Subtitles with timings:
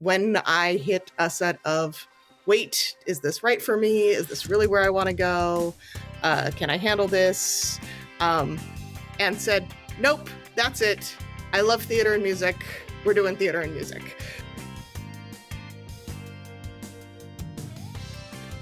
[0.00, 2.06] when I hit a set of,
[2.44, 4.08] wait, is this right for me?
[4.08, 5.74] Is this really where I want to go?
[6.22, 7.80] Uh, can I handle this?
[8.20, 8.58] Um,
[9.18, 9.66] and said,
[9.98, 11.16] nope, that's it.
[11.52, 12.56] I love theater and music.
[13.04, 14.20] We're doing theater and music.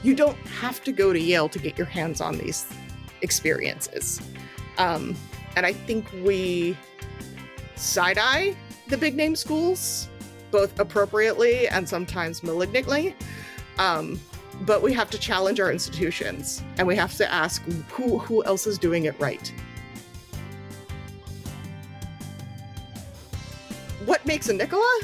[0.03, 2.67] You don't have to go to Yale to get your hands on these
[3.23, 4.21] experiences.
[4.77, 5.17] Um,
[5.57, 6.77] and I think we
[7.75, 8.55] side eye
[8.89, 10.09] the big name schools,
[10.55, 13.17] both appropriately and sometimes malignantly.
[13.79, 14.21] Um,
[14.61, 17.61] but we have to challenge our institutions and we have to ask
[17.91, 19.53] who, who else is doing it right.
[24.05, 25.01] What makes a Nicola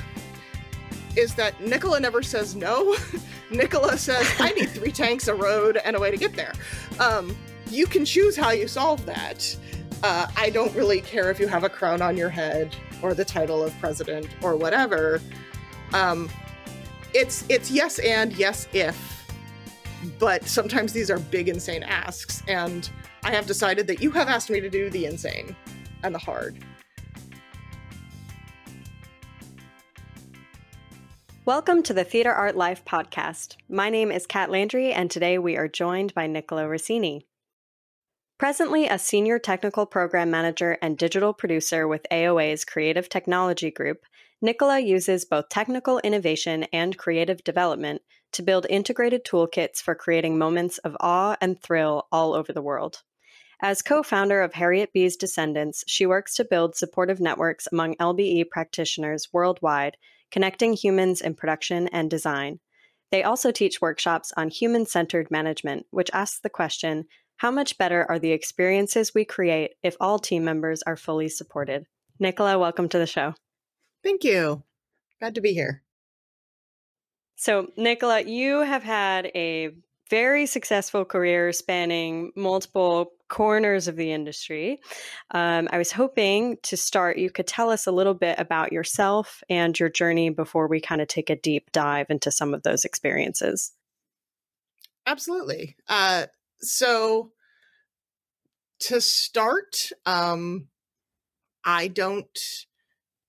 [1.16, 2.96] is that Nicola never says no.
[3.50, 6.52] Nicola says, I need three tanks, a road, and a way to get there.
[7.00, 7.36] Um,
[7.68, 9.56] you can choose how you solve that.
[10.04, 13.24] Uh, I don't really care if you have a crown on your head or the
[13.24, 15.20] title of president or whatever.
[15.92, 16.28] Um,
[17.14, 19.26] it's it's yes and yes if,
[20.18, 22.88] but sometimes these are big insane asks, and
[23.22, 25.56] I have decided that you have asked me to do the insane
[26.02, 26.64] and the hard.
[31.46, 33.56] Welcome to the Theater Art Life podcast.
[33.68, 37.26] My name is Kat Landry, and today we are joined by Nicola Rossini.
[38.40, 44.06] Presently a senior technical program manager and digital producer with AOA's Creative Technology Group,
[44.40, 48.00] Nicola uses both technical innovation and creative development
[48.32, 53.02] to build integrated toolkits for creating moments of awe and thrill all over the world.
[53.60, 58.48] As co founder of Harriet B's Descendants, she works to build supportive networks among LBE
[58.48, 59.98] practitioners worldwide,
[60.30, 62.60] connecting humans in production and design.
[63.10, 67.06] They also teach workshops on human centered management, which asks the question
[67.40, 71.86] how much better are the experiences we create if all team members are fully supported?
[72.18, 73.32] Nicola, welcome to the show.
[74.04, 74.62] Thank you.
[75.20, 75.82] Glad to be here.
[77.36, 79.70] So, Nicola, you have had a
[80.10, 84.78] very successful career spanning multiple corners of the industry.
[85.30, 89.42] Um, I was hoping to start, you could tell us a little bit about yourself
[89.48, 92.84] and your journey before we kind of take a deep dive into some of those
[92.84, 93.72] experiences.
[95.06, 95.76] Absolutely.
[95.88, 96.26] Uh,
[96.62, 97.32] so
[98.80, 100.68] to start, um,
[101.64, 102.38] I don't,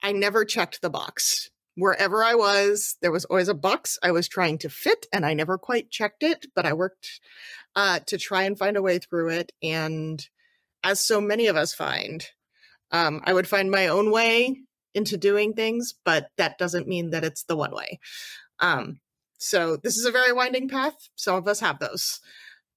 [0.02, 1.50] I never checked the box.
[1.76, 5.34] Wherever I was, there was always a box I was trying to fit, and I
[5.34, 7.22] never quite checked it, but I worked
[7.76, 9.52] uh, to try and find a way through it.
[9.64, 10.26] And
[10.84, 12.26] as so many of us find,
[12.92, 14.58] um, I would find my own way
[14.94, 18.00] into doing things, but that doesn't mean that it's the one way.
[18.60, 19.00] Um,
[19.38, 21.10] so this is a very winding path.
[21.16, 22.20] Some of us have those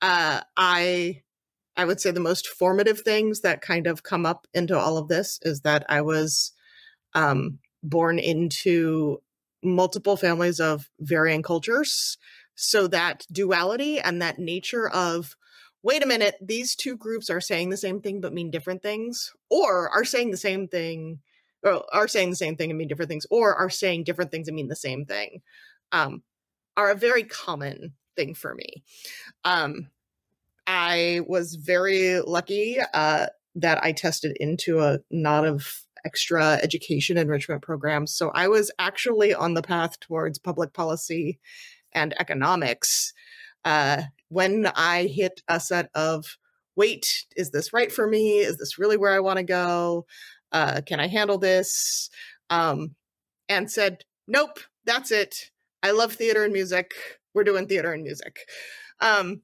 [0.04, 1.22] uh, I
[1.78, 5.08] I would say the most formative things that kind of come up into all of
[5.08, 6.52] this is that I was
[7.14, 9.22] um, born into
[9.62, 12.18] multiple families of varying cultures.
[12.54, 15.36] So that duality and that nature of,
[15.82, 19.32] wait a minute, these two groups are saying the same thing but mean different things,
[19.48, 21.20] or are saying the same thing,
[21.62, 24.48] or are saying the same thing and mean different things, or are saying different things
[24.48, 25.40] and mean the same thing,
[25.92, 26.22] um,
[26.76, 28.84] are a very common thing for me.
[29.44, 29.88] Um,
[30.66, 37.62] I was very lucky uh, that I tested into a lot of extra education enrichment
[37.62, 38.14] programs.
[38.14, 41.38] So I was actually on the path towards public policy
[41.92, 43.12] and economics
[43.64, 46.36] uh, when I hit a set of
[46.76, 48.38] wait, is this right for me?
[48.38, 50.06] Is this really where I want to go?
[50.50, 52.10] Uh, can I handle this?
[52.50, 52.96] Um,
[53.48, 55.50] and said, nope, that's it.
[55.82, 56.92] I love theater and music.
[57.32, 58.38] We're doing theater and music.
[59.00, 59.42] Um,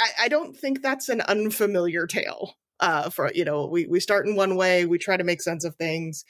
[0.00, 2.54] I, I don't think that's an unfamiliar tale.
[2.80, 5.64] Uh, for you know, we we start in one way, we try to make sense
[5.64, 6.24] of things,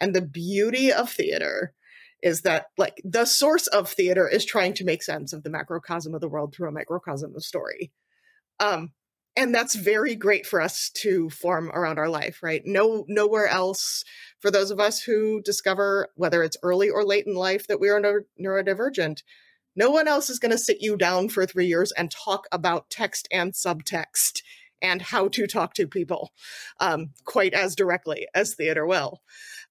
[0.00, 1.74] and the beauty of theater
[2.22, 6.14] is that like the source of theater is trying to make sense of the macrocosm
[6.14, 7.92] of the world through a microcosm of story.
[8.60, 8.92] Um,
[9.36, 14.04] and that's very great for us to form around our life right no nowhere else
[14.40, 17.88] for those of us who discover whether it's early or late in life that we
[17.88, 19.22] are neuro- neurodivergent
[19.74, 22.90] no one else is going to sit you down for three years and talk about
[22.90, 24.42] text and subtext
[24.80, 26.32] and how to talk to people
[26.80, 29.22] um, quite as directly as theater will.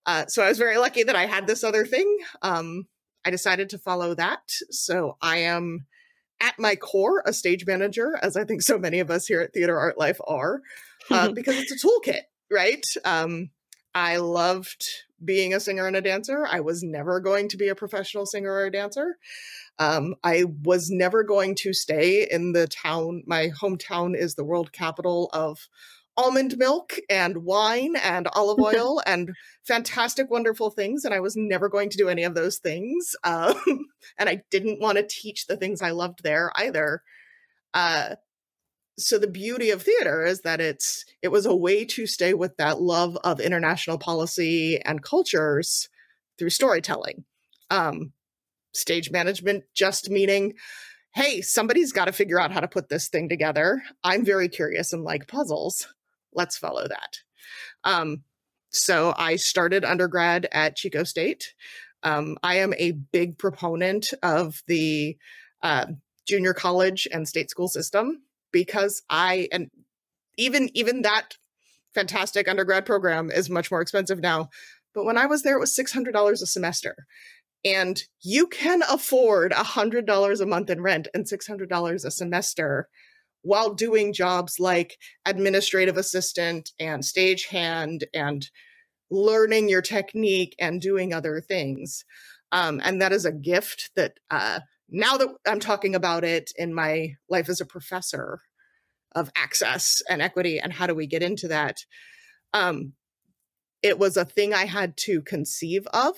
[0.06, 2.18] Uh, so I was very lucky that I had this other thing.
[2.42, 2.88] Um,
[3.26, 4.42] I decided to follow that.
[4.72, 5.86] So I am
[6.40, 9.54] at my core a stage manager, as I think so many of us here at
[9.54, 10.62] Theater Art Life are,
[11.12, 12.84] uh, because it's a toolkit, right?
[13.06, 13.52] Um,
[13.94, 14.88] I loved
[15.24, 16.46] being a singer and a dancer.
[16.50, 19.18] I was never going to be a professional singer or a dancer.
[19.80, 23.24] Um, I was never going to stay in the town.
[23.26, 25.68] My hometown is the world capital of
[26.18, 29.32] almond milk and wine and olive oil and
[29.64, 31.06] fantastic, wonderful things.
[31.06, 33.16] And I was never going to do any of those things.
[33.24, 37.02] Um, and I didn't want to teach the things I loved there either.
[37.74, 38.16] Uh,
[38.98, 42.58] so the beauty of theater is that it's it was a way to stay with
[42.58, 45.90] that love of international policy and cultures
[46.38, 47.24] through storytelling.
[47.70, 48.14] Um,
[48.74, 50.54] stage management just meaning
[51.14, 53.82] hey, somebody's got to figure out how to put this thing together.
[54.04, 55.88] I'm very curious and like puzzles.
[56.34, 57.18] Let's follow that.
[57.84, 58.24] Um,
[58.70, 61.54] so I started undergrad at Chico State.
[62.04, 65.18] Um, I am a big proponent of the
[65.62, 65.88] uh,
[66.26, 69.70] junior college and state school system because I and
[70.38, 71.38] even even that
[71.94, 74.50] fantastic undergrad program is much more expensive now.
[74.94, 76.96] But when I was there, it was six hundred dollars a semester,
[77.64, 82.12] and you can afford hundred dollars a month in rent and six hundred dollars a
[82.12, 82.88] semester
[83.44, 88.50] while doing jobs like administrative assistant and stagehand and
[89.10, 92.06] learning your technique and doing other things.
[92.52, 94.60] Um, and that is a gift that uh,
[94.92, 98.40] now that I'm talking about it in my life as a professor
[99.16, 101.78] of access and equity and how do we get into that,
[102.54, 102.94] um,
[103.82, 106.16] it was a thing I had to conceive of.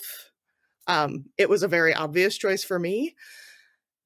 [0.88, 3.16] Um, it was a very obvious choice for me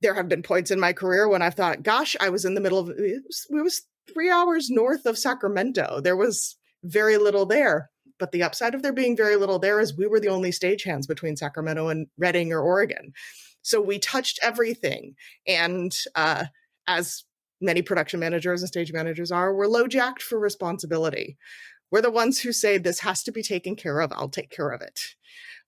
[0.01, 2.61] there have been points in my career when I thought, gosh, I was in the
[2.61, 3.81] middle of it was, it was
[4.11, 6.01] three hours north of Sacramento.
[6.01, 7.89] There was very little there.
[8.19, 11.07] But the upside of there being very little there is we were the only stagehands
[11.07, 13.13] between Sacramento and Redding or Oregon.
[13.67, 15.15] So we touched everything.
[15.47, 16.45] And uh,
[16.87, 17.23] as
[17.59, 21.37] many production managers and stage managers are, we're low jacked for responsibility.
[21.91, 24.11] We're the ones who say, this has to be taken care of.
[24.13, 25.15] I'll take care of it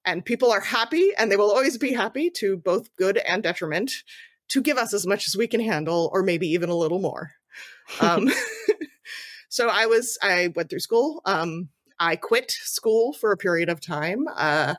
[0.05, 4.03] and people are happy and they will always be happy to both good and detriment
[4.49, 7.31] to give us as much as we can handle or maybe even a little more
[8.01, 8.29] um,
[9.49, 11.69] so i was i went through school um,
[11.99, 14.75] i quit school for a period of time uh,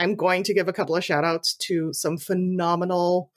[0.00, 3.30] i'm going to give a couple of shout outs to some phenomenal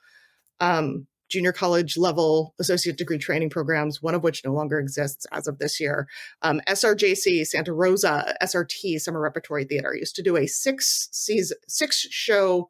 [0.60, 5.48] um, junior college level associate degree training programs, one of which no longer exists as
[5.48, 6.08] of this year.
[6.44, 11.98] Um, SRJC, Santa Rosa, SRT, Summer Repertory Theater used to do a six season, six
[12.12, 12.70] show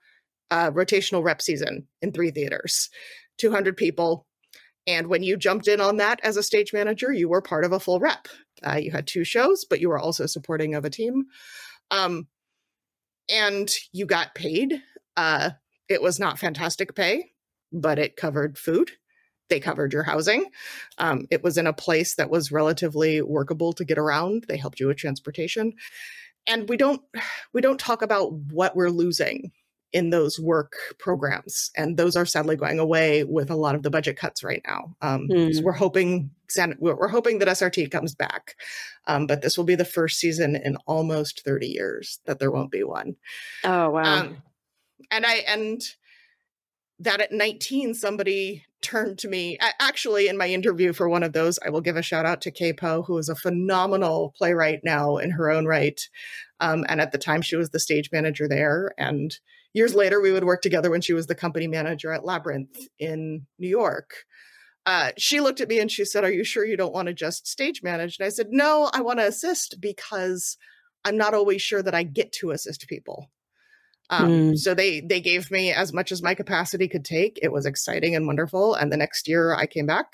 [0.49, 2.89] uh, rotational rep season in three theaters,
[3.37, 4.25] 200 people.
[4.87, 7.73] And when you jumped in on that as a stage manager, you were part of
[7.73, 8.29] a full rep.
[8.65, 11.25] Uh, you had two shows, but you were also supporting of a team.
[11.91, 12.27] Um,
[13.29, 14.81] and you got paid.
[15.15, 15.51] Uh,
[15.89, 17.33] it was not fantastic pay
[17.73, 18.91] but it covered food.
[19.49, 20.45] They covered your housing.
[20.99, 24.45] Um, it was in a place that was relatively workable to get around.
[24.47, 25.73] They helped you with transportation,
[26.47, 27.01] and we don't
[27.53, 29.51] we don't talk about what we're losing
[29.93, 33.89] in those work programs, and those are sadly going away with a lot of the
[33.89, 34.95] budget cuts right now.
[35.01, 35.53] Um, mm.
[35.53, 36.31] so we're hoping
[36.79, 38.55] we're hoping that SRT comes back,
[39.07, 42.71] um, but this will be the first season in almost 30 years that there won't
[42.71, 43.15] be one.
[43.63, 44.21] Oh wow!
[44.21, 44.43] Um,
[45.09, 45.81] and I and
[46.99, 51.57] that at 19 somebody turned to me actually in my interview for one of those
[51.65, 55.17] i will give a shout out to kay poe who is a phenomenal playwright now
[55.17, 56.09] in her own right
[56.59, 59.39] um, and at the time she was the stage manager there and
[59.73, 63.45] years later we would work together when she was the company manager at labyrinth in
[63.59, 64.11] new york
[64.85, 67.13] uh, she looked at me and she said are you sure you don't want to
[67.13, 70.57] just stage manage and i said no i want to assist because
[71.05, 73.29] i'm not always sure that i get to assist people
[74.09, 74.57] um, mm.
[74.57, 77.39] So they they gave me as much as my capacity could take.
[77.41, 78.75] It was exciting and wonderful.
[78.75, 80.13] And the next year I came back.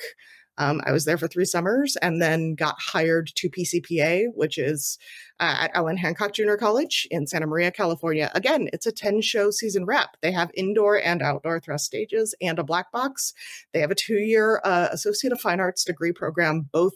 [0.60, 5.00] Um, I was there for three summers and then got hired to PCPA, which is
[5.40, 8.30] uh, at Allan Hancock Junior College in Santa Maria, California.
[8.36, 10.18] Again, it's a 10 show season rep.
[10.22, 13.34] They have indoor and outdoor thrust stages and a black box.
[13.74, 16.94] They have a two year uh, Associate of Fine Arts degree program, both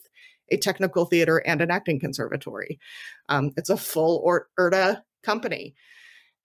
[0.51, 2.79] a technical theater and an acting conservatory.
[3.29, 5.74] Um, it's a full or IRTA company.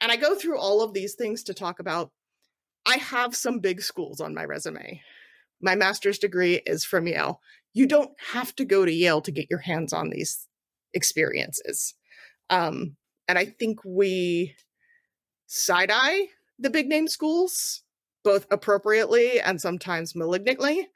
[0.01, 2.13] And I go through all of these things to talk about
[2.87, 5.03] I have some big schools on my resume.
[5.61, 7.41] My master's degree is from Yale.
[7.73, 10.47] You don't have to go to Yale to get your hands on these
[10.95, 11.95] experiences.
[12.51, 12.97] Um,
[13.27, 14.55] and I think we
[15.47, 17.83] side eye the big name schools,
[18.25, 20.89] both appropriately and sometimes malignantly.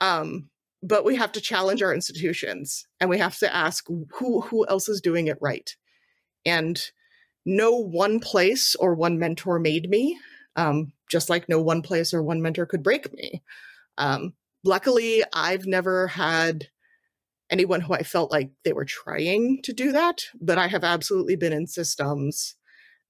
[0.00, 0.50] Um,
[0.82, 4.88] but we have to challenge our institutions and we have to ask who who else
[4.88, 5.74] is doing it right.
[6.46, 6.80] And
[7.44, 10.18] no one place or one mentor made me,
[10.54, 13.42] um, just like no one place or one mentor could break me.
[13.98, 14.32] Um,
[14.64, 16.68] luckily, I've never had
[17.50, 21.36] anyone who I felt like they were trying to do that, but I have absolutely
[21.36, 22.56] been in systems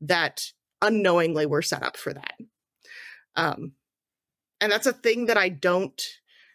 [0.00, 2.35] that unknowingly were set up for that.
[3.37, 3.73] Um,
[4.61, 6.00] and that's a thing that I don't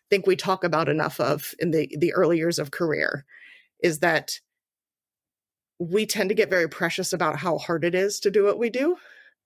[0.09, 3.25] think we talk about enough of in the the early years of career
[3.81, 4.39] is that
[5.79, 8.69] we tend to get very precious about how hard it is to do what we
[8.69, 8.97] do.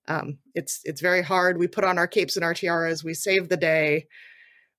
[0.06, 1.58] Um, it's it's very hard.
[1.58, 3.04] We put on our capes and our tiaras.
[3.04, 4.06] We save the day.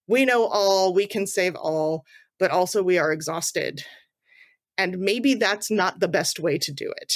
[0.10, 0.94] We know all.
[0.94, 2.04] We can save all,
[2.40, 3.86] but also we are exhausted.
[4.76, 7.14] And maybe that's not the best way to do it,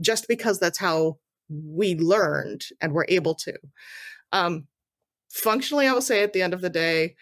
[0.00, 3.54] just because that's how we learned and were able to.
[4.32, 4.68] Um,
[5.30, 7.16] functionally, I will say at the end of the day,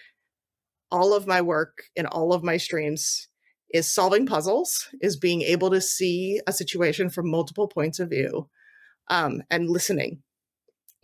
[0.90, 3.28] all of my work in all of my streams
[3.72, 8.48] is solving puzzles, is being able to see a situation from multiple points of view,
[9.08, 10.22] um, and listening.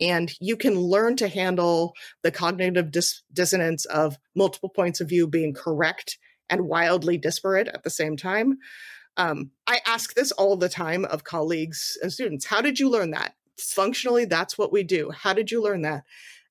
[0.01, 1.93] And you can learn to handle
[2.23, 6.17] the cognitive dis- dissonance of multiple points of view being correct
[6.49, 8.57] and wildly disparate at the same time.
[9.17, 13.11] Um, I ask this all the time of colleagues and students How did you learn
[13.11, 13.35] that?
[13.57, 15.11] Functionally, that's what we do.
[15.11, 16.03] How did you learn that?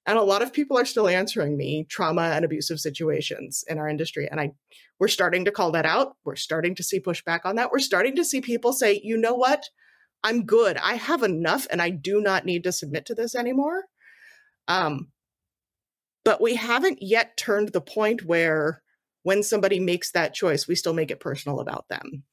[0.06, 3.88] And a lot of people are still answering me trauma and abusive situations in our
[3.88, 4.28] industry.
[4.30, 4.52] And I
[4.98, 6.16] we're starting to call that out.
[6.24, 7.70] We're starting to see pushback on that.
[7.72, 9.64] We're starting to see people say, you know what?
[10.22, 10.76] I'm good.
[10.76, 13.84] I have enough and I do not need to submit to this anymore.
[14.68, 15.08] Um,
[16.24, 18.82] but we haven't yet turned the point where
[19.22, 22.24] when somebody makes that choice, we still make it personal about them.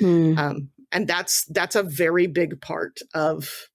[0.00, 0.38] Mm.
[0.38, 3.68] Um, and that's that's a very big part of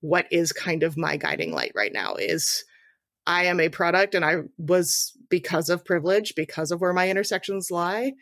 [0.00, 2.64] what is kind of my guiding light right now is
[3.26, 7.70] I am a product and I was because of privilege, because of where my intersections
[7.70, 8.12] lie,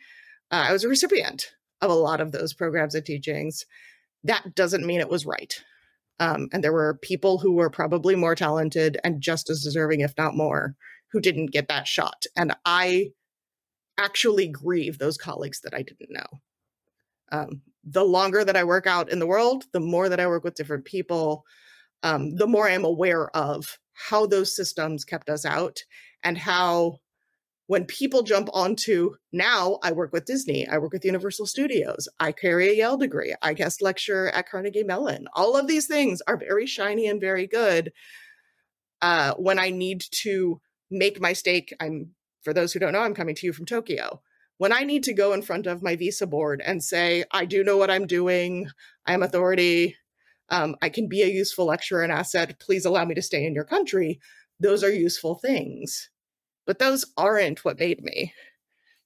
[0.49, 3.65] uh, I was a recipient of a lot of those programs and teachings.
[4.23, 5.53] That doesn't mean it was right.
[6.19, 10.13] Um, and there were people who were probably more talented and just as deserving, if
[10.17, 10.75] not more,
[11.11, 12.25] who didn't get that shot.
[12.35, 13.11] And I
[13.97, 16.41] actually grieve those colleagues that I didn't know.
[17.31, 20.43] Um, the longer that I work out in the world, the more that I work
[20.43, 21.43] with different people,
[22.03, 25.79] um, the more I'm aware of how those systems kept us out
[26.23, 26.99] and how
[27.67, 32.31] when people jump onto now I work with Disney, I work with Universal Studios, I
[32.31, 35.27] carry a Yale degree, I guest lecture at Carnegie Mellon.
[35.33, 37.93] All of these things are very shiny and very good.
[39.01, 42.11] Uh, when I need to make my stake, I'm
[42.43, 44.21] for those who don't know, I'm coming to you from Tokyo.
[44.57, 47.63] When I need to go in front of my visa board and say, I do
[47.63, 48.67] know what I'm doing,
[49.05, 49.95] I am authority,
[50.49, 52.59] um, I can be a useful lecturer and asset.
[52.59, 54.19] Please allow me to stay in your country.
[54.59, 56.09] Those are useful things.
[56.65, 58.33] But those aren't what made me.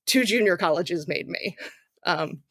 [0.05, 1.57] Two junior colleges made me.
[2.05, 2.41] Um,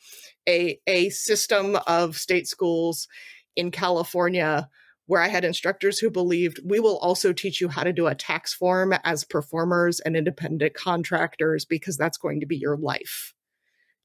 [0.49, 3.09] a, a system of state schools
[3.55, 4.69] in California
[5.07, 8.15] where I had instructors who believed we will also teach you how to do a
[8.15, 13.33] tax form as performers and independent contractors because that's going to be your life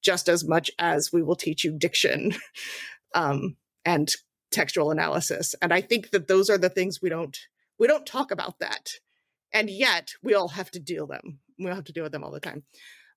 [0.01, 2.34] just as much as we will teach you diction
[3.15, 3.55] um,
[3.86, 4.15] and
[4.51, 7.38] textual analysis and i think that those are the things we don't
[7.79, 8.96] we don't talk about that
[9.53, 12.24] and yet we all have to deal them we all have to deal with them
[12.24, 12.63] all the time.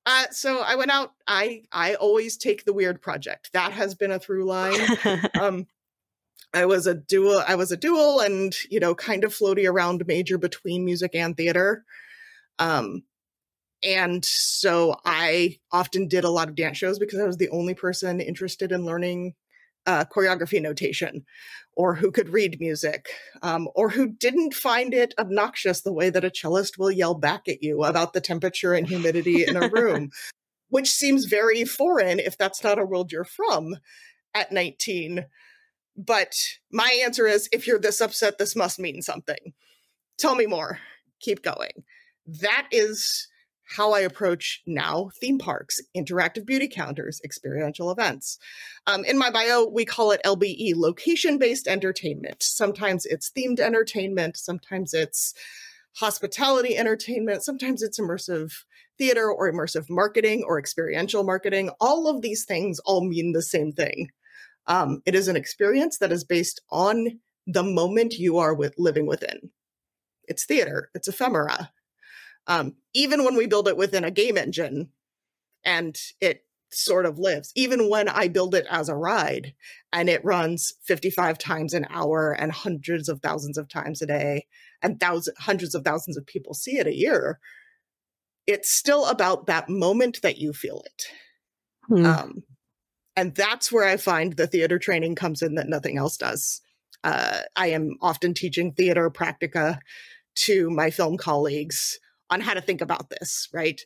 [0.07, 3.50] Uh, so i went out i i always take the weird project.
[3.53, 4.81] That has been a through line.
[5.41, 5.67] Um
[6.53, 10.05] i was a dual i was a dual and you know kind of floaty around
[10.07, 11.85] major between music and theater.
[12.59, 13.05] Um
[13.83, 17.75] and so i often did a lot of dance shows because i was the only
[17.75, 19.35] person interested in learning
[19.87, 21.25] uh, choreography notation
[21.76, 23.09] or who could read music
[23.43, 27.49] um, or who didn't find it obnoxious the way that a cellist will yell back
[27.49, 30.11] at you about the temperature and humidity in a room,
[30.69, 33.76] which seems very foreign if that's not a world you're from
[34.35, 35.26] at 19.
[35.97, 36.35] But
[36.71, 39.53] my answer is if you're this upset, this must mean something.
[40.19, 40.79] Tell me more.
[41.21, 41.85] Keep going.
[42.26, 43.29] That is
[43.64, 48.38] how I approach now theme parks, interactive beauty counters, experiential events.
[48.87, 52.42] Um, in my bio, we call it LBE, location based entertainment.
[52.42, 55.35] Sometimes it's themed entertainment, sometimes it's
[55.97, 58.52] hospitality entertainment, sometimes it's immersive
[58.99, 61.71] theater or immersive marketing or experiential marketing.
[61.80, 64.11] All of these things all mean the same thing.
[64.66, 69.06] Um, it is an experience that is based on the moment you are with living
[69.06, 69.50] within.
[70.26, 71.71] It's theater, it's ephemera,
[72.47, 74.91] um, even when we build it within a game engine
[75.65, 79.55] and it sort of lives, even when I build it as a ride
[79.93, 84.47] and it runs 55 times an hour and hundreds of thousands of times a day
[84.83, 87.39] and thousands, hundreds of thousands of people see it a year,
[88.47, 91.05] it's still about that moment that you feel it.
[91.89, 92.07] Hmm.
[92.07, 92.43] Um,
[93.17, 96.61] and that's where I find the theater training comes in that nothing else does.
[97.05, 99.79] Uh, I am often teaching theater practica
[100.37, 101.99] to my film colleagues
[102.35, 103.81] on how to think about this, right?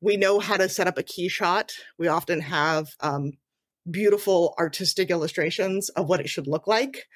[0.00, 1.72] We know how to set up a key shot.
[1.98, 3.32] We often have um,
[3.90, 7.06] beautiful artistic illustrations of what it should look like.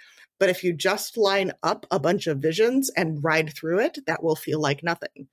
[0.41, 4.25] But if you just line up a bunch of visions and ride through it, that
[4.25, 5.29] will feel like nothing.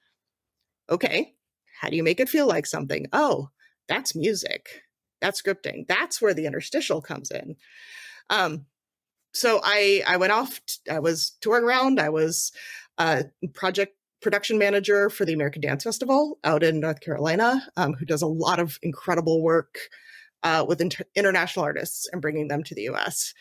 [0.88, 1.34] Okay,
[1.82, 3.08] how do you make it feel like something?
[3.12, 3.50] Oh,
[3.88, 4.70] that's music.
[5.20, 5.88] That's scripting.
[5.88, 7.56] That's where the interstitial comes in.
[8.30, 8.68] Um,
[9.34, 10.62] so I I went off.
[10.66, 12.00] T- I was touring around.
[12.00, 12.52] I was
[13.00, 18.06] a project production manager for the American Dance Festival out in North Carolina, um, who
[18.06, 19.78] does a lot of incredible work
[20.44, 23.34] uh, with inter- international artists and bringing them to the U.S.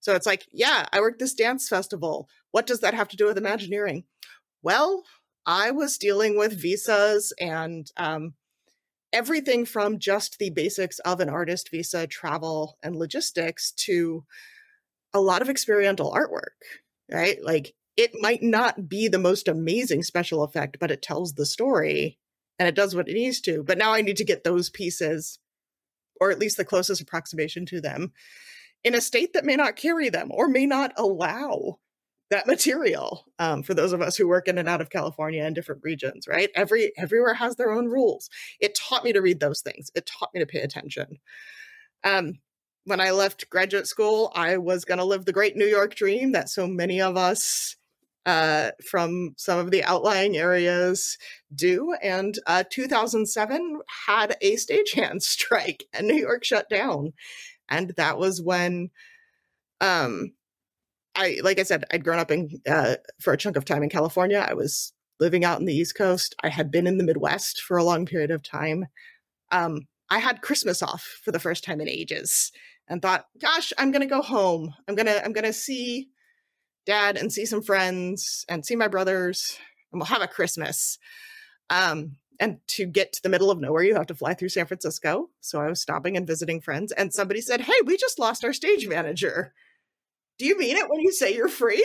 [0.00, 2.28] So it's like, yeah, I worked this dance festival.
[2.50, 4.04] What does that have to do with Imagineering?
[4.62, 5.04] Well,
[5.46, 8.34] I was dealing with visas and um,
[9.12, 14.24] everything from just the basics of an artist visa, travel, and logistics to
[15.12, 16.58] a lot of experiential artwork,
[17.10, 17.38] right?
[17.42, 22.18] Like it might not be the most amazing special effect, but it tells the story
[22.58, 23.62] and it does what it needs to.
[23.62, 25.38] But now I need to get those pieces,
[26.20, 28.12] or at least the closest approximation to them,
[28.82, 31.78] in a state that may not carry them or may not allow
[32.30, 35.54] that material um, for those of us who work in and out of california and
[35.54, 36.48] different regions right?
[36.54, 38.30] Every everywhere has their own rules.
[38.60, 39.90] It taught me to read those things.
[39.94, 41.18] It taught me to pay attention.
[42.02, 42.38] Um,
[42.84, 46.32] when i left graduate school i was going to live the great new york dream
[46.32, 47.76] that so many of us
[48.26, 51.18] uh, from some of the outlying areas
[51.54, 57.12] do and uh, 2007 had a stagehand strike and new york shut down
[57.68, 58.90] and that was when
[59.80, 60.32] um
[61.16, 63.88] I like I said, I'd grown up in uh, for a chunk of time in
[63.88, 64.44] California.
[64.46, 66.34] I was living out in the East Coast.
[66.42, 68.86] I had been in the Midwest for a long period of time.
[69.52, 72.50] Um, I had Christmas off for the first time in ages,
[72.88, 74.74] and thought, "Gosh, I'm gonna go home.
[74.88, 76.08] I'm gonna I'm gonna see
[76.86, 79.58] Dad and see some friends and see my brothers,
[79.92, 80.98] and we'll have a Christmas."
[81.70, 84.66] Um, and to get to the middle of nowhere, you have to fly through San
[84.66, 85.30] Francisco.
[85.40, 88.52] So I was stopping and visiting friends, and somebody said, "Hey, we just lost our
[88.52, 89.52] stage manager."
[90.38, 91.84] do you mean it when you say you're free?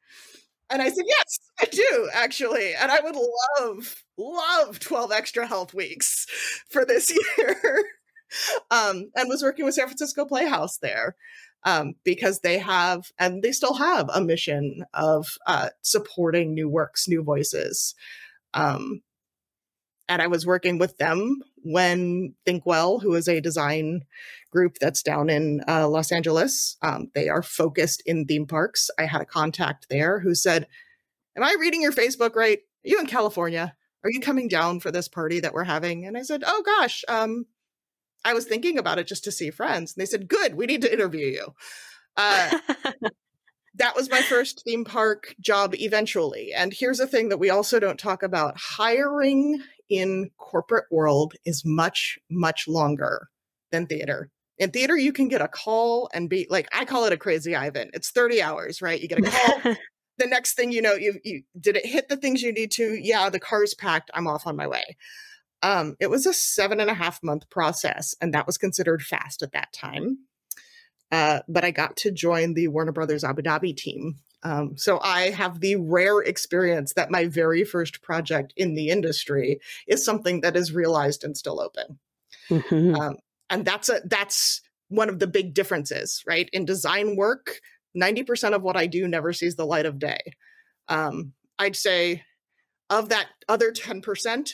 [0.70, 2.74] and I said, yes, I do actually.
[2.74, 3.16] And I would
[3.58, 6.26] love, love 12 extra health weeks
[6.70, 7.84] for this year.
[8.70, 11.16] um, and was working with San Francisco Playhouse there.
[11.64, 17.08] Um, because they have, and they still have, a mission of uh, supporting new works,
[17.08, 17.96] new voices.
[18.54, 19.02] Um,
[20.08, 24.02] and I was working with them when ThinkWell, who is a design
[24.50, 28.88] group that's down in uh, Los Angeles, um, they are focused in theme parks.
[28.98, 30.68] I had a contact there who said,
[31.36, 32.58] "Am I reading your Facebook right?
[32.58, 33.74] Are you in California?
[34.04, 37.04] Are you coming down for this party that we're having?" And I said, "Oh gosh,
[37.08, 37.46] um,
[38.24, 40.82] I was thinking about it just to see friends." And they said, "Good, we need
[40.82, 41.54] to interview you."
[42.16, 42.58] Uh,
[43.74, 46.52] that was my first theme park job eventually.
[46.54, 51.62] And here's a thing that we also don't talk about hiring in corporate world is
[51.64, 53.28] much much longer
[53.70, 57.12] than theater in theater you can get a call and be like i call it
[57.12, 59.74] a crazy ivan it's 30 hours right you get a call
[60.18, 62.98] the next thing you know you, you did it hit the things you need to
[63.00, 64.96] yeah the car's packed i'm off on my way
[65.62, 69.42] um, it was a seven and a half month process and that was considered fast
[69.42, 70.18] at that time
[71.12, 75.30] uh, but i got to join the warner brothers abu dhabi team um, so I
[75.30, 80.56] have the rare experience that my very first project in the industry is something that
[80.56, 81.98] is realized and still open.
[82.48, 82.94] Mm-hmm.
[82.94, 83.16] Um,
[83.50, 86.48] and that's a that's one of the big differences, right?
[86.52, 87.60] In design work,
[87.96, 90.20] 90% of what I do never sees the light of day.
[90.88, 92.22] Um, I'd say
[92.88, 94.50] of that other 10%,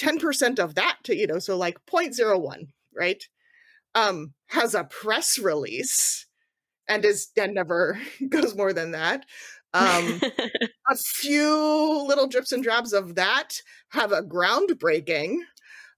[0.00, 3.22] 10% of that to, you know, so like 0.01, right?
[3.94, 6.26] Um, has a press release
[6.88, 9.26] and is and never goes more than that.
[9.72, 10.20] Um,
[10.90, 13.60] a few little drips and drabs of that
[13.90, 15.38] have a groundbreaking.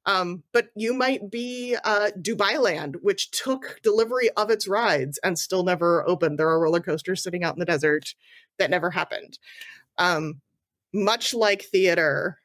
[0.05, 5.39] Um, but you might be uh, Dubai Land, which took delivery of its rides and
[5.39, 6.39] still never opened.
[6.39, 8.15] There are roller coasters sitting out in the desert
[8.59, 9.39] that never happened.
[9.99, 10.41] Um,
[10.93, 12.39] much like theater,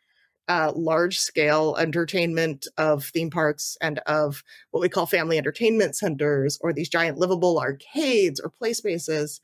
[0.47, 6.57] uh, large scale entertainment of theme parks and of what we call family entertainment centers
[6.61, 9.41] or these giant livable arcades or play spaces,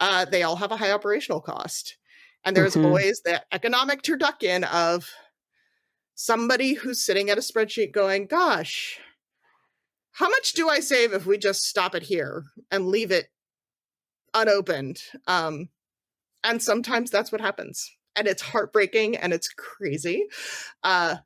[0.00, 1.96] uh, they all have a high operational cost.
[2.44, 2.86] And there's mm-hmm.
[2.86, 5.10] always the economic turducken of
[6.14, 8.98] somebody who's sitting at a spreadsheet going, gosh,
[10.12, 13.28] how much do I save if we just stop it here and leave it
[14.34, 14.98] unopened?
[15.26, 15.68] Um,
[16.42, 20.26] and sometimes that's what happens and it's heartbreaking and it's crazy.
[20.82, 21.16] Uh,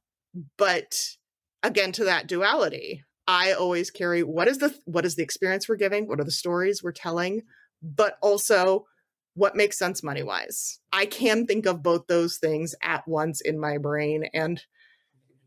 [0.56, 1.16] but
[1.62, 5.76] again, to that duality, I always carry what is the what is the experience we're
[5.76, 7.42] giving, what are the stories we're telling,
[7.82, 8.86] but also
[9.34, 10.80] what makes sense money wise.
[10.92, 14.60] I can think of both those things at once in my brain and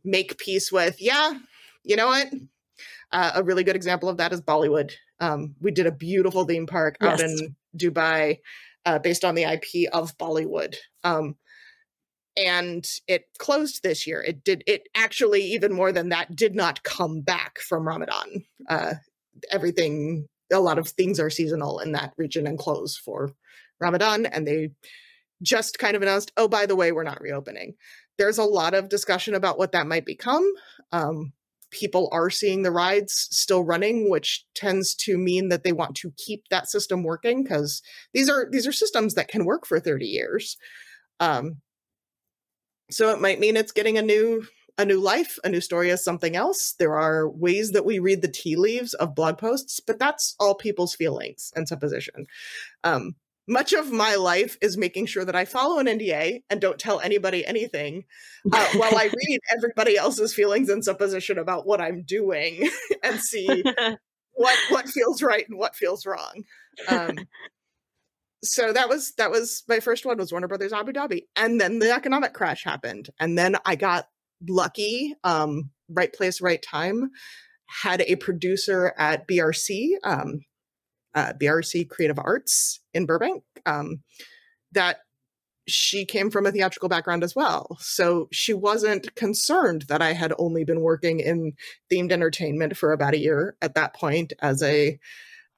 [0.03, 1.33] make peace with, yeah,
[1.83, 2.27] you know what?
[3.11, 4.91] Uh, a really good example of that is Bollywood.
[5.19, 7.13] Um, we did a beautiful theme park yes.
[7.13, 8.37] out in Dubai
[8.85, 10.75] uh, based on the IP of Bollywood.
[11.03, 11.35] Um,
[12.37, 14.21] and it closed this year.
[14.21, 18.45] It did it actually even more than that did not come back from Ramadan.
[18.69, 18.93] Uh,
[19.51, 23.31] everything, a lot of things are seasonal in that region and close for
[23.79, 24.69] Ramadan, and they
[25.43, 27.73] just kind of announced, oh, by the way, we're not reopening.
[28.17, 30.47] There's a lot of discussion about what that might become.
[30.91, 31.33] Um,
[31.71, 36.13] people are seeing the rides still running, which tends to mean that they want to
[36.17, 37.81] keep that system working because
[38.13, 40.57] these are these are systems that can work for 30 years.
[41.19, 41.57] Um,
[42.89, 44.45] so it might mean it's getting a new
[44.77, 46.73] a new life, a new story as something else.
[46.77, 50.55] There are ways that we read the tea leaves of blog posts, but that's all
[50.55, 52.25] people's feelings and supposition.
[52.83, 53.15] Um,
[53.51, 57.01] much of my life is making sure that I follow an NDA and don't tell
[57.01, 58.05] anybody anything
[58.51, 62.69] uh, while I read everybody else's feelings and supposition about what I'm doing
[63.03, 63.63] and see
[64.33, 66.43] what what feels right and what feels wrong.
[66.87, 67.17] Um,
[68.41, 71.79] so that was that was my first one was Warner Brothers Abu Dhabi, and then
[71.79, 74.07] the economic crash happened, and then I got
[74.47, 75.13] lucky.
[75.25, 77.11] Um, right place, right time.
[77.83, 80.41] Had a producer at BRC, um,
[81.15, 83.43] uh, BRC Creative Arts in Burbank.
[83.65, 84.01] Um,
[84.71, 84.99] that
[85.67, 87.77] she came from a theatrical background as well.
[87.79, 91.53] So she wasn't concerned that I had only been working in
[91.91, 94.99] themed entertainment for about a year at that point as a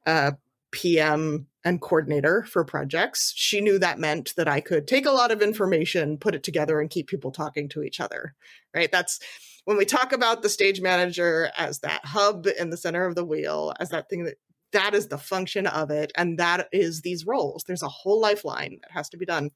[0.06, 0.32] uh,
[0.72, 3.32] PM and coordinator for projects.
[3.36, 6.82] She knew that meant that I could take a lot of information, put it together,
[6.82, 8.36] and keep people talking to each other.
[8.76, 8.92] Right?
[8.92, 9.20] That's
[9.66, 13.24] when we talk about the stage manager as that hub in the center of the
[13.24, 14.36] wheel, as that thing that
[14.74, 17.64] that is the function of it and that is these roles.
[17.64, 19.52] There's a whole lifeline that has to be done.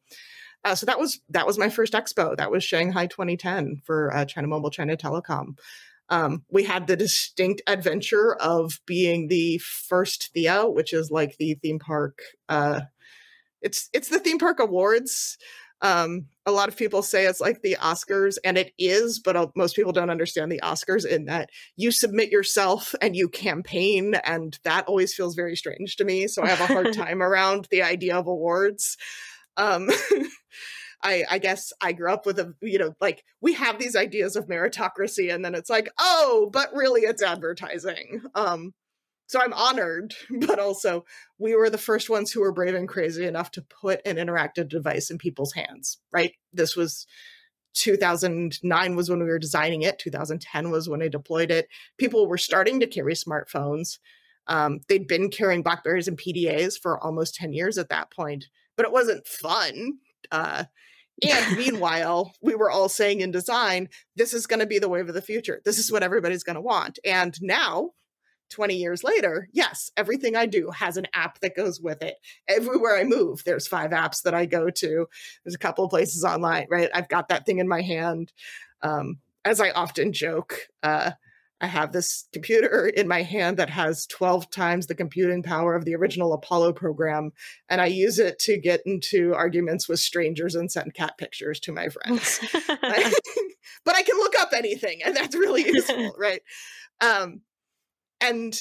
[0.64, 2.36] Uh, so that was that was my first expo.
[2.36, 5.58] That was shanghai 2010 for uh, china mobile china telecom.
[6.10, 11.56] Um, we had the distinct adventure of being the first Thea which is like the
[11.56, 12.82] theme park uh,
[13.62, 15.38] it's it's the theme park awards
[15.82, 19.48] um, a lot of people say it's like the Oscars, and it is, but uh,
[19.56, 24.58] most people don't understand the Oscars in that you submit yourself and you campaign, and
[24.64, 26.28] that always feels very strange to me.
[26.28, 28.98] So I have a hard time around the idea of awards.
[29.56, 29.90] Um,
[31.04, 34.36] I, I guess I grew up with a, you know, like we have these ideas
[34.36, 38.24] of meritocracy, and then it's like, oh, but really it's advertising.
[38.34, 38.74] Um,
[39.28, 40.14] so I'm honored,
[40.48, 41.06] but also
[41.38, 44.70] we were the first ones who were brave and crazy enough to put an interactive
[44.70, 46.34] device in people's hands, right?
[46.54, 47.06] This was
[47.76, 50.00] 2009 was when we were designing it.
[50.00, 51.68] 2010 was when I deployed it.
[51.98, 54.00] People were starting to carry smartphones.
[54.48, 58.86] Um, they'd been carrying Blackberries and PDAs for almost 10 years at that point, but
[58.86, 60.00] it wasn't fun.
[60.32, 60.64] Uh,
[61.28, 65.10] and meanwhile, we were all saying in design, this is going to be the wave
[65.10, 65.62] of the future.
[65.66, 66.98] This is what everybody's going to want.
[67.06, 67.92] And now
[68.50, 72.16] 20 years later, yes, everything I do has an app that goes with it.
[72.48, 75.08] Everywhere I move, there's five apps that I go to.
[75.44, 76.90] There's a couple of places online, right?
[76.94, 78.32] I've got that thing in my hand.
[78.82, 81.12] Um, as I often joke, uh,
[81.60, 85.86] I have this computer in my hand that has 12 times the computing power of
[85.86, 87.32] the original Apollo program.
[87.68, 91.72] And I use it to get into arguments with strangers and send cat pictures to
[91.72, 92.40] my friends.
[93.88, 96.42] but I can look up anything, and that's really useful, right?
[97.02, 97.42] Um,
[98.22, 98.60] and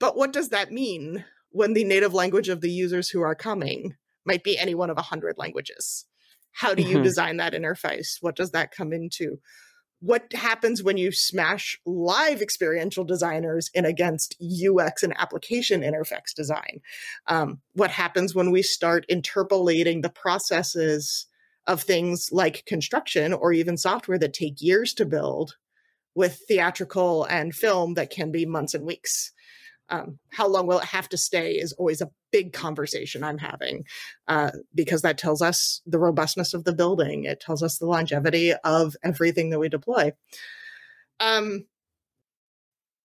[0.00, 3.96] but what does that mean when the native language of the users who are coming
[4.24, 6.04] might be any one of a hundred languages?
[6.52, 7.04] How do you mm-hmm.
[7.04, 8.18] design that interface?
[8.20, 9.38] What does that come into?
[10.00, 16.80] What happens when you smash live experiential designers in against UX and application interface design?
[17.26, 21.26] Um, what happens when we start interpolating the processes
[21.66, 25.56] of things like construction or even software that take years to build
[26.14, 29.32] with theatrical and film that can be months and weeks.
[29.90, 33.84] Um, how long will it have to stay is always a big conversation I'm having
[34.26, 37.24] uh, because that tells us the robustness of the building.
[37.24, 40.12] It tells us the longevity of everything that we deploy.
[41.20, 41.64] Um,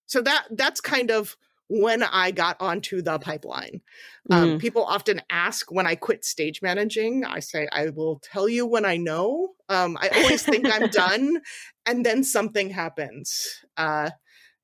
[0.05, 3.81] so that that's kind of when I got onto the pipeline.
[4.29, 4.59] Um, mm.
[4.59, 7.25] People often ask when I quit stage managing.
[7.25, 9.53] I say, I will tell you when I know.
[9.69, 11.41] Um, I always think I'm done,
[11.85, 13.63] and then something happens.
[13.77, 14.11] Uh,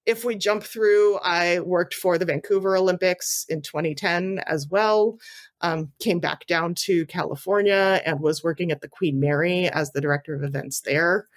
[0.06, 5.20] if we jump through, I worked for the Vancouver Olympics in 2010 as well.
[5.62, 10.02] Um, came back down to California and was working at the Queen Mary as the
[10.02, 11.28] director of events there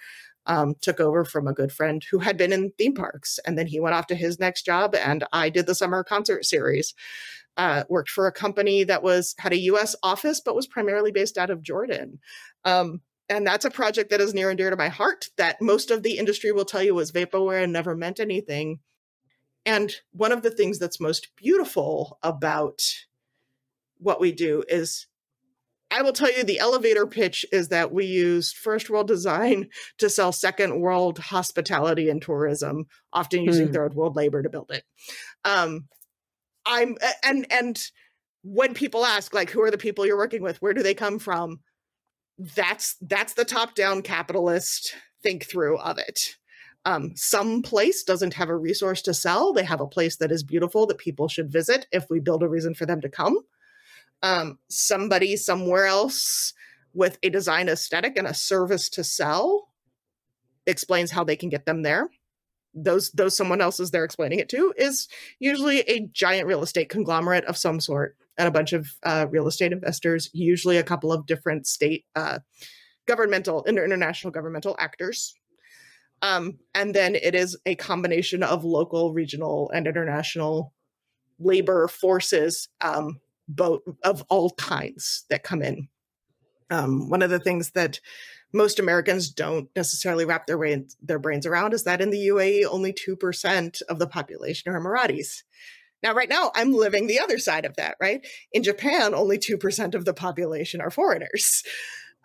[0.45, 3.39] um, took over from a good friend who had been in theme parks.
[3.45, 6.45] And then he went off to his next job, and I did the summer concert
[6.45, 6.93] series.
[7.55, 9.95] Uh, worked for a company that was had a U.S.
[10.01, 12.19] office, but was primarily based out of Jordan.
[12.65, 15.29] Um, and that's a project that is near and dear to my heart.
[15.37, 18.79] That most of the industry will tell you was vaporware and never meant anything.
[19.65, 22.81] And one of the things that's most beautiful about
[23.99, 25.07] what we do is
[25.93, 30.09] I will tell you the elevator pitch is that we used first world design to
[30.09, 33.73] sell second world hospitality and tourism, often using mm.
[33.73, 34.83] third world labor to build it.
[35.45, 35.87] Um,
[36.65, 37.79] I'm and and
[38.41, 41.19] when people ask like who are the people you're working with, where do they come
[41.19, 41.59] from?
[42.39, 46.35] That's that's the top down capitalist think through of it.
[46.85, 49.53] Um, some place doesn't have a resource to sell.
[49.53, 52.49] They have a place that is beautiful that people should visit if we build a
[52.49, 53.37] reason for them to come.
[54.23, 56.53] Um, somebody somewhere else
[56.93, 59.67] with a design aesthetic and a service to sell
[60.65, 62.09] explains how they can get them there.
[62.73, 65.07] Those those someone else is there explaining it to is
[65.39, 69.47] usually a giant real estate conglomerate of some sort and a bunch of uh, real
[69.47, 72.39] estate investors, usually a couple of different state uh,
[73.05, 75.35] governmental and international governmental actors
[76.23, 80.73] um, and then it is a combination of local, regional, and international
[81.37, 85.87] labor forces, um, both of all kinds that come in.
[86.69, 87.99] Um, one of the things that
[88.53, 92.65] most Americans don't necessarily wrap their brains, their brains around is that in the UAE,
[92.69, 95.43] only 2% of the population are Emiratis.
[96.03, 98.25] Now, right now, I'm living the other side of that, right?
[98.51, 101.63] In Japan, only 2% of the population are foreigners.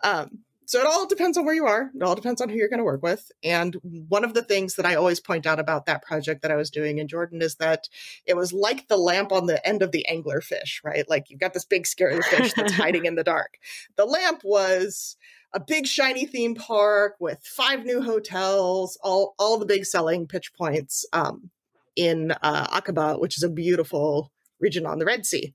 [0.04, 1.90] Um, so it all depends on where you are.
[1.94, 3.33] It all depends on who you're going to work with.
[3.42, 6.57] And one of the things that I always point out about that project that I
[6.57, 7.88] was doing in Jordan is that
[8.26, 11.09] it was like the lamp on the end of the angler fish, right?
[11.09, 13.54] Like you've got this big scary fish that's hiding in the dark.
[13.96, 15.16] The lamp was
[15.54, 20.52] a big shiny theme park with five new hotels, all all the big selling pitch
[20.52, 21.48] points um,
[21.96, 25.54] in uh, Aqaba, which is a beautiful region on the Red Sea.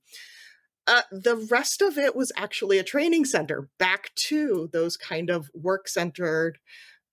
[0.85, 5.49] Uh, the rest of it was actually a training center back to those kind of
[5.53, 6.57] work centered.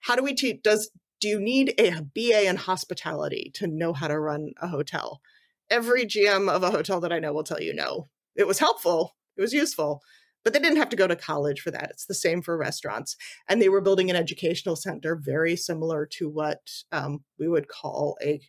[0.01, 0.63] How do we teach?
[0.63, 5.21] Does do you need a BA in hospitality to know how to run a hotel?
[5.69, 8.09] Every GM of a hotel that I know will tell you no.
[8.35, 10.01] It was helpful, it was useful,
[10.43, 11.91] but they didn't have to go to college for that.
[11.91, 13.17] It's the same for restaurants.
[13.49, 18.17] And they were building an educational center very similar to what um, we would call
[18.23, 18.41] a,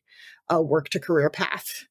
[0.49, 1.85] a work to career path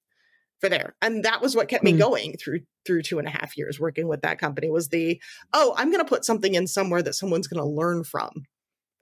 [0.61, 1.99] for there and that was what kept me mm.
[1.99, 5.21] going through through two and a half years working with that company was the
[5.53, 8.31] oh i'm going to put something in somewhere that someone's going to learn from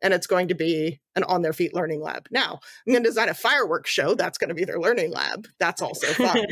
[0.01, 3.09] and it's going to be an on their feet learning lab now i'm going to
[3.09, 6.47] design a fireworks show that's going to be their learning lab that's also fun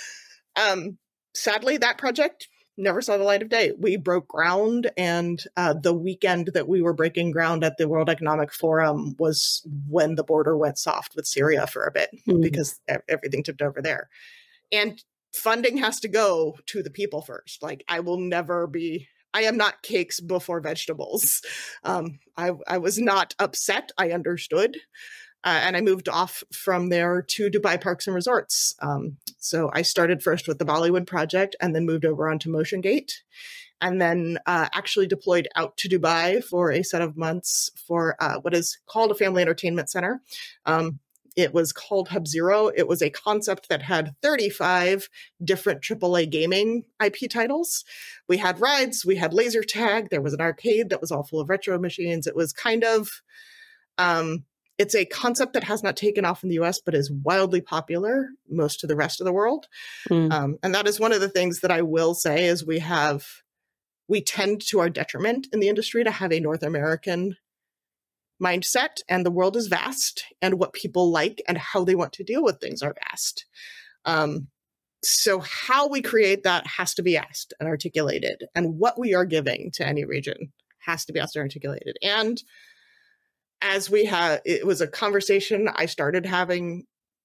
[0.56, 0.98] um
[1.34, 2.48] sadly that project
[2.78, 6.80] never saw the light of day we broke ground and uh, the weekend that we
[6.80, 11.26] were breaking ground at the world economic forum was when the border went soft with
[11.26, 12.40] syria for a bit mm.
[12.40, 14.08] because everything tipped over there
[14.72, 17.62] and funding has to go to the people first.
[17.62, 21.42] Like i will never be i am not cakes before vegetables.
[21.84, 24.76] Um, I, I was not upset i understood
[25.44, 28.74] uh, and i moved off from there to dubai parks and resorts.
[28.80, 33.12] Um, so i started first with the bollywood project and then moved over onto MotionGate
[33.82, 38.36] and then uh, actually deployed out to Dubai for a set of months for uh,
[38.40, 40.22] what is called a family entertainment center.
[40.64, 41.00] Um,
[41.36, 42.68] it was called Hub Zero.
[42.68, 45.08] It was a concept that had 35
[45.42, 47.84] different AAA gaming IP titles.
[48.28, 51.40] We had rides, we had laser tag, there was an arcade that was all full
[51.40, 52.26] of retro machines.
[52.26, 53.22] It was kind of
[53.98, 54.44] um,
[54.78, 58.30] it's a concept that has not taken off in the US, but is wildly popular
[58.48, 59.66] most of the rest of the world.
[60.10, 60.32] Mm.
[60.32, 63.24] Um, and that is one of the things that I will say is we have,
[64.08, 67.36] we tend to our detriment in the industry to have a North American
[68.42, 72.24] mindset and the world is vast and what people like and how they want to
[72.24, 73.46] deal with things are vast.
[74.04, 74.48] Um,
[75.04, 79.24] so how we create that has to be asked and articulated and what we are
[79.24, 81.96] giving to any region has to be asked and articulated.
[82.02, 82.42] And
[83.60, 86.84] as we had, it was a conversation I started having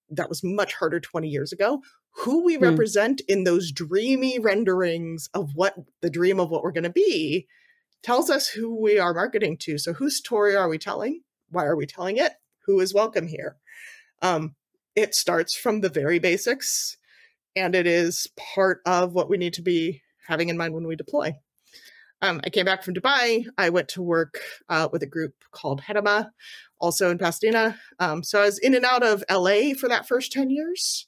[0.09, 1.81] that was much harder 20 years ago.
[2.23, 2.61] Who we mm.
[2.61, 7.47] represent in those dreamy renderings of what the dream of what we're going to be
[8.03, 9.77] tells us who we are marketing to.
[9.77, 11.21] So, whose story are we telling?
[11.49, 12.33] Why are we telling it?
[12.65, 13.57] Who is welcome here?
[14.21, 14.55] Um,
[14.95, 16.97] it starts from the very basics,
[17.55, 20.95] and it is part of what we need to be having in mind when we
[20.95, 21.35] deploy.
[22.21, 23.45] Um, I came back from Dubai.
[23.57, 26.31] I went to work uh, with a group called Hettema,
[26.79, 27.77] also in Pasadena.
[27.99, 31.06] Um, so I was in and out of LA for that first 10 years,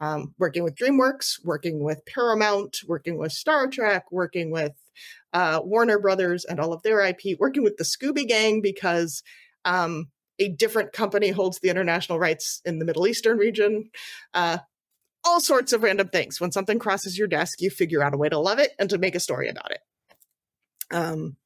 [0.00, 4.72] um, working with DreamWorks, working with Paramount, working with Star Trek, working with
[5.32, 9.22] uh, Warner Brothers and all of their IP, working with the Scooby Gang because
[9.64, 10.08] um,
[10.38, 13.90] a different company holds the international rights in the Middle Eastern region.
[14.32, 14.58] Uh,
[15.24, 16.40] all sorts of random things.
[16.40, 18.98] When something crosses your desk, you figure out a way to love it and to
[18.98, 19.80] make a story about it.
[20.90, 21.36] Um,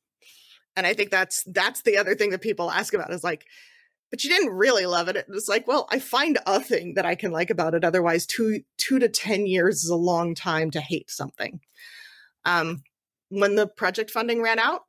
[0.76, 3.46] and I think that's that's the other thing that people ask about is like,
[4.12, 5.16] but you didn't really love it.
[5.16, 7.82] It was like, well, I find a thing that I can like about it.
[7.82, 11.60] Otherwise, two two to ten years is a long time to hate something.
[12.44, 12.82] Um,
[13.30, 14.82] when the project funding ran out,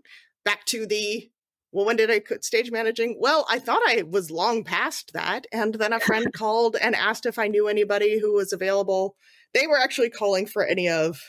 [0.44, 1.30] back to the
[1.72, 3.18] well, when did I quit stage managing?
[3.20, 5.48] Well, I thought I was long past that.
[5.52, 9.16] And then a friend called and asked if I knew anybody who was available.
[9.54, 11.20] They were actually calling for any of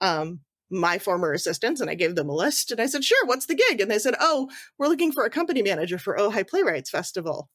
[0.00, 2.70] um, my former assistants, and I gave them a list.
[2.70, 3.80] And I said, sure, what's the gig?
[3.80, 7.50] And they said, oh, we're looking for a company manager for Ojai Playwrights Festival.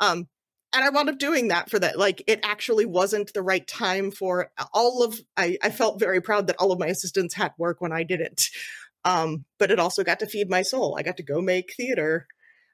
[0.00, 0.28] Um,
[0.74, 1.98] and I wound up doing that for that.
[1.98, 6.48] Like it actually wasn't the right time for all of I, I felt very proud
[6.48, 8.48] that all of my assistants had work when I didn't.
[9.04, 10.96] Um, but it also got to feed my soul.
[10.98, 12.26] I got to go make theater.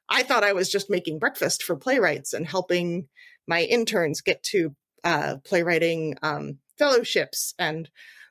[0.08, 3.08] I thought I was just making breakfast for playwrights and helping
[3.46, 7.90] my interns get to uh, playwriting um, fellowships and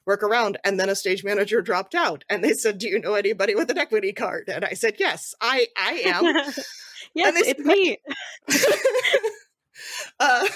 [0.10, 0.58] work around.
[0.65, 3.69] And then a stage manager dropped out, and they said, "Do you know anybody with
[3.69, 6.26] an equity card?" And I said, "Yes, I I am."
[7.13, 8.00] yes, it's me.
[10.19, 10.48] uh,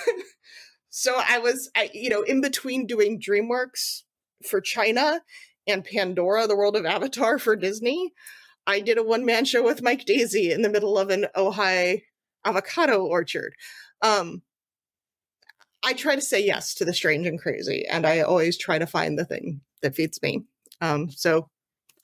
[0.90, 4.04] so I was, I, you know, in between doing DreamWorks
[4.50, 5.22] for China
[5.68, 8.12] and Pandora, the world of Avatar for Disney,
[8.66, 12.02] I did a one man show with Mike Daisey in the middle of an Ojai
[12.44, 13.54] avocado orchard.
[14.02, 14.42] Um,
[15.84, 18.88] I try to say yes to the strange and crazy, and I always try to
[18.88, 20.44] find the thing that feeds me.
[20.82, 21.50] Um, so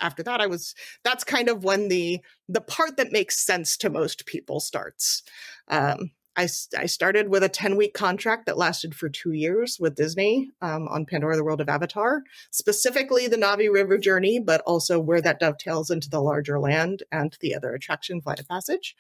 [0.02, 3.90] after that, I was that's kind of when the the part that makes sense to
[3.90, 5.24] most people starts.
[5.68, 9.96] Um, I, I started with a 10 week contract that lasted for two years with
[9.96, 15.02] Disney um, on Pandora, the World of Avatar, specifically the Na'vi River journey, but also
[15.02, 18.96] where that dovetails into the larger land and the other attraction, Flight of Passage.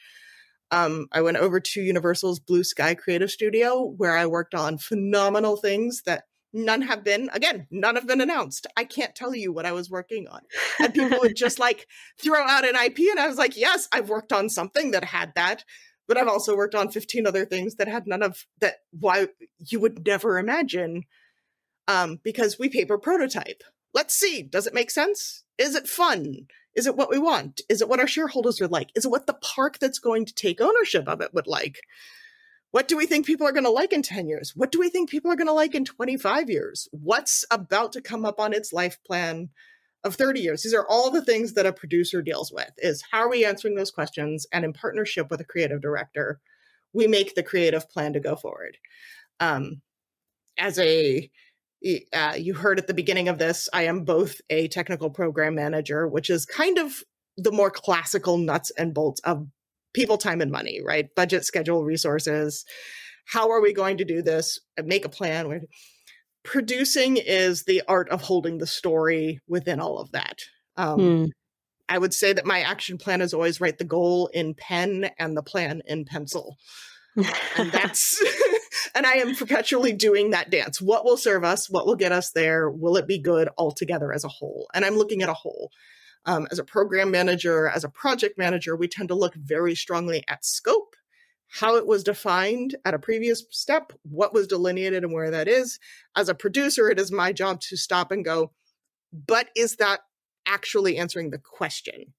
[0.71, 5.57] Um, I went over to Universal's Blue Sky Creative Studio, where I worked on phenomenal
[5.57, 9.67] things that none have been again none have been announced i can't tell you what
[9.67, 10.41] i was working on
[10.79, 11.85] and people would just like
[12.19, 15.31] throw out an ip and i was like yes i've worked on something that had
[15.35, 15.63] that
[16.09, 19.27] but I've also worked on 15 other things that had none of that why
[19.59, 21.03] you would never imagine
[21.87, 23.63] um, because we paper prototype.
[23.93, 25.43] Let's see, does it make sense?
[25.59, 26.47] Is it fun?
[26.75, 27.61] Is it what we want?
[27.69, 28.89] Is it what our shareholders would like?
[28.95, 31.81] Is it what the park that's going to take ownership of it would like?
[32.71, 34.53] What do we think people are going to like in 10 years?
[34.55, 36.87] What do we think people are going to like in 25 years?
[36.91, 39.49] What's about to come up on its life plan
[40.03, 43.19] of 30 years these are all the things that a producer deals with is how
[43.19, 46.39] are we answering those questions and in partnership with a creative director
[46.93, 48.77] we make the creative plan to go forward
[49.39, 49.81] um,
[50.57, 51.29] as a
[52.13, 56.07] uh, you heard at the beginning of this i am both a technical program manager
[56.07, 57.03] which is kind of
[57.37, 59.47] the more classical nuts and bolts of
[59.93, 62.65] people time and money right budget schedule resources
[63.25, 65.61] how are we going to do this make a plan
[66.43, 70.39] producing is the art of holding the story within all of that.
[70.77, 71.25] Um, hmm.
[71.87, 75.35] I would say that my action plan is always write the goal in pen and
[75.35, 76.57] the plan in pencil.
[77.15, 78.23] and that's
[78.95, 80.81] and I am perpetually doing that dance.
[80.81, 81.69] What will serve us?
[81.69, 82.69] What will get us there?
[82.69, 84.69] Will it be good altogether as a whole?
[84.73, 85.71] And I'm looking at a whole.
[86.25, 90.23] Um, as a program manager, as a project manager, we tend to look very strongly
[90.27, 90.95] at scope
[91.49, 95.79] how it was defined at a previous step, what was delineated and where that is.
[96.15, 98.51] As a producer, it is my job to stop and go,
[99.11, 100.01] but is that
[100.47, 102.13] actually answering the question?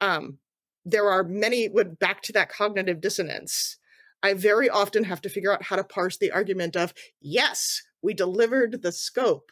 [0.00, 0.38] Um,
[0.84, 3.78] there are many, back to that cognitive dissonance.
[4.22, 8.14] I very often have to figure out how to parse the argument of, yes, we
[8.14, 9.50] delivered the scope.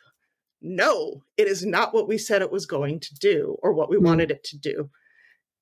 [0.60, 3.96] No, it is not what we said it was going to do or what we
[3.96, 4.06] mm-hmm.
[4.06, 4.90] wanted it to do.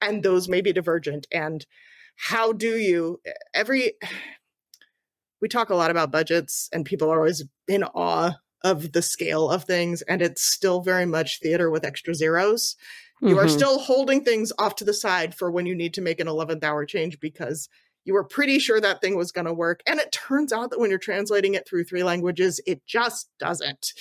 [0.01, 1.27] And those may be divergent.
[1.33, 1.67] And
[2.17, 3.21] how do you
[3.53, 3.93] every
[5.41, 9.51] we talk a lot about budgets and people are always in awe of the scale
[9.51, 12.77] of things and it's still very much theater with extra zeros
[13.17, 13.29] mm-hmm.
[13.29, 13.57] you are mm-hmm.
[13.57, 16.63] still holding things off to the side for when you need to make an 11th
[16.63, 17.69] hour change because
[18.05, 20.79] you were pretty sure that thing was going to work and it turns out that
[20.79, 23.93] when you're translating it through three languages it just doesn't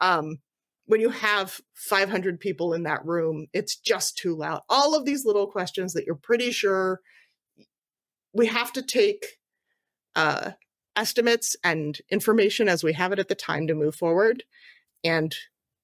[0.00, 0.38] um,
[0.86, 5.24] when you have 500 people in that room it's just too loud all of these
[5.24, 7.00] little questions that you're pretty sure
[8.32, 9.38] we have to take
[10.14, 10.52] uh,
[10.96, 14.44] estimates and information as we have it at the time to move forward,
[15.04, 15.34] and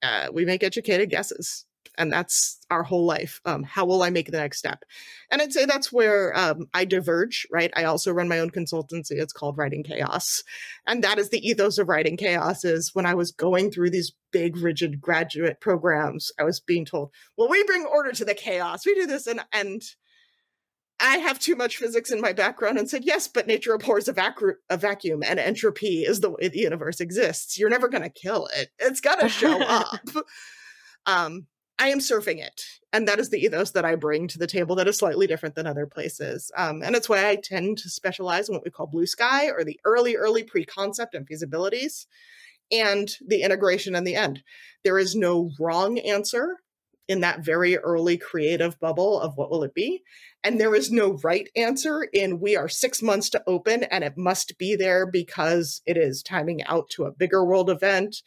[0.03, 1.65] uh, we make educated guesses.
[1.97, 3.41] And that's our whole life.
[3.45, 4.85] Um, how will I make the next step?
[5.31, 7.73] And I'd say that's where um, I diverge, right?
[7.77, 9.13] I also run my own consultancy.
[9.13, 10.43] It's called Writing Chaos.
[10.87, 14.13] And that is the ethos of Writing Chaos is when I was going through these
[14.33, 18.85] big, rigid graduate programs, I was being told, well, we bring order to the chaos.
[18.85, 19.27] We do this.
[19.27, 19.83] And, and
[21.01, 24.13] I have too much physics in my background and said, yes, but nature abhors a,
[24.13, 24.39] vac-
[24.71, 27.59] a vacuum and entropy is the way the universe exists.
[27.59, 28.71] You're never going to kill it.
[28.79, 30.01] It's going to show up.
[31.07, 31.47] Um,
[31.79, 32.65] I am surfing it.
[32.93, 35.55] And that is the ethos that I bring to the table that is slightly different
[35.55, 36.53] than other places.
[36.57, 39.65] Um, and it's why I tend to specialize in what we call blue sky or
[39.65, 42.07] the early, early pre concept and feasibilities
[42.71, 44.43] and the integration and the end.
[44.85, 46.59] There is no wrong answer
[47.09, 50.03] in that very early creative bubble of what will it be
[50.43, 54.17] and there is no right answer in we are six months to open and it
[54.17, 58.23] must be there because it is timing out to a bigger world event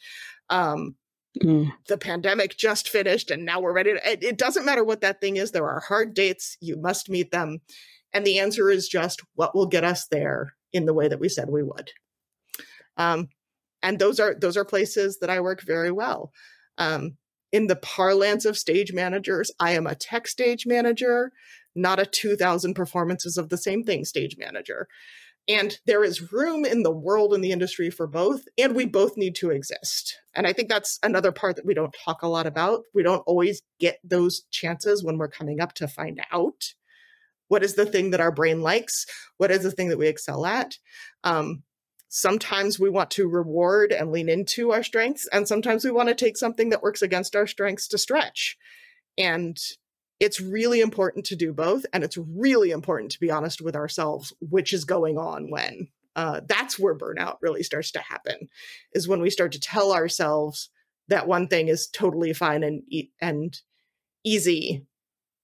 [0.48, 0.94] um,
[1.42, 1.72] mm.
[1.88, 5.20] the pandemic just finished and now we're ready to, it, it doesn't matter what that
[5.20, 7.60] thing is there are hard dates you must meet them
[8.12, 11.28] and the answer is just what will get us there in the way that we
[11.28, 11.90] said we would
[12.96, 13.28] um,
[13.82, 16.32] and those are those are places that i work very well
[16.78, 17.16] um,
[17.52, 21.32] in the parlance of stage managers, I am a tech stage manager,
[21.74, 24.86] not a 2000 performances of the same thing stage manager.
[25.48, 29.16] And there is room in the world and the industry for both, and we both
[29.16, 30.18] need to exist.
[30.34, 32.82] And I think that's another part that we don't talk a lot about.
[32.94, 36.74] We don't always get those chances when we're coming up to find out
[37.48, 39.06] what is the thing that our brain likes,
[39.38, 40.76] what is the thing that we excel at.
[41.24, 41.62] Um,
[42.08, 46.14] sometimes we want to reward and lean into our strengths and sometimes we want to
[46.14, 48.56] take something that works against our strengths to stretch
[49.18, 49.58] and
[50.20, 54.32] it's really important to do both and it's really important to be honest with ourselves
[54.40, 58.48] which is going on when uh, that's where burnout really starts to happen
[58.92, 60.70] is when we start to tell ourselves
[61.08, 62.82] that one thing is totally fine and
[63.20, 63.60] and
[64.24, 64.84] easy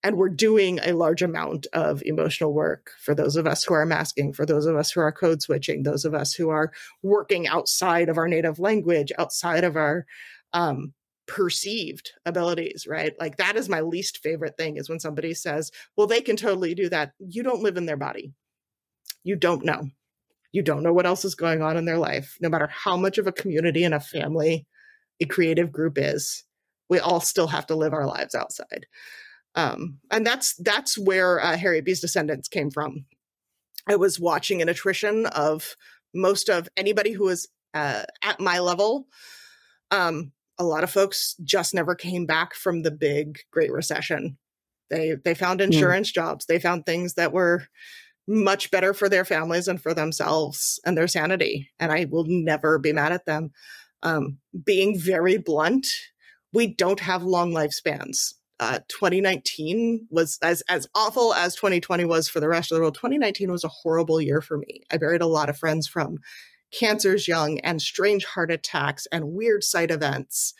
[0.04, 3.86] and we're doing a large amount of emotional work for those of us who are
[3.86, 6.72] masking, for those of us who are code switching, those of us who are
[7.02, 10.04] working outside of our native language, outside of our
[10.52, 10.92] um,
[11.26, 13.14] perceived abilities, right?
[13.18, 16.74] Like that is my least favorite thing is when somebody says, well, they can totally
[16.74, 17.12] do that.
[17.18, 18.32] You don't live in their body.
[19.22, 19.88] You don't know.
[20.52, 22.36] You don't know what else is going on in their life.
[22.40, 24.66] No matter how much of a community and a family
[25.20, 26.44] a creative group is,
[26.88, 28.86] we all still have to live our lives outside.
[29.54, 33.06] Um, and that's that's where uh, Harriet B's descendants came from.
[33.88, 35.76] I was watching an attrition of
[36.14, 39.06] most of anybody who was uh, at my level.
[39.90, 44.38] Um, a lot of folks just never came back from the big Great Recession.
[44.90, 45.64] They they found hmm.
[45.64, 46.46] insurance jobs.
[46.46, 47.64] They found things that were
[48.26, 51.70] much better for their families and for themselves and their sanity.
[51.78, 53.50] And I will never be mad at them.
[54.02, 55.86] Um, being very blunt,
[56.52, 62.40] we don't have long lifespans uh, 2019 was as as awful as 2020 was for
[62.40, 62.94] the rest of the world.
[62.94, 64.82] 2019 was a horrible year for me.
[64.90, 66.18] I buried a lot of friends from
[66.72, 70.54] cancers young and strange heart attacks and weird side events.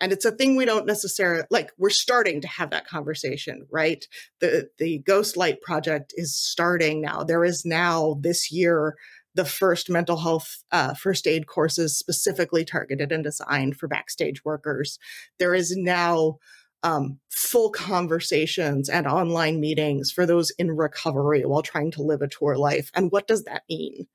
[0.00, 1.70] And it's a thing we don't necessarily like.
[1.78, 4.04] We're starting to have that conversation, right?
[4.40, 7.22] The the Ghost Light project is starting now.
[7.22, 8.96] There is now this year
[9.34, 14.98] the first mental health uh, first aid courses specifically targeted and designed for backstage workers.
[15.38, 16.38] There is now
[16.82, 22.28] um, full conversations and online meetings for those in recovery while trying to live a
[22.28, 22.90] tour life.
[22.94, 24.06] And what does that mean?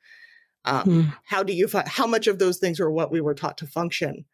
[0.65, 1.01] Um, hmm.
[1.25, 3.67] How do you find how much of those things are what we were taught to
[3.67, 4.25] function?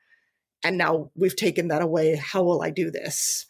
[0.64, 2.16] And now we've taken that away.
[2.16, 3.46] How will I do this?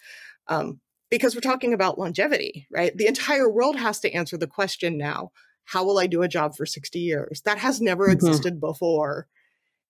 [0.47, 2.95] Um, because we're talking about longevity, right?
[2.95, 5.31] The entire world has to answer the question now
[5.65, 7.41] how will I do a job for 60 years?
[7.41, 8.13] That has never mm-hmm.
[8.13, 9.27] existed before.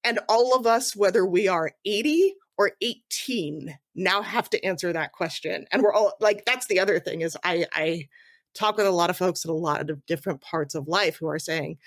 [0.03, 5.11] And all of us, whether we are 80 or 18 now have to answer that
[5.11, 8.07] question and we're all like that's the other thing is i i
[8.53, 11.27] talk with a lot of folks in a lot of different parts of life who
[11.27, 11.77] are saying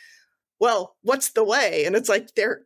[0.60, 1.84] well what's the way?
[1.84, 2.62] And it's like there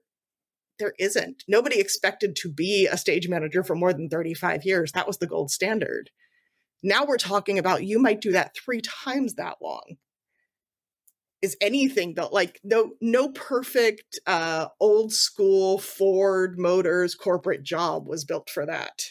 [0.79, 1.45] there isn't.
[1.47, 4.93] Nobody expected to be a stage manager for more than 35 years.
[4.93, 6.11] That was the gold standard.
[6.83, 9.97] Now we're talking about you might do that three times that long.
[11.41, 18.25] Is anything built like no no perfect uh old school ford motors corporate job was
[18.25, 19.03] built for that.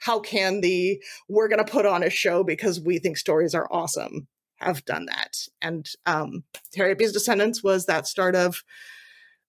[0.00, 3.68] How can the we're going to put on a show because we think stories are
[3.72, 4.28] awesome
[4.64, 6.44] have done that and um
[6.74, 8.62] Harriet B's descendants was that start of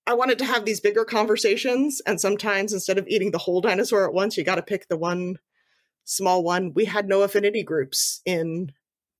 [0.07, 4.05] i wanted to have these bigger conversations and sometimes instead of eating the whole dinosaur
[4.05, 5.37] at once you got to pick the one
[6.03, 8.71] small one we had no affinity groups in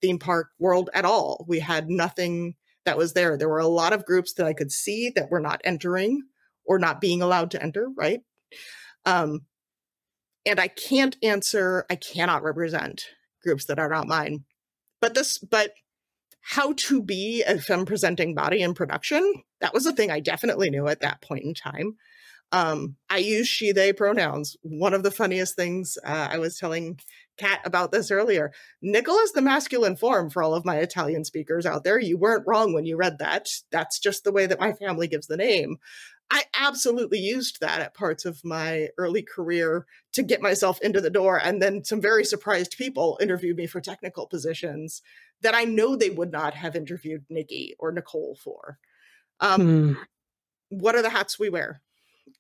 [0.02, 3.38] theme park world at all we had nothing that was there.
[3.38, 6.24] There were a lot of groups that I could see that were not entering
[6.66, 8.22] or not being allowed to enter, right?
[9.06, 9.42] Um,
[10.46, 13.06] and I can't answer, I cannot represent
[13.42, 14.46] groups that are not mine.
[15.02, 15.72] But this, but
[16.44, 20.70] how to be a femme presenting body in production, that was a thing I definitely
[20.70, 21.96] knew at that point in time.
[22.52, 24.58] Um, I use she, they pronouns.
[24.62, 27.00] One of the funniest things uh, I was telling
[27.38, 28.52] Kat about this earlier.
[28.82, 31.98] Nicola's the masculine form for all of my Italian speakers out there.
[31.98, 33.48] You weren't wrong when you read that.
[33.72, 35.78] That's just the way that my family gives the name.
[36.30, 41.10] I absolutely used that at parts of my early career to get myself into the
[41.10, 41.40] door.
[41.44, 45.02] And then some very surprised people interviewed me for technical positions
[45.44, 48.80] that I know they would not have interviewed Nikki or Nicole for.
[49.40, 49.94] Um, hmm.
[50.70, 51.82] What are the hats we wear?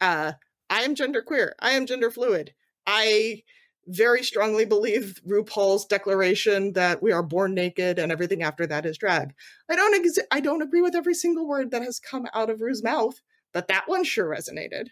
[0.01, 0.33] Uh,
[0.69, 1.51] I am genderqueer.
[1.59, 2.53] I am gender fluid.
[2.87, 3.43] I
[3.87, 8.97] very strongly believe RuPaul's declaration that we are born naked and everything after that is
[8.97, 9.33] drag.
[9.69, 12.61] I don't ex- I don't agree with every single word that has come out of
[12.61, 14.87] Ru's mouth, but that one sure resonated.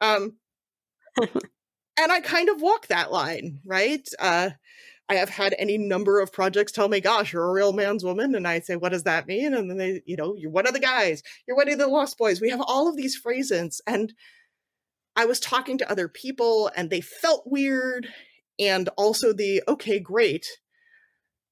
[0.00, 0.36] Um,
[1.20, 4.06] and I kind of walk that line, right?
[4.18, 4.50] Uh,
[5.10, 8.36] I have had any number of projects tell me, gosh, you're a real man's woman.
[8.36, 9.52] And I say, what does that mean?
[9.54, 12.16] And then they, you know, you're one of the guys, you're one of the lost
[12.16, 12.40] boys.
[12.40, 13.80] We have all of these phrases.
[13.88, 14.14] And
[15.16, 18.06] I was talking to other people and they felt weird.
[18.60, 20.46] And also the, okay, great.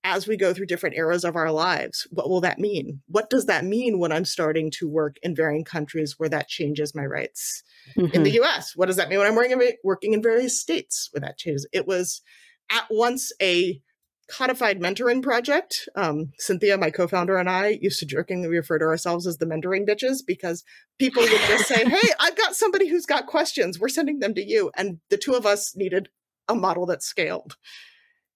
[0.05, 3.03] As we go through different eras of our lives, what will that mean?
[3.09, 6.95] What does that mean when I'm starting to work in varying countries where that changes
[6.95, 7.65] my rights?
[7.97, 8.15] Mm-hmm.
[8.15, 8.45] In the mm-hmm.
[8.45, 9.35] US, what does that mean when I'm
[9.83, 11.67] working in various states where that changes?
[11.73, 12.23] It was,
[12.71, 13.81] at once a
[14.29, 15.89] codified mentoring project.
[15.95, 19.89] Um, Cynthia, my co-founder, and I used to jokingly refer to ourselves as the mentoring
[19.89, 20.65] bitches because
[20.99, 23.81] people would just say, "Hey, I've got somebody who's got questions.
[23.81, 26.11] We're sending them to you." And the two of us needed
[26.49, 27.57] a model that scaled.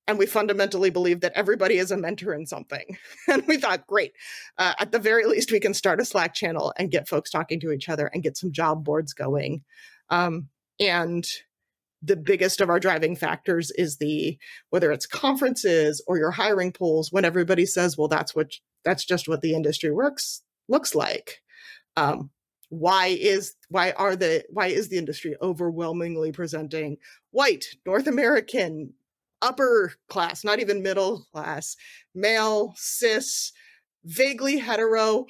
[0.08, 2.98] And we fundamentally believe that everybody is a mentor in something.
[3.28, 4.12] And we thought, great,
[4.58, 7.60] uh, at the very least, we can start a Slack channel and get folks talking
[7.60, 9.62] to each other and get some job boards going.
[10.10, 10.48] Um,
[10.80, 11.24] and
[12.02, 14.36] the biggest of our driving factors is the
[14.70, 18.50] whether it's conferences or your hiring pools when everybody says well that's what
[18.84, 21.40] that's just what the industry works looks like.
[21.96, 22.30] Um,
[22.68, 26.96] why is why are the why is the industry overwhelmingly presenting
[27.30, 28.94] white north american
[29.42, 31.76] upper class not even middle class
[32.14, 33.52] male cis
[34.06, 35.26] vaguely hetero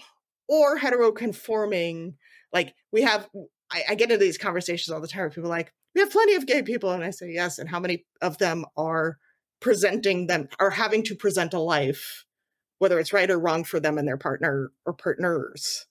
[0.49, 2.15] or hetero conforming
[2.53, 3.29] like we have
[3.73, 6.47] I, I, get into these conversations all the time people like we have plenty of
[6.47, 6.91] gay people.
[6.91, 7.59] And I say, yes.
[7.59, 9.19] And how many of them are
[9.61, 12.25] presenting them, are having to present a life,
[12.79, 15.87] whether it's right or wrong for them and their partner or partners,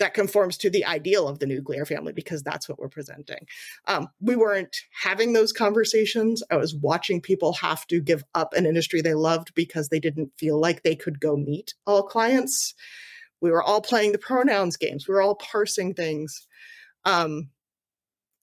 [0.00, 3.46] that conforms to the ideal of the nuclear family because that's what we're presenting.
[3.86, 6.42] Um, we weren't having those conversations.
[6.50, 10.32] I was watching people have to give up an industry they loved because they didn't
[10.36, 12.74] feel like they could go meet all clients.
[13.40, 15.06] We were all playing the pronouns games.
[15.06, 16.46] We were all parsing things.
[17.04, 17.50] Um,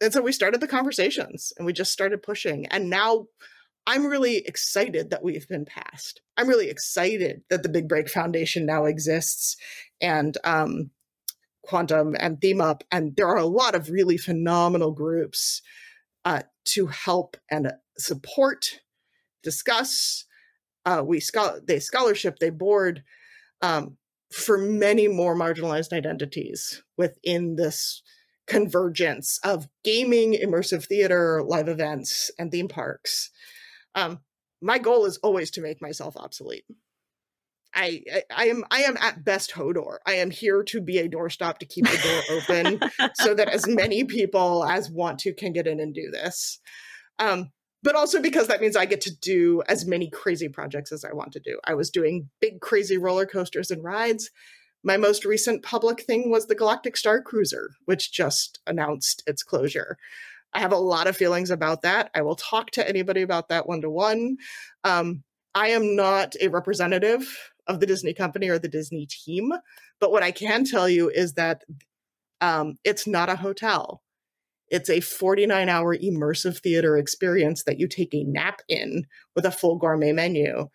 [0.01, 2.65] and so we started the conversations and we just started pushing.
[2.67, 3.27] And now
[3.87, 6.21] i'm really excited that we've been passed.
[6.37, 9.57] I'm really excited that the big break foundation now exists
[9.99, 10.91] and um,
[11.63, 12.83] quantum and theme up.
[12.91, 15.61] And there are a lot of really phenomenal groups
[16.25, 18.81] uh, to help and support
[19.43, 20.25] discuss.
[20.85, 23.03] Uh, we scho- they scholarship they board
[23.61, 23.97] um,
[24.31, 28.01] for many more marginalized identities within this
[28.51, 33.31] convergence of gaming, immersive theater, live events, and theme parks.
[33.95, 34.19] Um,
[34.61, 36.65] my goal is always to make myself obsolete.
[37.73, 39.99] I, I, I am I am at best Hodor.
[40.05, 42.79] I am here to be a doorstop to keep the door open
[43.13, 46.59] so that as many people as want to can get in and do this.
[47.19, 47.51] Um,
[47.83, 51.13] but also because that means I get to do as many crazy projects as I
[51.13, 51.57] want to do.
[51.65, 54.29] I was doing big crazy roller coasters and rides
[54.83, 59.97] my most recent public thing was the Galactic Star Cruiser, which just announced its closure.
[60.53, 62.11] I have a lot of feelings about that.
[62.13, 64.37] I will talk to anybody about that one to one.
[65.53, 69.51] I am not a representative of the Disney company or the Disney team,
[69.99, 71.63] but what I can tell you is that
[72.39, 74.01] um, it's not a hotel.
[74.69, 79.05] It's a 49 hour immersive theater experience that you take a nap in
[79.35, 80.69] with a full gourmet menu.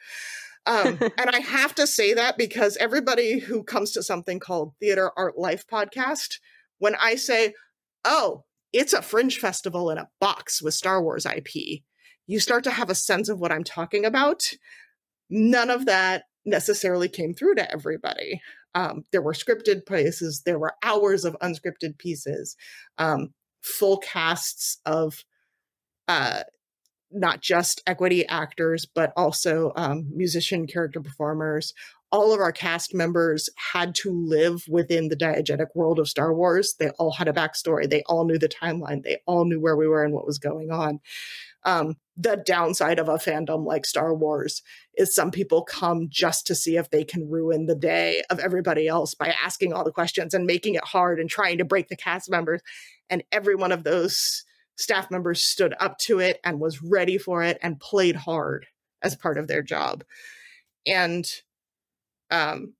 [0.66, 5.10] Um, and I have to say that because everybody who comes to something called Theater
[5.16, 6.38] Art Life podcast,
[6.78, 7.54] when I say,
[8.04, 11.82] oh, it's a fringe festival in a box with Star Wars IP,
[12.26, 14.50] you start to have a sense of what I'm talking about.
[15.30, 18.40] None of that necessarily came through to everybody.
[18.74, 22.56] Um, there were scripted places, there were hours of unscripted pieces,
[22.98, 25.24] um, full casts of
[26.08, 26.42] uh,
[27.10, 31.72] not just equity actors, but also um, musician character performers.
[32.12, 36.74] All of our cast members had to live within the diegetic world of Star Wars.
[36.78, 37.88] They all had a backstory.
[37.88, 39.02] They all knew the timeline.
[39.02, 41.00] They all knew where we were and what was going on.
[41.64, 44.62] Um, the downside of a fandom like Star Wars
[44.96, 48.86] is some people come just to see if they can ruin the day of everybody
[48.86, 51.96] else by asking all the questions and making it hard and trying to break the
[51.96, 52.62] cast members.
[53.10, 54.44] And every one of those
[54.76, 58.66] staff members stood up to it and was ready for it and played hard
[59.02, 60.04] as part of their job.
[60.86, 61.26] And
[62.30, 62.74] um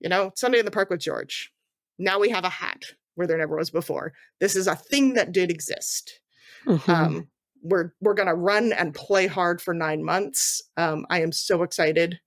[0.00, 1.52] you know, Sunday in the Park with George.
[1.98, 4.14] Now we have a hat where there never was before.
[4.40, 6.20] This is a thing that did exist.
[6.66, 6.90] Mm-hmm.
[6.90, 7.28] Um,
[7.62, 10.62] we're we're gonna run and play hard for nine months.
[10.78, 12.18] Um, I am so excited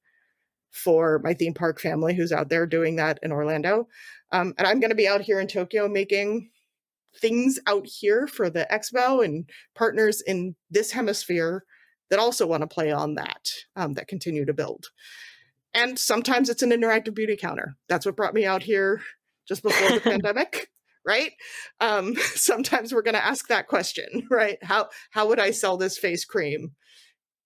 [0.69, 3.87] for my theme park family who's out there doing that in Orlando.
[4.31, 6.51] Um, and I'm gonna be out here in Tokyo making
[7.19, 11.63] things out here for the expo and partners in this hemisphere
[12.09, 14.87] that also want to play on that, um, that continue to build.
[15.73, 17.75] And sometimes it's an interactive beauty counter.
[17.89, 19.01] That's what brought me out here
[19.47, 20.69] just before the pandemic
[21.05, 21.33] right?
[21.81, 24.57] Um, sometimes we're going to ask that question right?
[24.63, 26.71] How how would i sell this face cream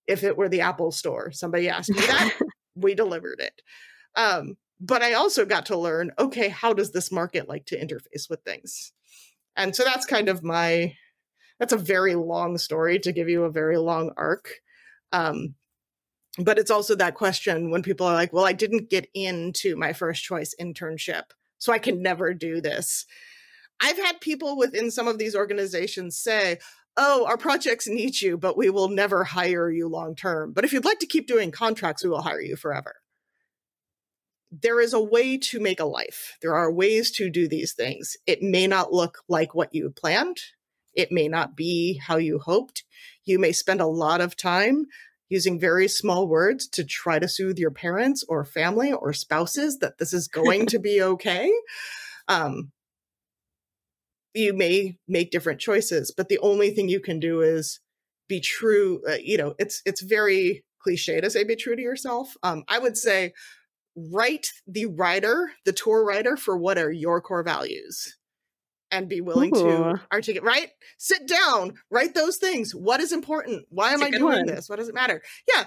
[0.07, 1.31] if it were the apple store?
[1.31, 2.37] Somebody asked me that.
[2.75, 3.59] We delivered it.
[4.15, 8.29] Um, but i also got to learn okay how does this market like to interface
[8.29, 8.93] with things
[9.57, 10.95] and so that's kind of my
[11.59, 14.49] that's a very long story to give you a very long arc.
[15.11, 15.55] Um,
[16.37, 19.91] but it's also that question when people are like well i didn't get into my
[19.91, 21.23] first choice internship
[21.57, 23.05] so i can never do this.
[23.79, 26.59] I've had people within some of these organizations say
[26.95, 30.53] oh our projects need you but we will never hire you long term.
[30.53, 32.97] But if you'd like to keep doing contracts we will hire you forever
[34.51, 38.15] there is a way to make a life there are ways to do these things
[38.25, 40.37] it may not look like what you planned
[40.95, 42.83] it may not be how you hoped
[43.25, 44.85] you may spend a lot of time
[45.29, 49.97] using very small words to try to soothe your parents or family or spouses that
[49.97, 51.51] this is going to be okay.
[52.27, 52.71] Um,
[54.33, 57.79] you may make different choices, but the only thing you can do is
[58.29, 59.01] be true.
[59.07, 62.37] Uh, you know, it's it's very cliche to say be true to yourself.
[62.43, 63.33] Um, I would say
[64.13, 68.17] write the writer, the tour writer, for what are your core values
[68.91, 69.63] and be willing Ooh.
[69.63, 70.69] to articulate right?
[70.97, 72.73] Sit down write those things.
[72.73, 73.65] What is important?
[73.69, 74.45] Why am i doing one.
[74.45, 74.69] this?
[74.69, 75.21] What does it matter?
[75.53, 75.65] Yeah.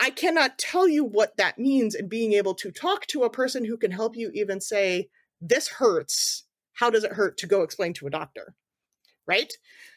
[0.00, 3.64] I cannot tell you what that means in being able to talk to a person
[3.64, 5.08] who can help you even say,
[5.40, 6.44] This hurts.
[6.74, 8.54] How does it hurt to go explain to a doctor?
[9.26, 9.52] Right?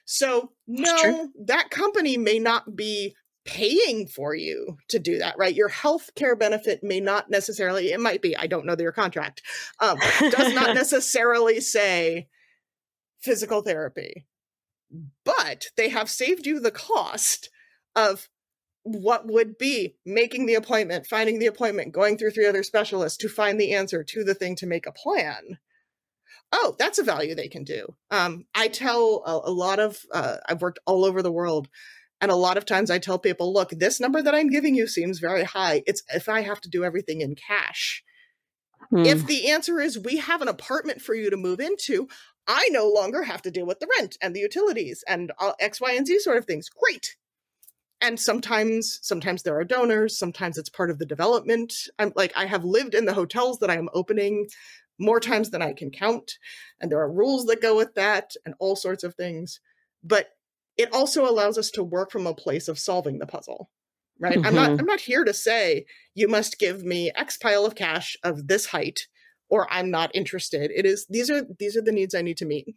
[0.06, 5.56] So, no, that company may not be paying for you to do that, right?
[5.56, 9.44] Your health care benefit may not necessarily, it might be, I don't know their contract,
[9.80, 12.28] um, does not necessarily say
[13.20, 14.26] physical therapy,
[15.24, 17.50] but they have saved you the cost
[17.96, 18.30] of
[18.84, 23.30] what would be making the appointment, finding the appointment, going through three other specialists to
[23.30, 25.60] find the answer to the thing to make a plan.
[26.52, 27.96] Oh, that's a value they can do.
[28.12, 31.68] Um, I tell a, a lot of, uh, I've worked all over the world
[32.22, 34.88] and a lot of times I tell people, look, this number that I'm giving you
[34.88, 35.84] seems very high.
[35.86, 38.04] It's if I have to do everything in cash.
[38.90, 39.06] Hmm.
[39.06, 42.08] If the answer is we have an apartment for you to move into,
[42.48, 45.82] I no longer have to deal with the rent and the utilities and uh, X,
[45.82, 46.70] Y, and Z sort of things.
[46.70, 47.16] Great.
[48.02, 50.18] And sometimes, sometimes there are donors.
[50.18, 51.74] Sometimes it's part of the development.
[51.98, 54.48] I'm like, I have lived in the hotels that I am opening
[55.00, 56.38] more times than I can count,
[56.80, 59.60] and there are rules that go with that, and all sorts of things.
[60.04, 60.30] But
[60.78, 63.70] it also allows us to work from a place of solving the puzzle
[64.20, 64.46] right mm-hmm.
[64.46, 64.80] i'm not mm-hmm.
[64.80, 68.68] i'm not here to say you must give me x pile of cash of this
[68.68, 69.08] height
[69.50, 72.46] or i'm not interested it is these are these are the needs i need to
[72.46, 72.76] meet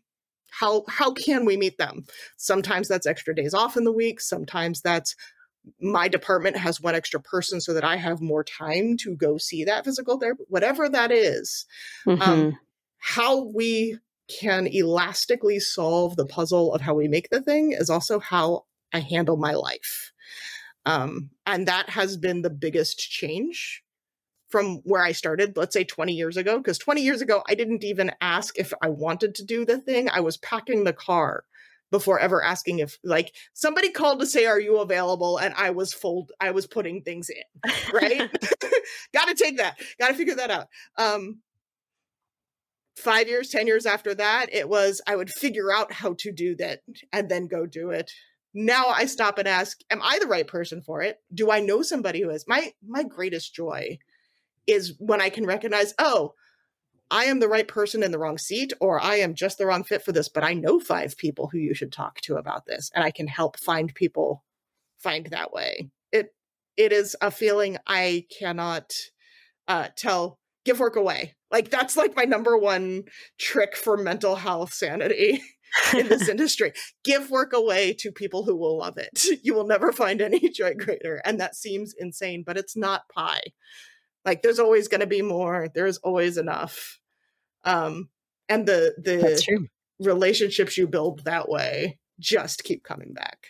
[0.51, 2.05] how how can we meet them
[2.37, 5.15] sometimes that's extra days off in the week sometimes that's
[5.81, 9.65] my department has one extra person so that I have more time to go see
[9.65, 11.67] that physical therapy, whatever that is.
[12.07, 12.31] Um, mm-hmm.
[12.31, 12.59] Um,
[12.99, 13.99] how we
[14.29, 19.01] can elastically solve the puzzle of how we make the thing is also how I
[19.01, 20.13] handle my life.
[20.87, 23.83] Um, and that has been the biggest change
[24.49, 26.59] from where I started, let's say 20 years ago.
[26.59, 30.09] Because 20 years ago, I didn't even ask if I wanted to do the thing.
[30.11, 31.45] I was packing the car
[31.91, 35.93] before ever asking if like somebody called to say are you available and i was
[35.93, 38.31] fold i was putting things in right
[39.15, 40.67] gotta take that gotta figure that out
[40.97, 41.41] um
[42.99, 46.55] five years ten years after that it was i would figure out how to do
[46.57, 46.81] that
[47.13, 48.11] and then go do it.
[48.55, 51.19] Now i stop and ask am i the right person for it?
[51.33, 52.45] Do i know somebody who is?
[52.47, 53.99] My my greatest joy
[54.67, 56.35] is when i can recognize oh
[57.11, 59.83] i am the right person in the wrong seat or i am just the wrong
[59.83, 62.91] fit for this but i know five people who you should talk to about this
[62.95, 64.45] and i can help find people
[64.99, 65.91] find that way.
[66.13, 66.35] It
[66.77, 68.93] it is a feeling i cannot
[69.67, 73.05] uh tell give work away like that's like my number one
[73.39, 75.43] trick for mental health sanity
[75.97, 76.73] in this industry.
[77.05, 79.23] Give work away to people who will love it.
[79.43, 81.23] You will never find any joy greater.
[81.25, 83.41] And that seems insane, but it's not pie.
[84.25, 85.69] Like there's always going to be more.
[85.75, 86.99] There's always enough.
[87.65, 88.11] Um,
[88.49, 89.67] and the the
[89.99, 93.49] relationships you build that way just keep coming back.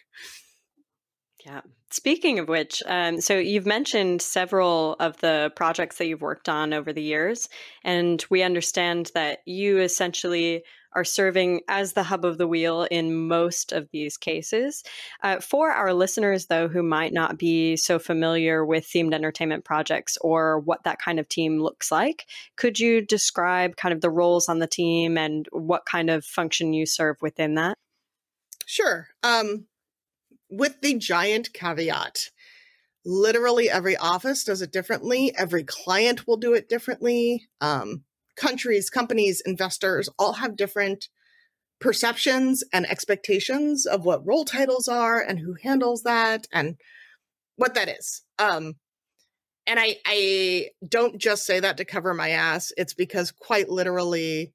[1.45, 1.63] Yeah.
[1.91, 6.75] Speaking of which, um, so you've mentioned several of the projects that you've worked on
[6.75, 7.49] over the years,
[7.83, 13.27] and we understand that you essentially are serving as the hub of the wheel in
[13.27, 14.83] most of these cases.
[15.23, 20.19] Uh, for our listeners, though, who might not be so familiar with themed entertainment projects
[20.21, 22.27] or what that kind of team looks like,
[22.57, 26.73] could you describe kind of the roles on the team and what kind of function
[26.73, 27.77] you serve within that?
[28.67, 29.09] Sure.
[29.23, 29.67] Um,
[30.51, 32.31] with the giant caveat
[33.05, 38.05] literally every office does it differently every client will do it differently um,
[38.39, 41.09] countries, companies, investors all have different
[41.81, 46.77] perceptions and expectations of what role titles are and who handles that and
[47.57, 48.23] what that is.
[48.39, 48.75] Um,
[49.67, 52.73] and I, I don't just say that to cover my ass.
[52.77, 54.55] It's because quite literally,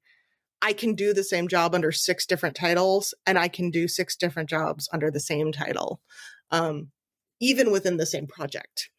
[0.62, 4.16] I can do the same job under six different titles, and I can do six
[4.16, 6.00] different jobs under the same title,
[6.50, 6.90] um,
[7.40, 8.90] even within the same project.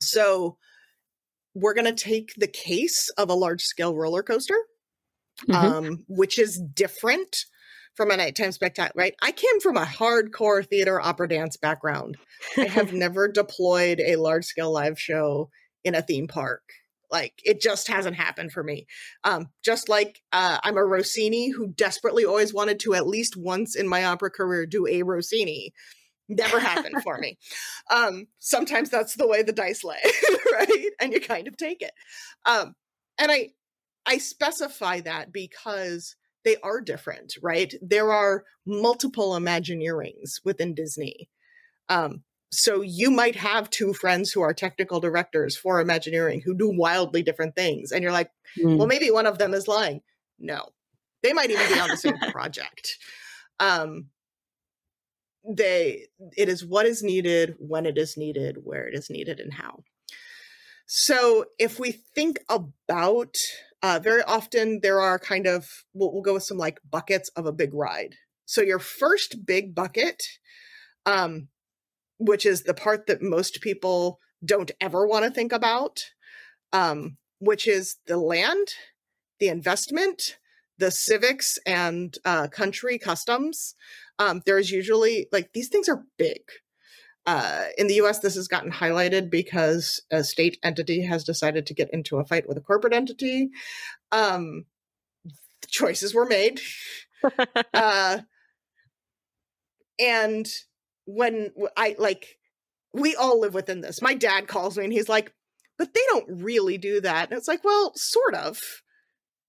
[0.00, 0.58] So
[1.54, 4.58] we're going to take the case of a large scale roller coaster,
[5.48, 5.54] mm-hmm.
[5.54, 7.46] um, which is different
[7.94, 9.14] from a nighttime spectacular, right?
[9.22, 12.16] I came from a hardcore theater opera dance background.
[12.58, 15.50] I have never deployed a large scale live show
[15.84, 16.62] in a theme park.
[17.10, 18.86] Like it just hasn't happened for me.
[19.24, 23.76] Um, just like uh, I'm a Rossini who desperately always wanted to at least once
[23.76, 25.72] in my opera career do a Rossini
[26.28, 27.38] never happened for me.
[27.90, 29.98] Um sometimes that's the way the dice lay
[30.52, 30.90] right?
[30.98, 31.92] And you kind of take it.
[32.46, 32.74] Um
[33.18, 33.50] and i
[34.06, 37.74] i specify that because they are different right?
[37.82, 41.28] There are multiple imagineerings within disney.
[41.90, 42.22] Um
[42.54, 47.22] so you might have two friends who are technical directors for imagineering who do wildly
[47.22, 48.76] different things and you're like mm.
[48.76, 50.00] well maybe one of them is lying.
[50.38, 50.68] No.
[51.22, 52.98] They might even be on the same project.
[53.60, 54.06] Um
[55.46, 59.52] they it is what is needed when it is needed where it is needed and
[59.52, 59.82] how.
[60.86, 63.36] So if we think about
[63.82, 67.44] uh, very often there are kind of we'll, we'll, go with some like buckets of
[67.44, 68.14] a big ride.
[68.46, 70.22] So your first big bucket
[71.06, 71.48] um,
[72.24, 76.04] which is the part that most people don't ever want to think about
[76.72, 78.68] um, which is the land
[79.40, 80.38] the investment
[80.78, 83.74] the civics and uh, country customs
[84.18, 86.40] um, there's usually like these things are big.
[87.26, 91.74] Uh, in the US, this has gotten highlighted because a state entity has decided to
[91.74, 93.50] get into a fight with a corporate entity.
[94.12, 94.66] Um,
[95.68, 96.60] choices were made.
[97.74, 98.18] uh,
[99.98, 100.46] and
[101.06, 102.38] when I like,
[102.92, 104.02] we all live within this.
[104.02, 105.32] My dad calls me and he's like,
[105.78, 107.30] but they don't really do that.
[107.30, 108.60] And it's like, well, sort of,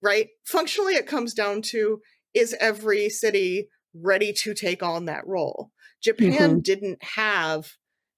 [0.01, 0.30] right?
[0.45, 1.99] Functionally, it comes down to
[2.34, 5.72] is every city ready to take on that role.
[6.03, 6.60] Japan mm-hmm.
[6.60, 7.74] didn't have,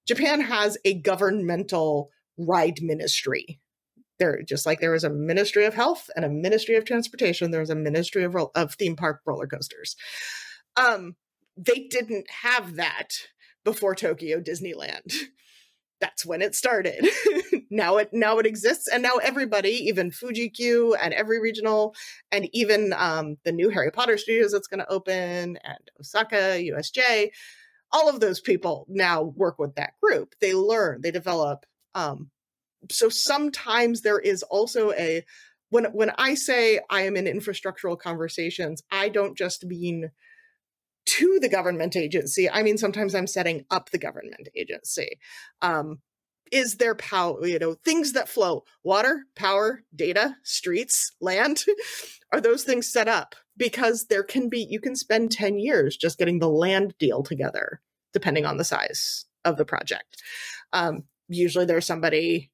[0.06, 3.60] Japan has a governmental ride ministry.
[4.18, 7.60] There, just like there was a ministry of health and a ministry of transportation, there
[7.60, 9.94] was a ministry of, of theme park roller coasters.
[10.76, 11.14] Um,
[11.58, 13.08] they didn't have that
[13.64, 15.12] before Tokyo Disneyland.
[16.00, 17.06] That's when it started.
[17.70, 21.94] now it now it exists and now everybody even fuji q and every regional
[22.32, 27.28] and even um, the new harry potter studios that's going to open and osaka usj
[27.92, 30.34] all of those people now work with that group.
[30.40, 31.64] They learn, they develop.
[31.94, 32.30] Um,
[32.90, 35.24] so sometimes there is also a
[35.70, 40.10] when when I say I am in infrastructural conversations, I don't just mean
[41.08, 42.48] to the government agency.
[42.50, 45.18] I mean sometimes I'm setting up the government agency.
[45.62, 46.00] Um,
[46.52, 51.64] is there power, you know, things that flow, water, power, data, streets, land,
[52.32, 53.34] are those things set up?
[53.56, 57.80] Because there can be, you can spend 10 years just getting the land deal together,
[58.12, 60.22] depending on the size of the project.
[60.72, 62.50] Um, usually there's somebody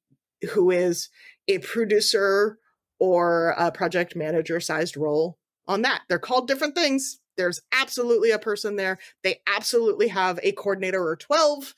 [0.51, 1.09] who is
[1.47, 2.57] a producer
[2.99, 5.37] or a project manager sized role
[5.67, 6.01] on that.
[6.09, 7.19] They're called different things.
[7.37, 8.97] There's absolutely a person there.
[9.23, 11.73] They absolutely have a coordinator or 12.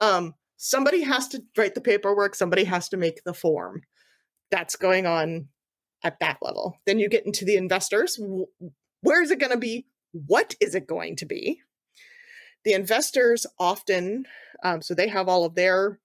[0.00, 3.82] Um, somebody has to write the paperwork, somebody has to make the form.
[4.50, 5.48] That's going on
[6.04, 6.78] at that level.
[6.86, 8.18] Then you get into the investors.
[9.02, 9.86] Where is it going to be?
[10.12, 11.60] What is it going to be?
[12.64, 14.26] The investors often,
[14.62, 15.98] um, so they have all of their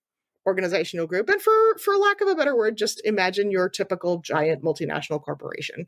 [0.48, 1.30] organizational group.
[1.30, 5.88] And for for lack of a better word, just imagine your typical giant multinational corporation.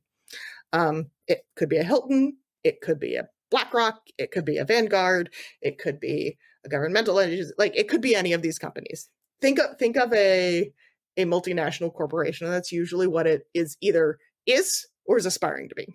[0.74, 4.66] Um, it could be a Hilton, it could be a BlackRock, it could be a
[4.66, 5.30] Vanguard,
[5.62, 9.10] it could be a governmental entity, like it could be any of these companies.
[9.42, 10.72] Think of think of a
[11.18, 15.76] a multinational corporation, and that's usually what it is either is or is aspiring to
[15.76, 15.88] be.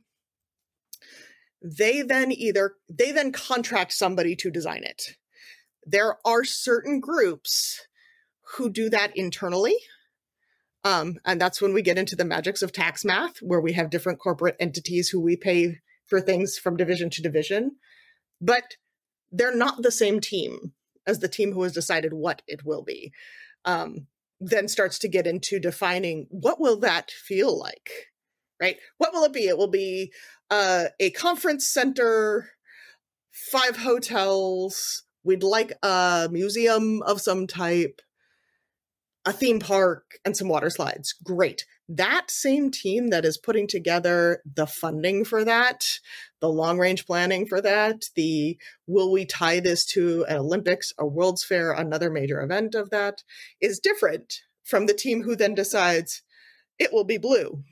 [1.63, 5.17] They then either they then contract somebody to design it.
[5.87, 7.87] There are certain groups
[8.57, 9.77] who do that internally.
[10.85, 13.89] Um, and that's when we get into the magics of tax math, where we have
[13.89, 17.77] different corporate entities who we pay for things from division to division.
[18.41, 18.77] But
[19.31, 20.73] they're not the same team
[21.07, 23.13] as the team who has decided what it will be.
[23.65, 24.07] Um,
[24.41, 27.91] then starts to get into defining what will that feel like,
[28.61, 28.77] right?
[28.99, 29.47] What will it be?
[29.47, 30.13] It will be
[30.51, 32.51] uh, a conference center,
[33.51, 35.05] five hotels.
[35.23, 38.01] We'd like a museum of some type,
[39.25, 41.15] a theme park, and some water slides.
[41.25, 45.99] Great that same team that is putting together the funding for that,
[46.41, 51.07] the long range planning for that, the will we tie this to an Olympics, a
[51.07, 53.23] World's Fair, another major event of that,
[53.61, 56.23] is different from the team who then decides
[56.79, 57.63] it will be blue.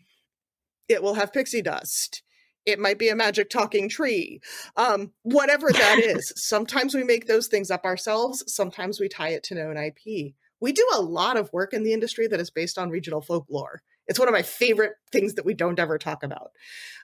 [0.89, 2.23] It will have pixie dust.
[2.67, 4.41] It might be a magic talking tree.
[4.77, 6.33] Um, whatever that is.
[6.37, 8.45] Sometimes we make those things up ourselves.
[8.47, 10.35] Sometimes we tie it to known IP.
[10.63, 13.83] We do a lot of work in the industry that is based on regional folklore
[14.07, 16.51] it's one of my favorite things that we don't ever talk about.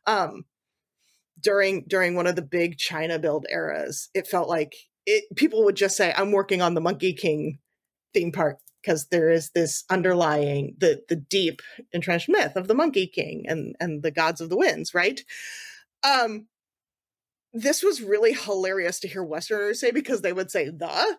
[0.06, 0.44] Um,
[1.40, 4.74] during during one of the big China build eras, it felt like
[5.06, 7.59] it, people would just say, "I'm working on the Monkey King
[8.14, 13.06] theme park." Because there is this underlying the the deep entrenched myth of the Monkey
[13.06, 15.20] King and and the gods of the winds, right?
[16.04, 16.46] Um,
[17.52, 21.16] this was really hilarious to hear Westerners say because they would say the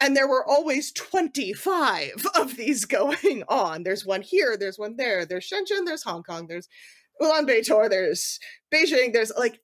[0.00, 3.82] and there were always 25 of these going on.
[3.82, 6.68] There's one here, there's one there, there's Shenzhen, there's Hong Kong, there's
[7.20, 8.38] Ulaanbaatar, there's
[8.72, 9.60] Beijing, there's like,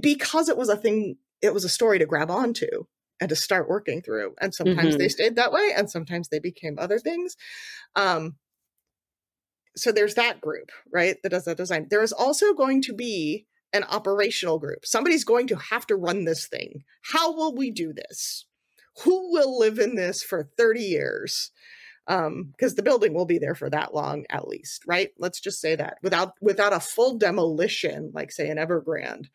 [0.00, 2.68] because it was a thing, it was a story to grab onto
[3.20, 4.34] and to start working through.
[4.40, 4.98] And sometimes mm-hmm.
[4.98, 7.36] they stayed that way, and sometimes they became other things.
[7.96, 8.36] Um,
[9.76, 11.88] so there's that group, right, that does that design.
[11.90, 14.84] There is also going to be an operational group.
[14.84, 16.84] Somebody's going to have to run this thing.
[17.02, 18.46] How will we do this?
[19.02, 21.50] Who will live in this for 30 years?
[22.06, 25.10] Um, because the building will be there for that long at least, right?
[25.18, 29.26] Let's just say that without without a full demolition, like say an Evergrande,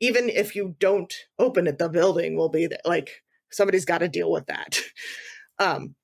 [0.00, 2.80] even if you don't open it, the building will be there.
[2.84, 3.22] Like
[3.52, 4.80] somebody's got to deal with that.
[5.58, 5.94] Um,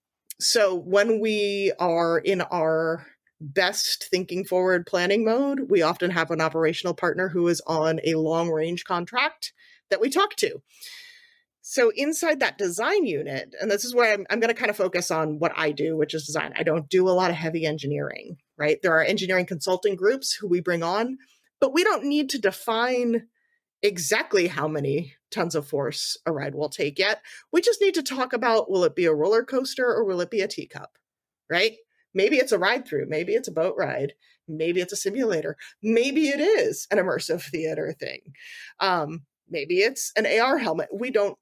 [0.41, 3.07] so when we are in our
[3.39, 8.15] best thinking forward planning mode, we often have an operational partner who is on a
[8.15, 9.53] long range contract
[9.91, 10.63] that we talk to.
[11.65, 14.77] So inside that design unit, and this is where I'm, I'm going to kind of
[14.77, 16.53] focus on what I do, which is design.
[16.57, 18.83] I don't do a lot of heavy engineering, right?
[18.83, 21.19] There are engineering consulting groups who we bring on,
[21.61, 23.29] but we don't need to define
[23.81, 27.23] exactly how many tons of force a ride will take yet.
[27.53, 30.31] We just need to talk about will it be a roller coaster or will it
[30.31, 30.99] be a teacup,
[31.49, 31.77] right?
[32.13, 34.15] Maybe it's a ride through, maybe it's a boat ride,
[34.49, 38.35] maybe it's a simulator, maybe it is an immersive theater thing.
[38.81, 40.89] Um, maybe it's an AR helmet.
[40.93, 41.39] We don't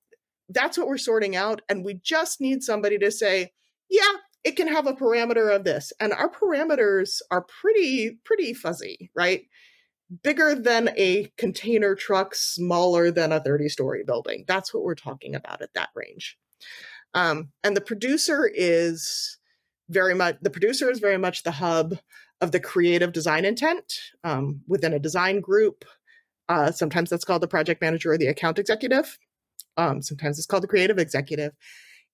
[0.50, 1.62] that's what we're sorting out.
[1.68, 3.52] And we just need somebody to say,
[3.88, 4.12] yeah,
[4.44, 5.92] it can have a parameter of this.
[6.00, 9.42] And our parameters are pretty, pretty fuzzy, right?
[10.22, 14.44] Bigger than a container truck, smaller than a 30 story building.
[14.46, 16.36] That's what we're talking about at that range.
[17.14, 19.38] Um, and the producer is
[19.88, 21.96] very much, the producer is very much the hub
[22.40, 25.84] of the creative design intent um, within a design group.
[26.48, 29.18] Uh, sometimes that's called the project manager or the account executive
[29.80, 31.52] Um, sometimes it's called the creative executive.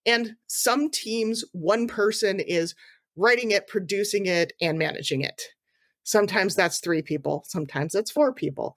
[0.04, 2.74] And some teams, one person is
[3.16, 5.42] writing it, producing it, and managing it.
[6.04, 8.76] Sometimes that's three people, sometimes that's four people.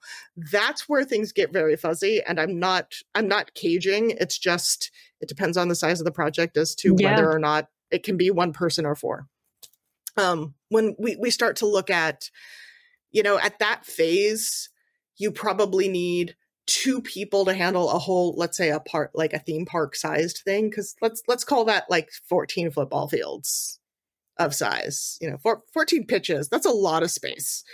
[0.50, 2.20] That's where things get very fuzzy.
[2.26, 4.10] And I'm not, I'm not caging.
[4.18, 7.10] It's just it depends on the size of the project as to yeah.
[7.12, 9.28] whether or not it can be one person or four.
[10.16, 12.30] Um, when we, we start to look at,
[13.12, 14.68] you know, at that phase,
[15.16, 16.34] you probably need
[16.70, 20.42] two people to handle a whole let's say a part like a theme park sized
[20.44, 23.80] thing because let's let's call that like 14 football fields
[24.38, 27.64] of size you know for, 14 pitches that's a lot of space.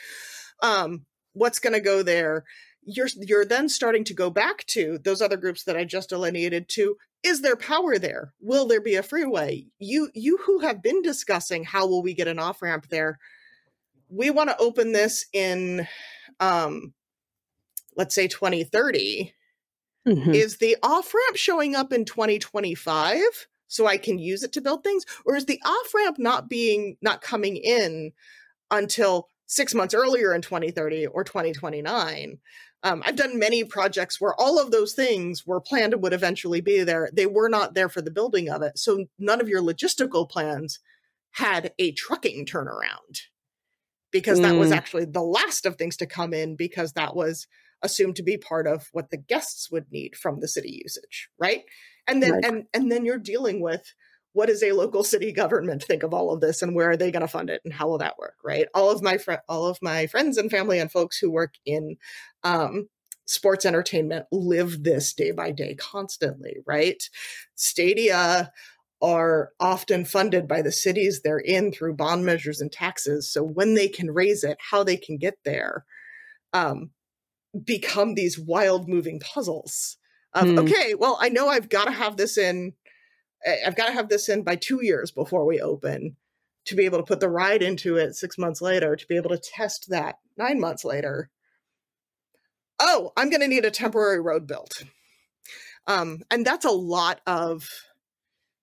[0.63, 2.45] Um what's going to go there?
[2.85, 6.67] You're you're then starting to go back to those other groups that i just delineated
[6.71, 8.33] to is there power there?
[8.41, 9.67] Will there be a freeway?
[9.79, 13.19] You you who have been discussing how will we get an off ramp there
[14.09, 15.87] we want to open this in
[16.41, 16.95] um
[17.97, 19.35] let's say 2030
[20.07, 20.35] mm-hmm.
[20.35, 23.21] is the off ramp showing up in 2025
[23.69, 26.97] so I can use it to build things or is the off ramp not being
[27.01, 28.13] not coming in
[28.71, 32.39] until 6 months earlier in 2030 or 2029
[32.83, 36.61] um, I've done many projects where all of those things were planned and would eventually
[36.61, 37.11] be there.
[37.13, 38.79] They were not there for the building of it.
[38.79, 40.79] So none of your logistical plans
[41.33, 43.23] had a trucking turnaround
[44.13, 44.77] because that was mm.
[44.77, 47.47] actually the last of things to come in because that was
[47.83, 51.63] assumed to be part of what the guests would need from the city usage, right?
[52.07, 52.45] And then right.
[52.45, 53.93] and and then you're dealing with
[54.37, 57.11] what does a local city government think of all of this and where are they
[57.11, 59.67] going to fund it and how will that work right all of my fr- all
[59.67, 61.97] of my friends and family and folks who work in
[62.45, 62.89] um,
[63.25, 67.09] sports entertainment live this day by day constantly right
[67.55, 68.53] stadia
[69.03, 73.75] are often funded by the cities they're in through bond measures and taxes so when
[73.75, 75.85] they can raise it how they can get there
[76.53, 76.91] um,
[77.65, 79.97] become these wild moving puzzles
[80.35, 80.59] of mm.
[80.59, 82.73] okay well i know i've got to have this in
[83.65, 86.17] i've got to have this in by two years before we open
[86.67, 89.31] to be able to put the ride into it six months later to be able
[89.31, 91.31] to test that nine months later.
[92.79, 94.83] Oh i'm going to need a temporary road built.
[95.87, 97.69] Um, and that's a lot of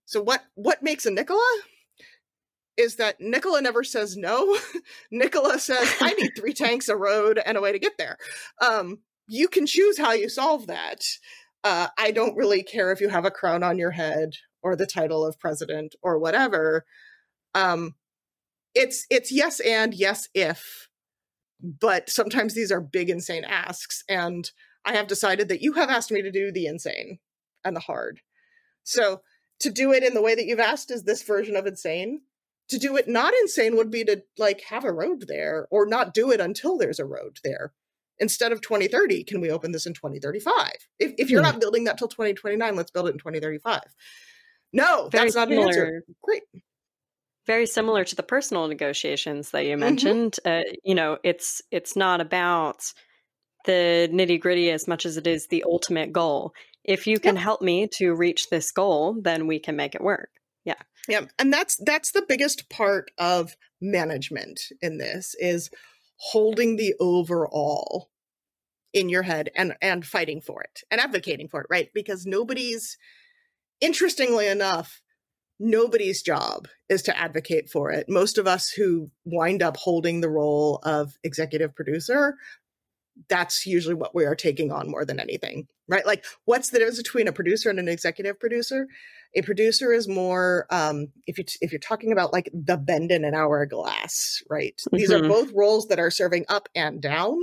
[0.06, 1.62] so what what makes a nicola
[2.78, 4.58] is that Nicola never says no.
[5.12, 8.18] Nicola says, I need three tanks, a road, and a way to get there.
[8.62, 11.04] Um, you can choose how you solve that.
[11.64, 14.86] Uh, I don't really care if you have a crown on your head or the
[14.86, 16.86] title of president or whatever.
[17.56, 17.96] Um,
[18.76, 20.90] it's it's yes and yes if,
[21.62, 24.50] but sometimes these are big insane asks, and
[24.84, 27.20] I have decided that you have asked me to do the insane
[27.64, 28.22] and the hard.
[28.84, 29.22] So
[29.60, 32.22] to do it in the way that you've asked is this version of insane
[32.70, 36.14] to do it not insane would be to like have a road there or not
[36.14, 37.74] do it until there's a road there
[38.20, 41.52] instead of 2030 can we open this in 2035 if, if you're hmm.
[41.52, 43.82] not building that till 2029 let's build it in 2035
[44.72, 45.64] no very that's not similar.
[45.64, 46.44] an answer great
[47.46, 49.80] very similar to the personal negotiations that you mm-hmm.
[49.82, 50.70] mentioned mm-hmm.
[50.70, 52.94] uh, you know it's it's not about
[53.66, 56.54] the nitty gritty as much as it is the ultimate goal
[56.84, 57.44] if you can yep.
[57.44, 60.30] help me to reach this goal then we can make it work
[60.66, 60.76] yeah.
[61.08, 61.26] Yeah.
[61.38, 65.70] And that's that's the biggest part of management in this is
[66.18, 68.10] holding the overall
[68.94, 71.90] in your head and and fighting for it and advocating for it, right?
[71.94, 72.98] Because nobody's
[73.82, 75.02] interestingly enough,
[75.60, 78.08] nobody's job is to advocate for it.
[78.08, 82.36] Most of us who wind up holding the role of executive producer
[83.30, 86.06] that's usually what we are taking on more than anything, right?
[86.06, 88.88] Like, what's the difference between a producer and an executive producer?
[89.36, 93.26] A producer is more, um, if you if you're talking about like the bend in
[93.26, 94.76] an hourglass, right?
[94.78, 94.98] Mm-hmm.
[94.98, 95.28] These are mm-hmm.
[95.28, 97.42] both roles that are serving up and down,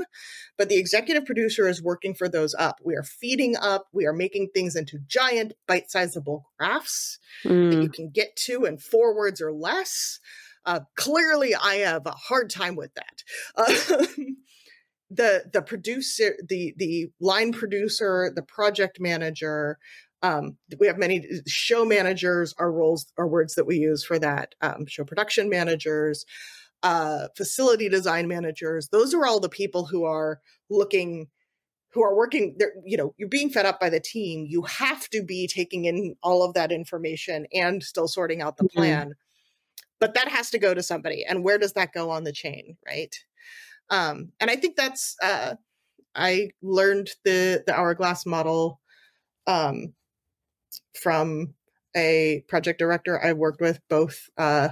[0.57, 2.81] but the executive producer is working for those up.
[2.85, 3.87] We are feeding up.
[3.93, 7.71] We are making things into giant, bite-sizable graphs mm.
[7.71, 7.95] that you mm.
[7.95, 10.21] can get to in four words or less.
[10.67, 13.25] Uh, clearly, I have a hard time with that.
[13.57, 14.07] Uh,
[15.11, 19.79] the the producer the the line producer the project manager
[20.23, 24.55] um, we have many show managers are roles are words that we use for that
[24.61, 26.25] um, show production managers
[26.83, 28.89] uh, facility design managers.
[28.89, 31.29] Those are all the people who are looking
[31.93, 34.47] who are working there you know you're being fed up by the team.
[34.49, 38.65] You have to be taking in all of that information and still sorting out the
[38.65, 38.79] mm-hmm.
[38.79, 39.15] plan.
[39.99, 42.77] But that has to go to somebody and where does that go on the chain
[42.87, 43.15] right
[43.91, 45.55] um, and I think that's uh,
[46.15, 48.81] I learned the the hourglass model
[49.47, 49.95] um,
[51.01, 51.55] from
[51.97, 54.71] a project director I worked with both uh,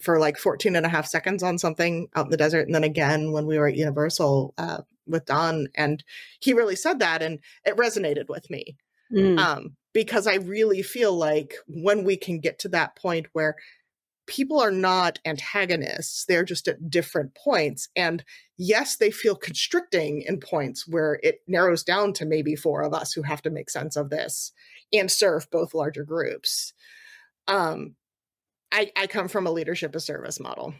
[0.00, 2.84] for like 14 and a half seconds on something out in the desert and then
[2.84, 6.02] again when we were at Universal uh, with Don and
[6.40, 8.76] he really said that and it resonated with me.
[9.12, 9.38] mm.
[9.38, 13.56] um, because I really feel like when we can get to that point where
[14.26, 17.88] people are not antagonists, they're just at different points.
[17.96, 18.24] And
[18.56, 23.12] yes, they feel constricting in points where it narrows down to maybe four of us
[23.12, 24.52] who have to make sense of this
[24.92, 26.72] and serve both larger groups.
[27.48, 27.96] Um,
[28.70, 30.74] I, I come from a leadership as service model.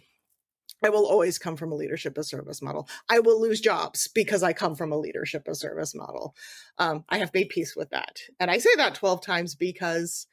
[0.85, 2.89] I will always come from a leadership as service model.
[3.09, 6.35] I will lose jobs because I come from a leadership as service model.
[6.79, 8.19] Um, I have made peace with that.
[8.41, 10.27] And I say that 12 times because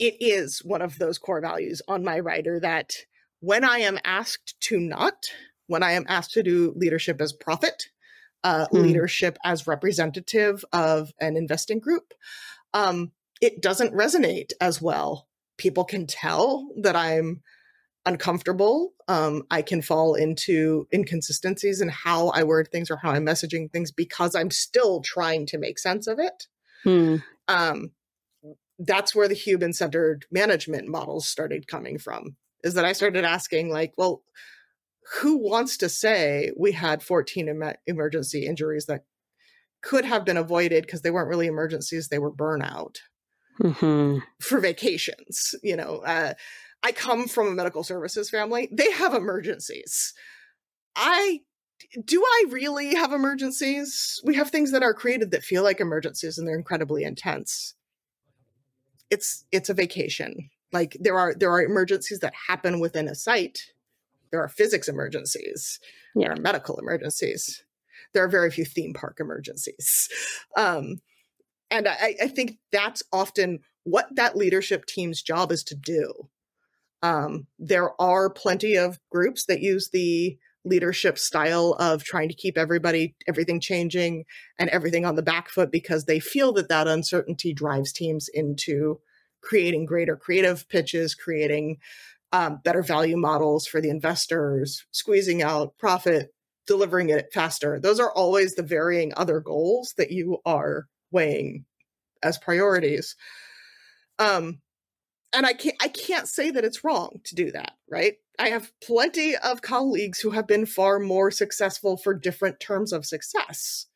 [0.00, 2.94] it is one of those core values on my writer that
[3.40, 5.26] when I am asked to not,
[5.66, 7.84] when I am asked to do leadership as profit,
[8.42, 8.78] uh, hmm.
[8.78, 12.14] leadership as representative of an investing group,
[12.72, 15.28] um, it doesn't resonate as well.
[15.58, 17.42] People can tell that I'm
[18.06, 18.94] uncomfortable.
[19.06, 23.70] Um, I can fall into inconsistencies in how I word things or how I'm messaging
[23.70, 26.46] things because I'm still trying to make sense of it.
[26.84, 27.16] Hmm.
[27.48, 27.90] Um,
[28.80, 32.36] that's where the human centered management models started coming from.
[32.64, 34.22] Is that I started asking, like, well,
[35.20, 39.04] who wants to say we had 14 em- emergency injuries that
[39.82, 42.96] could have been avoided because they weren't really emergencies, they were burnout
[43.62, 44.18] mm-hmm.
[44.40, 46.02] for vacations, you know?
[46.04, 46.34] Uh,
[46.82, 48.68] I come from a medical services family.
[48.72, 50.14] They have emergencies.
[50.96, 51.40] I
[52.04, 54.20] do I really have emergencies?
[54.22, 57.74] We have things that are created that feel like emergencies and they're incredibly intense.
[59.10, 60.50] It's it's a vacation.
[60.72, 63.60] Like there are there are emergencies that happen within a site.
[64.30, 65.80] There are physics emergencies.
[66.14, 66.28] Yeah.
[66.28, 67.64] There are medical emergencies.
[68.14, 70.08] There are very few theme park emergencies.
[70.56, 70.96] Um,
[71.70, 76.28] and I, I think that's often what that leadership team's job is to do
[77.02, 82.58] um, there are plenty of groups that use the leadership style of trying to keep
[82.58, 84.24] everybody, everything changing
[84.58, 89.00] and everything on the back foot because they feel that that uncertainty drives teams into
[89.40, 91.78] creating greater creative pitches, creating
[92.32, 96.32] um, better value models for the investors, squeezing out profit,
[96.66, 97.80] delivering it faster.
[97.80, 101.64] Those are always the varying other goals that you are weighing
[102.22, 103.16] as priorities.
[104.18, 104.60] Um,
[105.32, 108.14] and I can't I can't say that it's wrong to do that, right?
[108.38, 113.06] I have plenty of colleagues who have been far more successful for different terms of
[113.06, 113.86] success.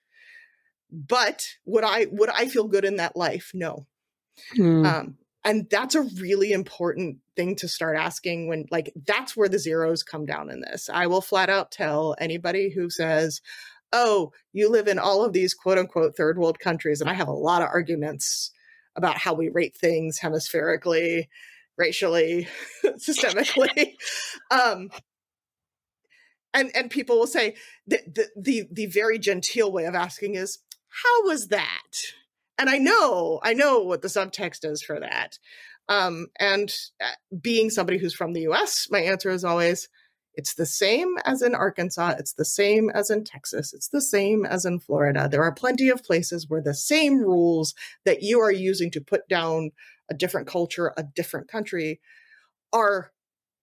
[0.90, 3.50] But would I would I feel good in that life?
[3.54, 3.86] No.
[4.56, 4.86] Mm.
[4.86, 9.58] Um, and that's a really important thing to start asking when like that's where the
[9.58, 10.88] zeros come down in this.
[10.92, 13.40] I will flat out tell anybody who says,
[13.92, 17.28] "Oh, you live in all of these quote unquote third world countries," and I have
[17.28, 18.52] a lot of arguments
[18.96, 21.28] about how we rate things hemispherically,
[21.76, 22.48] racially,
[22.84, 23.94] systemically.
[24.50, 24.90] um,
[26.52, 30.58] and and people will say the, the the the very genteel way of asking is,
[31.02, 31.92] "How was that?"
[32.58, 35.38] And I know I know what the subtext is for that.
[35.88, 37.10] Um, and uh,
[37.42, 39.88] being somebody who's from the U.S., my answer is always,
[40.36, 42.14] it's the same as in Arkansas.
[42.18, 43.72] It's the same as in Texas.
[43.72, 45.28] It's the same as in Florida.
[45.30, 47.74] There are plenty of places where the same rules
[48.04, 49.70] that you are using to put down
[50.10, 52.00] a different culture, a different country,
[52.72, 53.12] are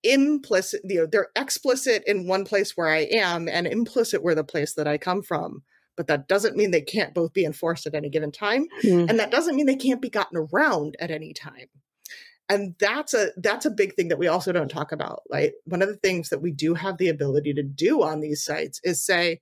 [0.03, 4.43] implicit, you know, they're explicit in one place where I am and implicit where the
[4.43, 5.63] place that I come from.
[5.97, 8.65] But that doesn't mean they can't both be enforced at any given time.
[8.83, 9.09] Mm.
[9.09, 11.67] And that doesn't mean they can't be gotten around at any time
[12.51, 15.53] and that's a that's a big thing that we also don't talk about right?
[15.65, 18.81] One of the things that we do have the ability to do on these sites
[18.83, 19.39] is say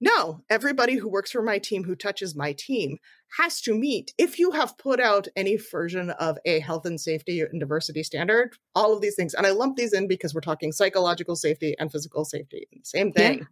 [0.00, 2.98] no everybody who works for my team who touches my team
[3.38, 7.40] has to meet if you have put out any version of a health and safety
[7.40, 9.34] and diversity standard all of these things.
[9.34, 13.46] And i lump these in because we're talking psychological safety and physical safety same thing.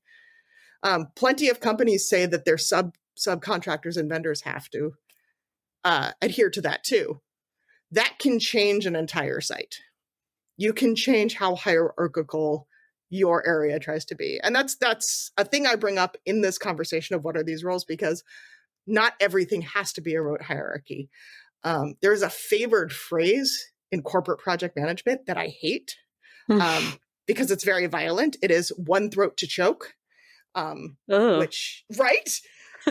[0.85, 0.95] Yeah.
[0.95, 4.93] um, plenty of companies say that their sub subcontractors and vendors have to
[5.83, 7.21] uh, adhere to that too
[7.93, 9.77] that can change an entire site.
[10.57, 12.67] You can change how hierarchical
[13.11, 14.41] your area tries to be.
[14.43, 17.63] And that's that's a thing I bring up in this conversation of what are these
[17.63, 18.25] roles because
[18.87, 21.09] not everything has to be a rote hierarchy.
[21.65, 25.97] Um, there's a favored phrase in corporate project management that I hate
[26.49, 28.37] um, because it's very violent.
[28.43, 29.95] It is one throat to choke,
[30.55, 30.97] um,
[31.39, 32.41] which right,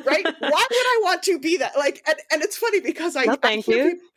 [0.05, 0.25] right.
[0.25, 1.77] Why would I want to be that?
[1.77, 3.83] Like, and, and it's funny because I, no, thank I you.
[3.91, 4.07] People,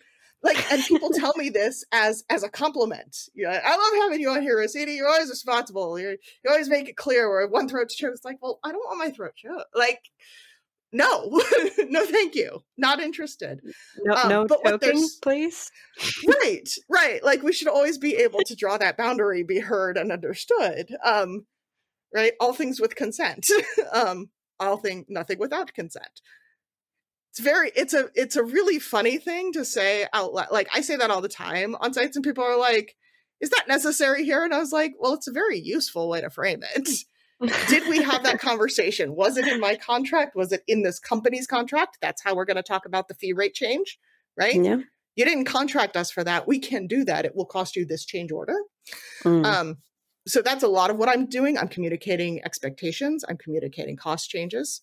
[0.42, 3.16] like and people tell me this as as a compliment.
[3.34, 4.96] You know, i love having you on here Rossini.
[4.96, 5.98] you're always responsible.
[5.98, 8.84] You're, you always make it clear where one throat choked it's like well i don't
[8.86, 10.00] want my throat choked like
[10.92, 11.28] no
[11.88, 12.62] no thank you.
[12.76, 13.60] Not interested.
[14.04, 15.70] No, um, no but choking please
[16.26, 17.22] right right.
[17.22, 20.94] Like we should always be able to draw that boundary be heard and understood.
[21.04, 21.46] Um
[22.14, 22.32] right?
[22.40, 23.46] All things with consent.
[23.92, 26.20] Um all thing nothing without consent
[27.30, 30.48] it's very it's a it's a really funny thing to say out loud.
[30.50, 32.96] Like I say that all the time on sites, and people are like,
[33.40, 36.30] "Is that necessary here?" And I was like, "Well, it's a very useful way to
[36.30, 36.88] frame it."
[37.68, 39.14] Did we have that conversation?
[39.14, 40.34] Was it in my contract?
[40.34, 41.98] Was it in this company's contract?
[42.02, 43.98] That's how we're going to talk about the fee rate change,
[44.36, 44.54] right?
[44.54, 44.78] Yeah.
[45.14, 46.46] You didn't contract us for that.
[46.46, 47.24] We can do that.
[47.24, 48.56] It will cost you this change order.
[49.24, 49.44] Mm.
[49.44, 49.76] Um,
[50.26, 51.58] so that's a lot of what I'm doing.
[51.58, 53.24] I'm communicating expectations.
[53.28, 54.80] I'm communicating cost changes.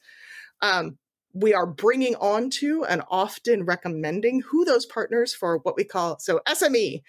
[0.61, 0.97] Um,
[1.35, 6.17] we are bringing on to and often recommending who those partners for what we call
[6.17, 7.01] so SME,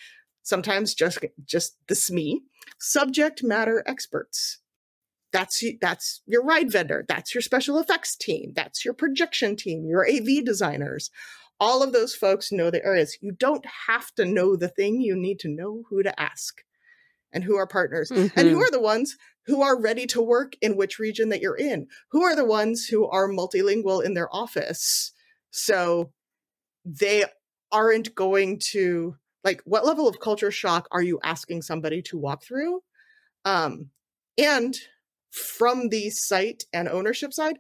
[0.43, 2.39] sometimes just just the SME,
[2.79, 4.59] subject matter experts.
[5.33, 7.05] That's that's your ride vendor.
[7.09, 8.53] That's your special effects team.
[8.55, 9.87] That's your projection team.
[9.87, 11.11] Your AV designers.
[11.61, 13.17] All of those folks know the areas.
[13.21, 15.01] You don't have to know the thing.
[15.01, 16.63] You need to know who to ask
[17.33, 18.63] and who are partners and who Mhm.
[18.63, 19.17] are the ones
[19.47, 21.87] who are ready to work in which region that you're in.
[22.11, 25.13] Who are the ones who are multilingual in their office?
[25.51, 26.13] So
[26.85, 27.25] they
[27.73, 32.45] aren't going to like what level of culture shock are you asking somebody to walk
[32.45, 32.81] through?
[33.45, 33.91] Um
[34.39, 34.77] and
[35.33, 37.59] from the site and ownership side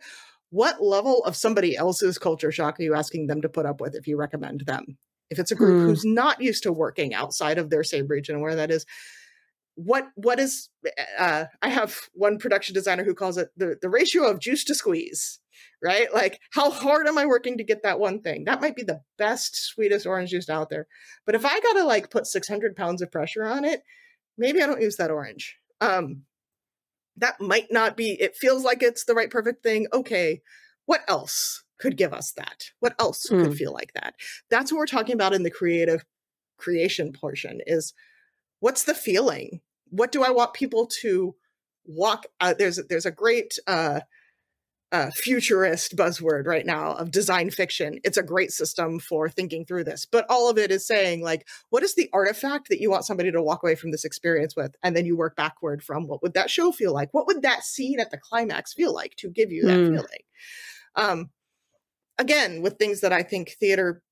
[0.50, 3.94] what level of somebody else's culture shock are you asking them to put up with
[3.96, 4.98] if you recommend them?
[5.30, 5.84] If it's a group Hmm.
[5.84, 8.86] who's not used to working outside of their same region where that is
[9.76, 10.70] what what is
[11.18, 14.74] uh i have one production designer who calls it the the ratio of juice to
[14.74, 15.38] squeeze
[15.82, 16.12] right?
[16.12, 18.44] Like how hard am i working to get that one thing?
[18.44, 20.86] That might be the best sweetest orange juice out there.
[21.26, 23.82] But if i gotta like put 600 pounds of pressure on it
[24.38, 25.56] maybe i don't use that orange.
[25.80, 26.22] Um
[27.18, 29.86] that might not be it feels like it's the right perfect thing.
[29.92, 30.40] Okay
[30.86, 32.64] what else could give us that?
[32.80, 33.42] What else Mm.
[33.42, 34.14] could feel like that?
[34.50, 36.04] That's what we're talking about in the creative
[36.58, 37.92] creation portion is
[38.60, 41.34] what's the feeling what do i want people to
[41.84, 44.00] walk uh, there's there's a great uh
[44.92, 47.98] uh, futurist buzzword right now of design fiction.
[48.04, 51.46] It's a great system for thinking through this, but all of it is saying like,
[51.70, 54.76] what is the artifact that you want somebody to walk away from this experience with,
[54.82, 57.12] and then you work backward from what would that show feel like?
[57.12, 59.88] What would that scene at the climax feel like to give you that Mm.
[59.88, 60.22] feeling?
[60.94, 61.30] Um,
[62.16, 64.02] again, with things that I think theater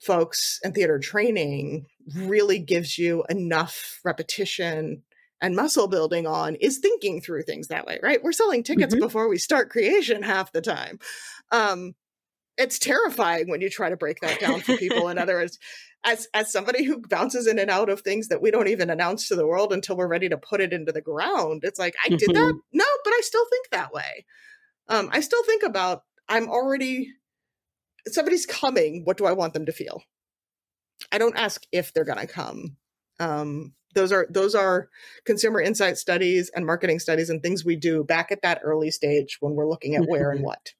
[0.00, 5.02] folks and theater training really gives you enough repetition
[5.40, 8.22] and muscle building on is thinking through things that way, right?
[8.22, 9.00] We're selling tickets Mhm.
[9.00, 10.98] before we start creation half the time.
[11.50, 11.94] Um,
[12.56, 15.08] it's terrifying when you try to break that down for people.
[15.08, 15.58] In other words,
[16.04, 19.28] as as somebody who bounces in and out of things that we don't even announce
[19.28, 22.08] to the world until we're ready to put it into the ground, it's like I
[22.08, 22.60] did that.
[22.72, 24.24] No, but I still think that way.
[24.88, 27.12] Um, I still think about I'm already
[28.06, 29.02] somebody's coming.
[29.04, 30.02] What do I want them to feel?
[31.12, 32.76] I don't ask if they're going to come.
[33.20, 34.88] Um, those are those are
[35.24, 39.38] consumer insight studies and marketing studies and things we do back at that early stage
[39.40, 40.72] when we're looking at where and what.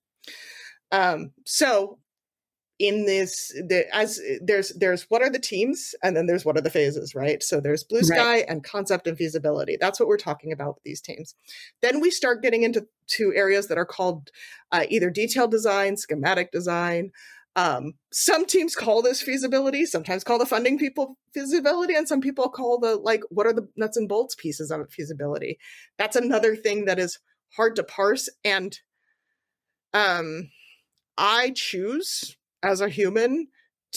[0.92, 1.98] Um, so
[2.78, 6.60] in this the, as there's there's what are the teams and then there's what are
[6.60, 8.06] the phases right so there's blue Right.
[8.06, 11.34] sky and concept and feasibility that's what we're talking about with these teams
[11.80, 14.30] then we start getting into two areas that are called
[14.72, 17.12] uh, either detailed design schematic design
[17.56, 22.50] um, some teams call this feasibility sometimes call the funding people feasibility and some people
[22.50, 25.58] call the like what are the nuts and bolts pieces of feasibility.
[25.98, 27.18] That's another thing that is
[27.56, 28.78] hard to parse and
[29.94, 30.50] um
[31.16, 33.48] i choose as a human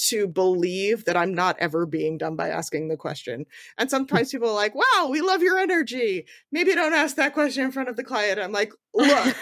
[0.08, 3.46] to believe that I'm not ever being done by asking the question.
[3.78, 6.26] And sometimes people are like, wow, we love your energy.
[6.52, 8.40] Maybe don't ask that question in front of the client.
[8.40, 9.36] I'm like, look,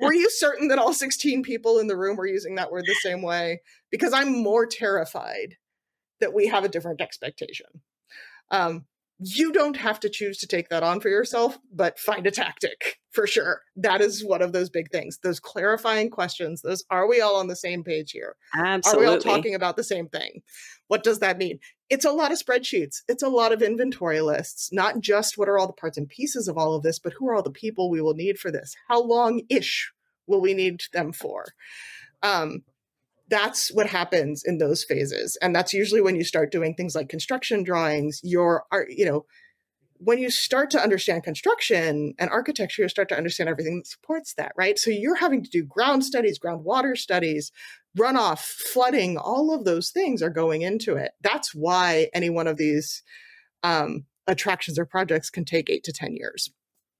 [0.00, 2.94] were you certain that all 16 people in the room were using that word the
[3.02, 3.60] same way?
[3.90, 5.56] Because I'm more terrified
[6.20, 7.66] that we have a different expectation.
[8.50, 8.84] Um,
[9.22, 12.98] you don't have to choose to take that on for yourself, but find a tactic
[13.12, 13.62] for sure.
[13.76, 15.18] That is one of those big things.
[15.22, 16.62] Those clarifying questions.
[16.62, 18.36] Those are we all on the same page here?
[18.56, 19.06] Absolutely.
[19.06, 20.42] Are we all talking about the same thing?
[20.88, 21.58] What does that mean?
[21.90, 23.02] It's a lot of spreadsheets.
[23.08, 26.48] It's a lot of inventory lists, not just what are all the parts and pieces
[26.48, 28.74] of all of this, but who are all the people we will need for this?
[28.88, 29.92] How long ish
[30.26, 31.46] will we need them for?
[32.22, 32.62] Um,
[33.30, 35.38] that's what happens in those phases.
[35.40, 39.24] And that's usually when you start doing things like construction drawings, your art, you know,
[40.02, 44.34] when you start to understand construction and architecture, you start to understand everything that supports
[44.34, 44.78] that, right?
[44.78, 47.52] So you're having to do ground studies, groundwater studies,
[47.98, 51.12] runoff, flooding, all of those things are going into it.
[51.20, 53.02] That's why any one of these
[53.62, 56.50] um, attractions or projects can take eight to 10 years.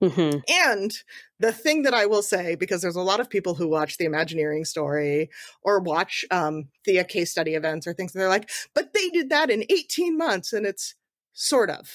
[0.02, 0.42] Mhm.
[0.48, 0.92] And
[1.40, 4.06] the thing that I will say, because there's a lot of people who watch the
[4.06, 5.28] Imagineering story
[5.62, 9.28] or watch um, Thea case study events or things, and they're like, but they did
[9.30, 10.52] that in 18 months.
[10.52, 10.94] And it's
[11.34, 11.90] sort of.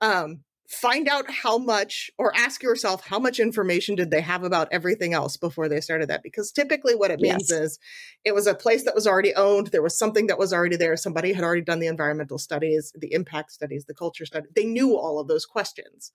[0.00, 0.42] Um,
[0.72, 5.12] find out how much or ask yourself how much information did they have about everything
[5.12, 7.60] else before they started that because typically what it means yes.
[7.60, 7.78] is
[8.24, 10.96] it was a place that was already owned there was something that was already there
[10.96, 14.96] somebody had already done the environmental studies the impact studies the culture study they knew
[14.96, 16.10] all of those questions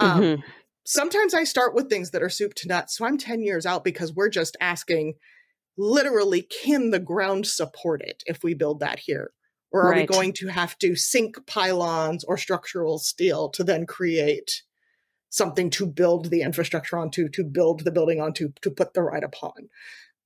[0.00, 0.34] um, mm-hmm.
[0.34, 0.42] um,
[0.84, 3.84] sometimes i start with things that are soup to nuts so i'm 10 years out
[3.84, 5.14] because we're just asking
[5.78, 9.30] literally can the ground support it if we build that here
[9.74, 10.08] or are right.
[10.08, 14.62] we going to have to sink pylons or structural steel to then create
[15.30, 19.24] something to build the infrastructure onto, to build the building onto, to put the right
[19.24, 19.68] upon?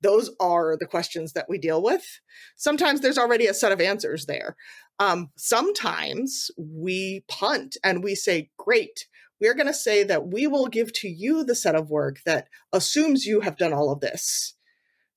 [0.03, 2.21] Those are the questions that we deal with.
[2.57, 4.55] Sometimes there's already a set of answers there.
[4.99, 9.07] Um, sometimes we punt and we say, great,
[9.41, 12.49] we're going to say that we will give to you the set of work that
[12.71, 14.53] assumes you have done all of this.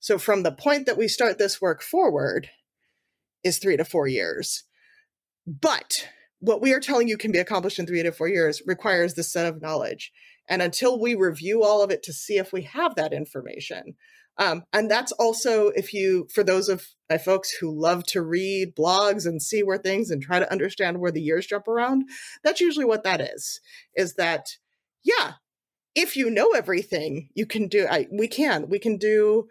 [0.00, 2.48] So from the point that we start this work forward,
[3.44, 4.64] is three to four years.
[5.46, 6.08] But
[6.38, 9.32] what we are telling you can be accomplished in three to four years requires this
[9.32, 10.12] set of knowledge.
[10.48, 13.94] And until we review all of it to see if we have that information,
[14.38, 18.74] um, and that's also if you, for those of my folks who love to read
[18.74, 22.04] blogs and see where things and try to understand where the years jump around,
[22.42, 23.60] that's usually what that is.
[23.94, 24.56] Is that,
[25.04, 25.34] yeah,
[25.94, 27.86] if you know everything, you can do.
[27.88, 29.48] I, we can, we can do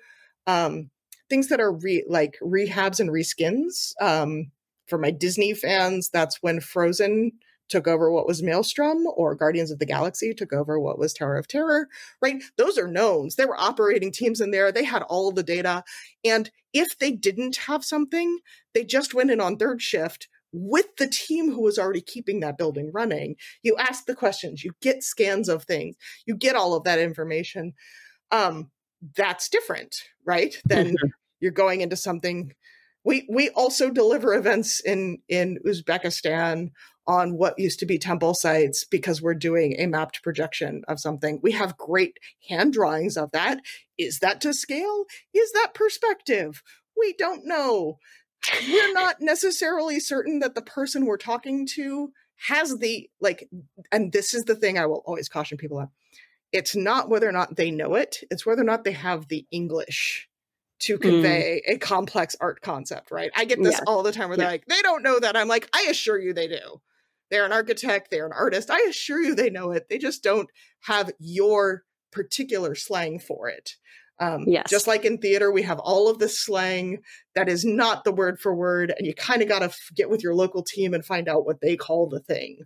[0.48, 0.90] um,
[1.32, 3.94] things that are re- like rehabs and reskins.
[4.02, 4.52] Um,
[4.88, 7.32] for my Disney fans, that's when Frozen
[7.70, 11.38] took over what was Maelstrom, or Guardians of the Galaxy took over what was Tower
[11.38, 11.88] of Terror,
[12.22, 12.44] right?
[12.58, 13.38] Those are knowns.
[13.38, 14.74] There were operating teams in there.
[14.74, 15.86] They had all the data.
[16.26, 18.40] And if they didn't have something,
[18.74, 22.58] they just went in on third shift with the team who was already keeping that
[22.58, 23.38] building running.
[23.64, 25.96] You ask the questions, you get scans of things,
[26.26, 27.72] you get all of that information.
[28.32, 28.70] Um,
[29.16, 29.96] that's different,
[30.26, 30.54] right?
[30.66, 31.08] Than mm-hmm
[31.42, 32.54] you're going into something
[33.04, 36.72] we we also deliver events in in Uzbekistan
[37.08, 41.40] on what used to be temple sites because we're doing a mapped projection of something.
[41.42, 43.60] We have great hand drawings of that.
[43.98, 45.06] Is that to scale?
[45.34, 46.62] Is that perspective?
[46.96, 47.98] We don't know.
[48.68, 52.12] We're not necessarily certain that the person we're talking to
[52.48, 53.50] has the like
[53.92, 55.90] and this is the thing I will always caution people on.
[56.52, 59.46] It's not whether or not they know it, it's whether or not they have the
[59.52, 60.28] English
[60.82, 61.02] to mm.
[61.02, 61.74] convey mm.
[61.76, 63.32] a complex art concept, right?
[63.36, 63.84] I get this yeah.
[63.88, 64.52] all the time where they're yeah.
[64.52, 65.36] like, they don't know that.
[65.36, 66.82] I'm like, I assure you they do.
[67.30, 68.70] They're an architect, they're an artist.
[68.70, 69.88] I assure you they know it.
[69.90, 70.50] They just don't
[70.82, 73.78] have your particular slang for it.
[74.20, 74.70] Um, yes.
[74.70, 77.00] Just like in theater, we have all of this slang
[77.34, 80.12] that is not the word for word, and you kind of got to f- get
[80.12, 82.60] with your local team and find out what they call the thing.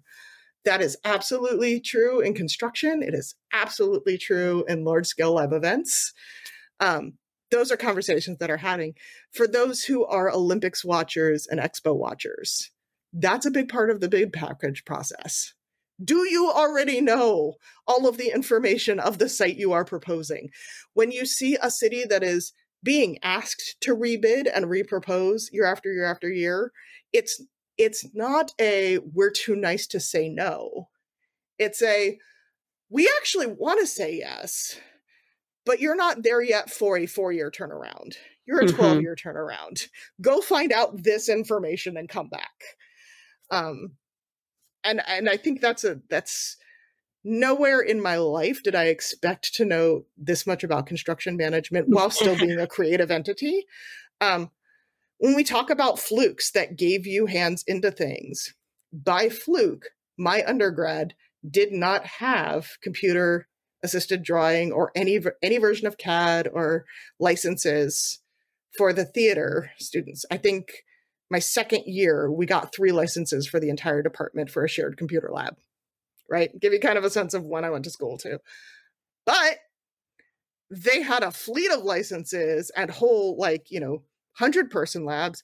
[0.65, 3.01] That is absolutely true in construction.
[3.01, 6.11] It is absolutely true in large scale live events.
[6.81, 7.13] Um,
[7.55, 8.93] those are conversations that are having
[9.31, 12.69] for those who are olympics watchers and expo watchers.
[13.13, 15.53] That's a big part of the big package process.
[16.03, 17.53] Do you already know
[17.87, 20.49] all of the information of the site you are proposing?
[20.93, 22.51] When you see a city that is
[22.83, 26.73] being asked to rebid and repropose year after year after year
[27.13, 27.41] it's
[27.77, 30.89] it's not a we're too nice to say no.
[31.57, 32.19] It's a
[32.89, 34.77] we actually want to say yes
[35.65, 38.15] but you're not there yet for a four year turnaround.
[38.45, 39.01] You're a 12 mm-hmm.
[39.01, 39.87] year turnaround.
[40.21, 42.53] Go find out this information and come back.
[43.49, 43.93] Um,
[44.83, 46.57] and and I think that's a that's
[47.23, 52.09] nowhere in my life did I expect to know this much about construction management while
[52.11, 53.65] still being a creative entity.
[54.21, 54.51] Um,
[55.17, 58.53] when we talk about flukes that gave you hands into things,
[58.93, 59.87] by fluke,
[60.17, 61.15] my undergrad
[61.49, 63.47] did not have computer
[63.85, 66.85] assisted drawing or any any version of CAD or
[67.19, 68.19] licenses
[68.77, 70.25] for the theater students.
[70.29, 70.83] I think
[71.31, 75.29] my second year we got three licenses for the entire department for a shared computer
[75.31, 75.55] lab.
[76.29, 76.51] Right?
[76.59, 78.39] Give you kind of a sense of when I went to school too.
[79.25, 79.59] But
[80.71, 84.03] they had a fleet of licenses and whole like, you know,
[84.39, 85.43] 100 person labs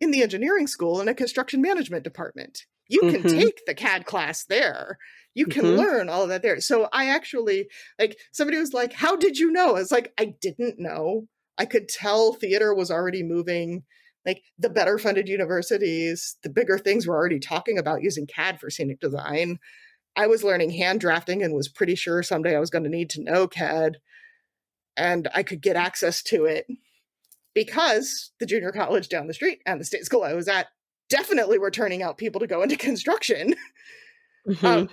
[0.00, 2.66] in the engineering school and a construction management department.
[2.88, 3.38] You can mm-hmm.
[3.38, 4.98] take the CAD class there
[5.34, 5.78] you can mm-hmm.
[5.78, 6.60] learn all of that there.
[6.60, 7.68] So I actually
[7.98, 9.76] like somebody was like, How did you know?
[9.76, 11.26] It's like, I didn't know.
[11.58, 13.84] I could tell theater was already moving.
[14.24, 18.70] Like the better funded universities, the bigger things were already talking about using CAD for
[18.70, 19.58] scenic design.
[20.14, 23.10] I was learning hand drafting and was pretty sure someday I was going to need
[23.10, 23.98] to know CAD
[24.96, 26.66] and I could get access to it
[27.54, 30.68] because the junior college down the street and the state school I was at
[31.08, 33.54] definitely were turning out people to go into construction.
[34.48, 34.66] Mm-hmm.
[34.66, 34.88] Um,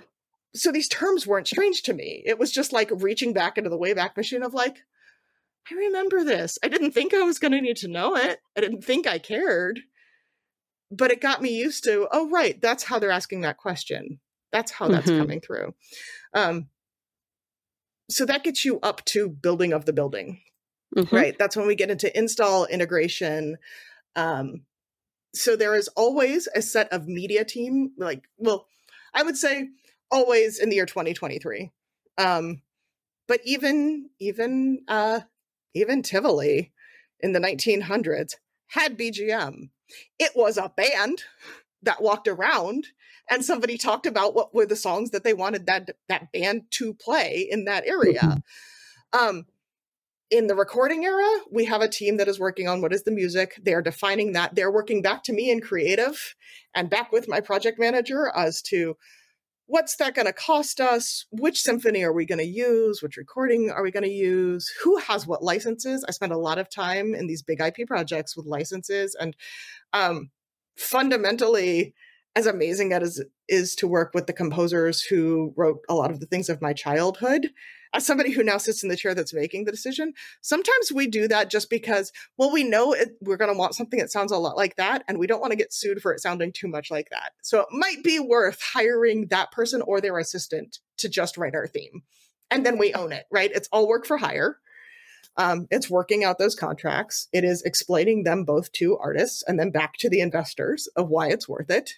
[0.54, 2.22] so these terms weren't strange to me.
[2.26, 4.78] It was just like reaching back into the Wayback Machine of like,
[5.70, 6.58] I remember this.
[6.62, 8.40] I didn't think I was going to need to know it.
[8.56, 9.80] I didn't think I cared.
[10.90, 14.18] But it got me used to, oh, right, that's how they're asking that question.
[14.50, 15.20] That's how that's mm-hmm.
[15.20, 15.74] coming through.
[16.34, 16.68] Um,
[18.10, 20.40] so that gets you up to building of the building,
[20.96, 21.14] mm-hmm.
[21.14, 21.38] right?
[21.38, 23.56] That's when we get into install integration.
[24.16, 24.62] Um,
[25.32, 28.66] so there is always a set of media team, like, well,
[29.14, 29.68] I would say
[30.10, 31.70] always in the year 2023.
[32.18, 32.62] Um,
[33.28, 35.20] but even even uh,
[35.74, 36.72] even Tivoli
[37.20, 38.34] in the 1900s
[38.68, 39.70] had BGM.
[40.18, 41.24] It was a band
[41.82, 42.88] that walked around
[43.30, 46.94] and somebody talked about what were the songs that they wanted that that band to
[46.94, 48.20] play in that area.
[48.20, 49.28] Mm-hmm.
[49.28, 49.46] Um,
[50.30, 53.10] in the recording era, we have a team that is working on what is the
[53.10, 53.58] music.
[53.62, 54.54] They are defining that.
[54.54, 56.36] They're working back to me in creative
[56.74, 58.96] and back with my project manager as to
[59.70, 61.26] what's that going to cost us?
[61.30, 63.00] Which symphony are we going to use?
[63.02, 64.68] Which recording are we going to use?
[64.82, 66.04] Who has what licenses?
[66.08, 69.16] I spend a lot of time in these big IP projects with licenses.
[69.18, 69.36] And
[69.92, 70.30] um,
[70.76, 71.94] fundamentally,
[72.34, 76.18] as amazing as it is to work with the composers who wrote a lot of
[76.18, 77.50] the things of my childhood,
[77.92, 81.26] as somebody who now sits in the chair that's making the decision, sometimes we do
[81.28, 84.36] that just because, well, we know it, we're going to want something that sounds a
[84.36, 86.90] lot like that, and we don't want to get sued for it sounding too much
[86.90, 87.32] like that.
[87.42, 91.66] So it might be worth hiring that person or their assistant to just write our
[91.66, 92.02] theme.
[92.50, 93.50] And then we own it, right?
[93.52, 94.58] It's all work for hire.
[95.36, 97.28] Um, it's working out those contracts.
[97.32, 101.28] It is explaining them both to artists and then back to the investors of why
[101.28, 101.94] it's worth it.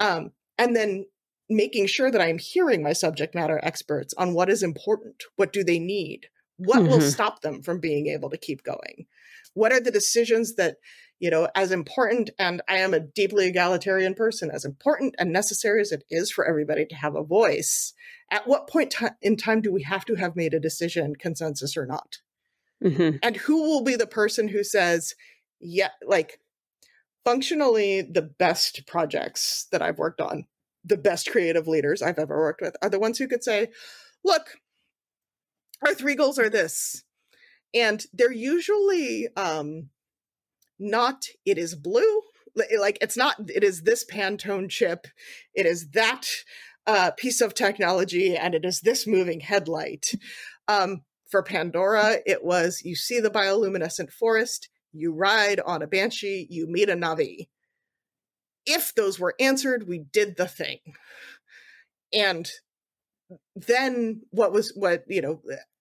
[0.00, 1.06] Um, and then
[1.48, 5.62] making sure that I'm hearing my subject matter experts on what is important, what do
[5.62, 6.90] they need, what mm-hmm.
[6.90, 9.06] will stop them from being able to keep going,
[9.54, 10.76] what are the decisions that
[11.20, 15.80] you know as important and i am a deeply egalitarian person as important and necessary
[15.80, 17.94] as it is for everybody to have a voice
[18.30, 21.76] at what point t- in time do we have to have made a decision consensus
[21.76, 22.18] or not
[22.82, 23.16] mm-hmm.
[23.22, 25.14] and who will be the person who says
[25.60, 26.40] yeah like
[27.24, 30.44] functionally the best projects that i've worked on
[30.84, 33.68] the best creative leaders I've ever worked with are the ones who could say,
[34.24, 34.58] look,
[35.86, 37.04] our three goals are this.
[37.72, 39.90] And they're usually um,
[40.78, 42.22] not, it is blue.
[42.78, 45.06] Like it's not, it is this Pantone chip.
[45.54, 46.26] It is that
[46.86, 50.14] uh, piece of technology and it is this moving headlight.
[50.68, 56.46] Um, for Pandora, it was you see the bioluminescent forest, you ride on a banshee,
[56.48, 57.48] you meet a Na'vi
[58.66, 60.78] if those were answered, we did the thing.
[62.12, 62.48] And
[63.54, 65.40] then what was what, you know,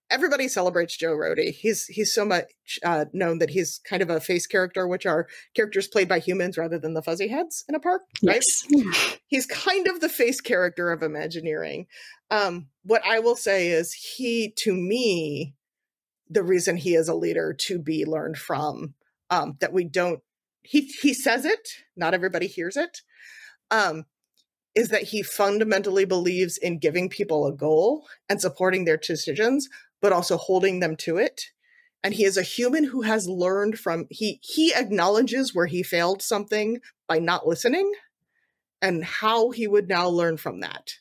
[0.09, 1.53] everybody celebrates Joe Rohde.
[1.53, 2.45] He's he's so much
[2.83, 6.57] uh, known that he's kind of a face character, which are characters played by humans
[6.57, 8.43] rather than the fuzzy heads in a park, right?
[8.69, 9.17] Yes.
[9.27, 11.87] He's kind of the face character of Imagineering.
[12.31, 15.55] Um, what I will say is he, to me,
[16.29, 18.93] the reason he is a leader to be learned from.
[19.29, 20.19] Um, that we don't
[20.63, 23.01] he he says it not everybody hears it
[23.71, 24.05] um
[24.75, 29.69] is that he fundamentally believes in giving people a goal and supporting their decisions
[30.03, 31.51] but also holding them to it.
[32.03, 36.21] And he is a human who has learned from he he acknowledges where he failed
[36.21, 37.93] something by not listening
[38.81, 40.95] and how he would now learn from that.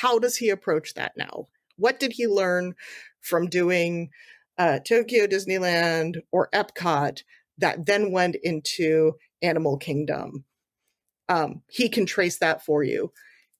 [0.00, 1.48] How does he approach that now?
[1.76, 2.74] What did he learn
[3.20, 4.10] from doing
[4.58, 7.22] uh, tokyo disneyland or epcot
[7.62, 10.44] that then went into Animal Kingdom.
[11.28, 13.12] Um, he can trace that for you.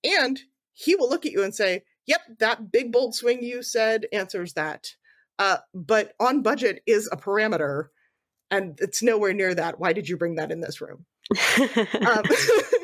[0.05, 0.39] And
[0.73, 4.55] he will look at you and say, Yep, that big bold swing you said answers
[4.55, 4.89] that.
[5.39, 7.87] Uh, but on budget is a parameter,
[8.51, 9.79] and it's nowhere near that.
[9.79, 11.07] Why did you bring that in this room?
[12.07, 12.23] um,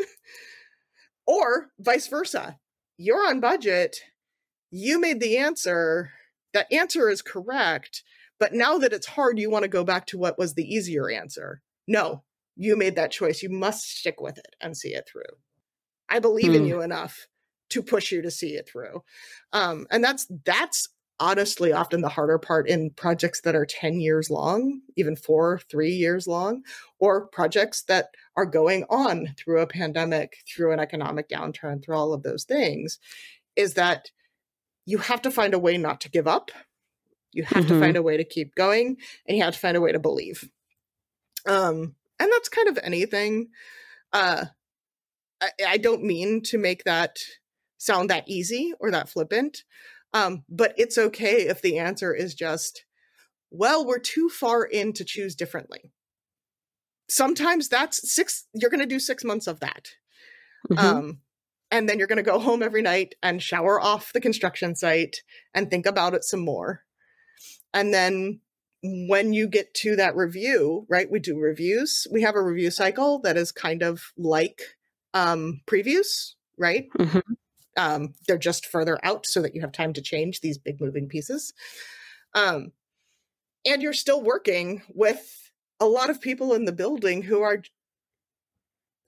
[1.27, 2.59] or vice versa.
[2.97, 3.97] You're on budget.
[4.70, 6.12] You made the answer.
[6.55, 8.03] That answer is correct,
[8.39, 11.10] but now that it's hard, you want to go back to what was the easier
[11.10, 11.60] answer.
[11.86, 12.23] No,
[12.56, 13.43] you made that choice.
[13.43, 15.23] You must stick with it and see it through.
[16.09, 16.69] I believe in hmm.
[16.69, 17.27] you enough
[17.70, 19.02] to push you to see it through.
[19.52, 20.89] Um, and that's that's
[21.20, 25.90] honestly often the harder part in projects that are 10 years long, even four, three
[25.90, 26.62] years long,
[27.01, 28.06] or projects that
[28.36, 32.98] are going on through a pandemic, through an economic downturn, through all of those things,
[33.56, 34.10] is that
[34.86, 36.51] you have to find a way not to give up
[37.39, 37.74] you have mm-hmm.
[37.74, 38.97] to find a way to keep going
[39.27, 40.51] and you have to find a way to believe.
[41.47, 43.48] Um, and that's kind of anything.
[44.12, 44.47] Uh,
[45.40, 47.19] I, I don't mean to make that
[47.78, 49.62] sound that easy or that flippant.
[50.12, 52.85] Um, but it's okay if the answer is just,
[53.51, 55.93] well, we're too far in to choose differently.
[57.09, 59.90] Sometimes that's six, you're going to do six months of that.
[60.69, 60.85] Mm-hmm.
[60.85, 61.19] Um,
[61.70, 65.23] and then you're going to go home every night and shower off the construction site
[65.55, 66.82] and think about it some more.
[67.78, 68.40] And then
[68.82, 71.09] when you get to that review, right?
[71.09, 72.09] We do reviews.
[72.10, 74.62] We have a review cycle that is kind of like
[75.14, 76.88] um, previews, right?
[76.98, 77.18] Mm-hmm.
[77.76, 81.06] Um, they're just further out so that you have time to change these big moving
[81.06, 81.52] pieces.
[82.34, 82.72] Um,
[83.64, 87.62] and you're still working with a lot of people in the building who are,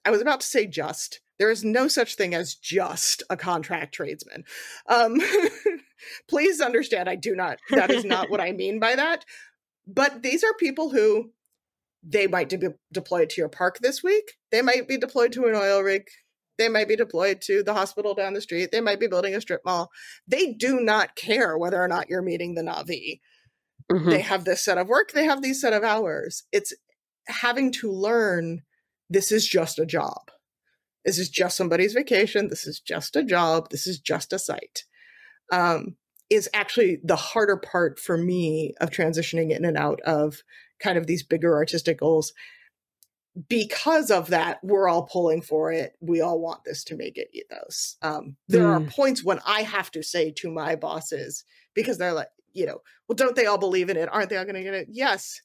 [0.05, 1.19] I was about to say just.
[1.39, 4.45] There is no such thing as just a contract tradesman.
[4.87, 5.19] Um,
[6.29, 9.25] please understand, I do not, that is not what I mean by that.
[9.87, 11.31] But these are people who
[12.03, 14.33] they might be deployed to your park this week.
[14.51, 16.03] They might be deployed to an oil rig.
[16.57, 18.71] They might be deployed to the hospital down the street.
[18.71, 19.89] They might be building a strip mall.
[20.27, 23.19] They do not care whether or not you're meeting the Na'vi.
[23.91, 24.09] Mm-hmm.
[24.09, 26.43] They have this set of work, they have these set of hours.
[26.51, 26.73] It's
[27.27, 28.61] having to learn
[29.09, 30.31] this is just a job.
[31.05, 32.47] This is just somebody's vacation.
[32.47, 33.69] This is just a job.
[33.69, 34.83] This is just a site.
[35.51, 35.95] Um,
[36.31, 40.43] is actually the harder part for me of transitioning in and out of
[40.79, 42.31] kind of these bigger artistic goals.
[43.49, 45.93] Because of that we're all pulling for it.
[45.99, 47.97] We all want this to make it ethos.
[48.01, 48.87] Um, there mm.
[48.87, 52.81] are points when i have to say to my bosses because they're like you know
[53.07, 54.09] well don't they all believe in it?
[54.11, 54.87] Aren't they all going to get it?
[54.89, 55.41] Yes.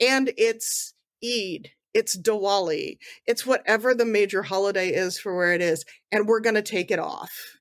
[0.00, 0.94] And it's
[1.24, 6.40] eid it's diwali it's whatever the major holiday is for where it is and we're
[6.40, 7.57] going to take it off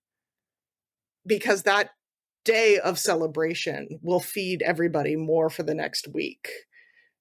[1.28, 1.92] because that
[2.46, 6.50] day of celebration will feed everybody more for the next week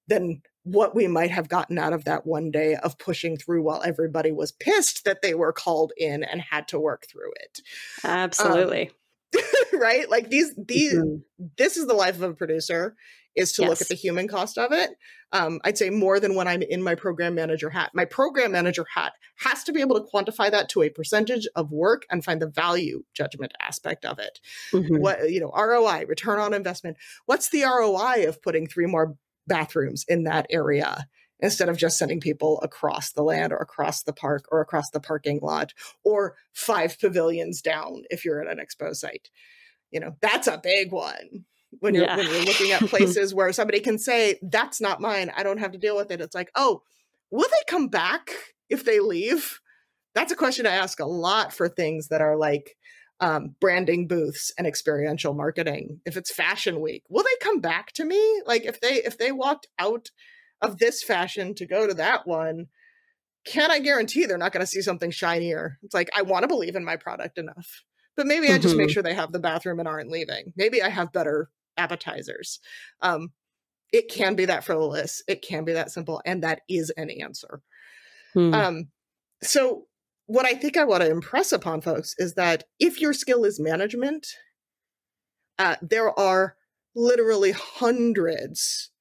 [0.07, 3.81] than what we might have gotten out of that one day of pushing through while
[3.83, 7.59] everybody was pissed that they were called in and had to work through it.
[8.03, 8.91] Absolutely.
[9.35, 9.43] Um,
[9.79, 10.09] right?
[10.09, 11.45] Like these these mm-hmm.
[11.57, 12.95] this is the life of a producer
[13.37, 13.69] is to yes.
[13.69, 14.91] look at the human cost of it.
[15.31, 17.91] Um, I'd say more than when I'm in my program manager hat.
[17.93, 21.71] My program manager hat has to be able to quantify that to a percentage of
[21.71, 24.39] work and find the value judgment aspect of it.
[24.71, 24.97] Mm-hmm.
[24.97, 26.97] What you know, ROI, return on investment.
[27.25, 29.15] What's the ROI of putting three more
[29.45, 31.07] bathrooms in that area
[31.39, 34.99] instead of just sending people across the land or across the park or across the
[34.99, 35.73] parking lot
[36.03, 39.29] or five pavilions down if you're at an expo site.
[39.91, 41.45] You know, that's a big one.
[41.79, 42.17] When you're yeah.
[42.17, 45.71] when you're looking at places where somebody can say, that's not mine, I don't have
[45.73, 46.21] to deal with it.
[46.21, 46.81] It's like, oh,
[47.31, 48.31] will they come back
[48.69, 49.59] if they leave?
[50.15, 52.75] That's a question I ask a lot for things that are like
[53.19, 58.05] um, branding booths and experiential marketing if it's fashion week will they come back to
[58.05, 60.11] me like if they if they walked out
[60.61, 62.67] of this fashion to go to that one
[63.43, 66.47] can i guarantee they're not going to see something shinier it's like i want to
[66.47, 67.83] believe in my product enough
[68.15, 68.93] but maybe i just make mm-hmm.
[68.93, 72.59] sure they have the bathroom and aren't leaving maybe i have better appetizers
[73.01, 73.31] um,
[73.93, 77.61] it can be that frivolous it can be that simple and that is an answer
[78.33, 78.53] hmm.
[78.53, 78.87] um,
[79.41, 79.87] so
[80.27, 83.59] what I think I want to impress upon folks is that if your skill is
[83.59, 84.27] management,
[85.57, 86.57] uh, there are
[86.95, 88.91] literally hundreds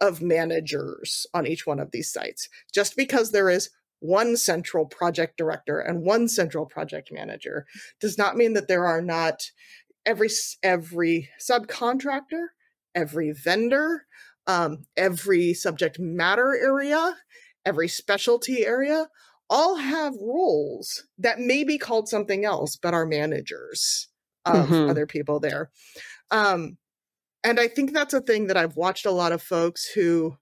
[0.00, 2.48] of managers on each one of these sites.
[2.72, 3.68] Just because there is
[4.00, 7.66] one central project director and one central project manager
[8.00, 9.42] does not mean that there are not
[10.06, 10.28] every
[10.62, 12.48] every subcontractor,
[12.94, 14.06] every vendor,
[14.46, 17.16] um, every subject matter area,
[17.64, 19.08] every specialty area
[19.50, 24.08] all have roles that may be called something else, but are managers
[24.46, 24.88] of mm-hmm.
[24.88, 25.70] other people there.
[26.30, 26.78] Um,
[27.42, 30.36] and I think that's a thing that I've watched a lot of folks who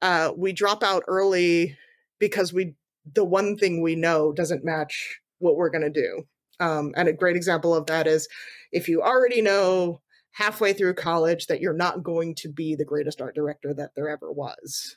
[0.00, 1.76] uh, we drop out early
[2.18, 2.74] because we
[3.14, 6.24] the one thing we know doesn't match what we're going to do.
[6.60, 8.28] Um, and a great example of that is
[8.72, 10.00] if you already know
[10.32, 14.08] halfway through college that you're not going to be the greatest art director that there
[14.08, 14.96] ever was.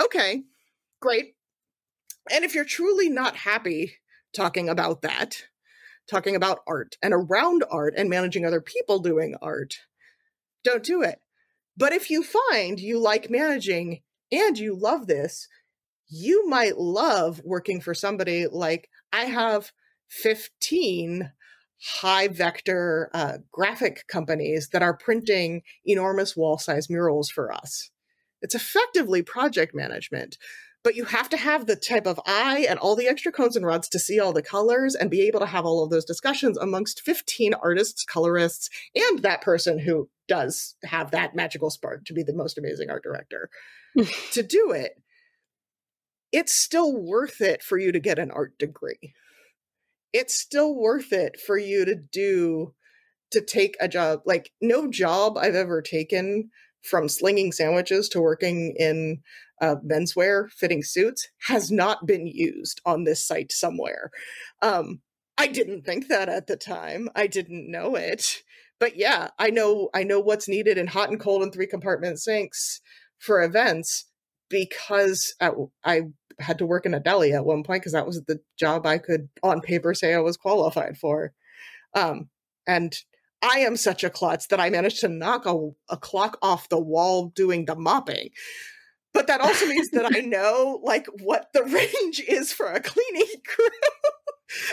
[0.00, 0.42] Okay,
[1.00, 1.34] great.
[2.30, 3.94] And if you're truly not happy
[4.34, 5.44] talking about that,
[6.08, 9.74] talking about art and around art and managing other people doing art,
[10.62, 11.20] don't do it.
[11.76, 15.48] But if you find you like managing and you love this,
[16.08, 19.72] you might love working for somebody like I have
[20.08, 21.32] 15
[22.00, 27.90] high vector uh, graphic companies that are printing enormous wall size murals for us.
[28.40, 30.38] It's effectively project management
[30.84, 33.64] but you have to have the type of eye and all the extra cones and
[33.64, 36.58] rods to see all the colors and be able to have all of those discussions
[36.58, 42.22] amongst 15 artists, colorists, and that person who does have that magical spark to be
[42.22, 43.48] the most amazing art director
[44.32, 45.02] to do it.
[46.32, 49.14] It's still worth it for you to get an art degree.
[50.14, 52.72] It's still worth it for you to do
[53.32, 54.20] to take a job.
[54.24, 56.50] Like no job I've ever taken
[56.82, 59.20] from slinging sandwiches to working in
[59.60, 64.10] uh, menswear fitting suits has not been used on this site somewhere.
[64.62, 65.00] Um,
[65.36, 67.08] I didn't think that at the time.
[67.14, 68.42] I didn't know it.
[68.80, 72.20] But yeah, I know I know what's needed in hot and cold and three compartment
[72.20, 72.80] sinks
[73.18, 74.06] for events.
[74.50, 75.54] because at,
[75.84, 76.02] I
[76.38, 78.98] had to work in a deli at one point because that was the job I
[78.98, 81.32] could on paper say I was qualified for.
[81.94, 82.28] Um,
[82.66, 82.96] and
[83.42, 86.80] I am such a klutz that I managed to knock a, a clock off the
[86.80, 88.30] wall doing the mopping.
[89.12, 93.26] But that also means that I know like what the range is for a cleaning
[93.46, 93.68] crew.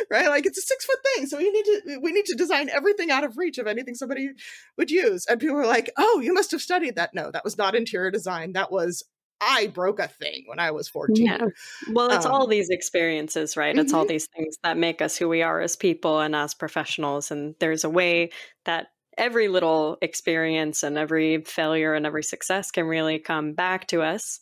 [0.09, 0.29] right?
[0.29, 1.27] Like it's a six foot thing.
[1.27, 4.29] So we need to we need to design everything out of reach of anything somebody
[4.77, 5.25] would use.
[5.27, 7.13] And people were like, oh, you must have studied that.
[7.13, 8.53] No, that was not interior design.
[8.53, 9.03] That was
[9.41, 11.25] I broke a thing when I was 14.
[11.25, 11.45] Yeah.
[11.91, 13.75] Well, it's um, all these experiences, right?
[13.75, 13.97] It's mm-hmm.
[13.97, 17.31] all these things that make us who we are as people and as professionals.
[17.31, 18.29] And there's a way
[18.65, 18.87] that
[19.17, 24.39] every little experience and every failure and every success can really come back to us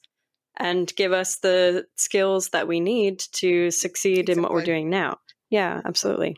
[0.57, 4.34] and give us the skills that we need to succeed exactly.
[4.34, 5.17] in what we're doing now.
[5.49, 6.35] Yeah, absolutely.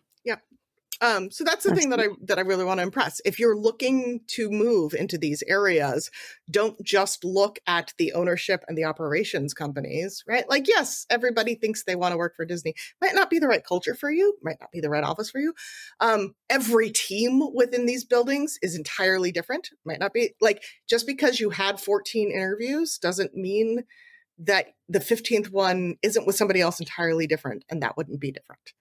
[1.01, 3.19] Um, so that's the thing that I that I really want to impress.
[3.25, 6.11] If you're looking to move into these areas,
[6.49, 10.47] don't just look at the ownership and the operations companies, right?
[10.47, 12.75] Like, yes, everybody thinks they want to work for Disney.
[13.01, 14.37] Might not be the right culture for you.
[14.43, 15.53] Might not be the right office for you.
[15.99, 19.69] Um, every team within these buildings is entirely different.
[19.83, 23.85] Might not be like just because you had 14 interviews doesn't mean
[24.37, 28.73] that the 15th one isn't with somebody else entirely different, and that wouldn't be different.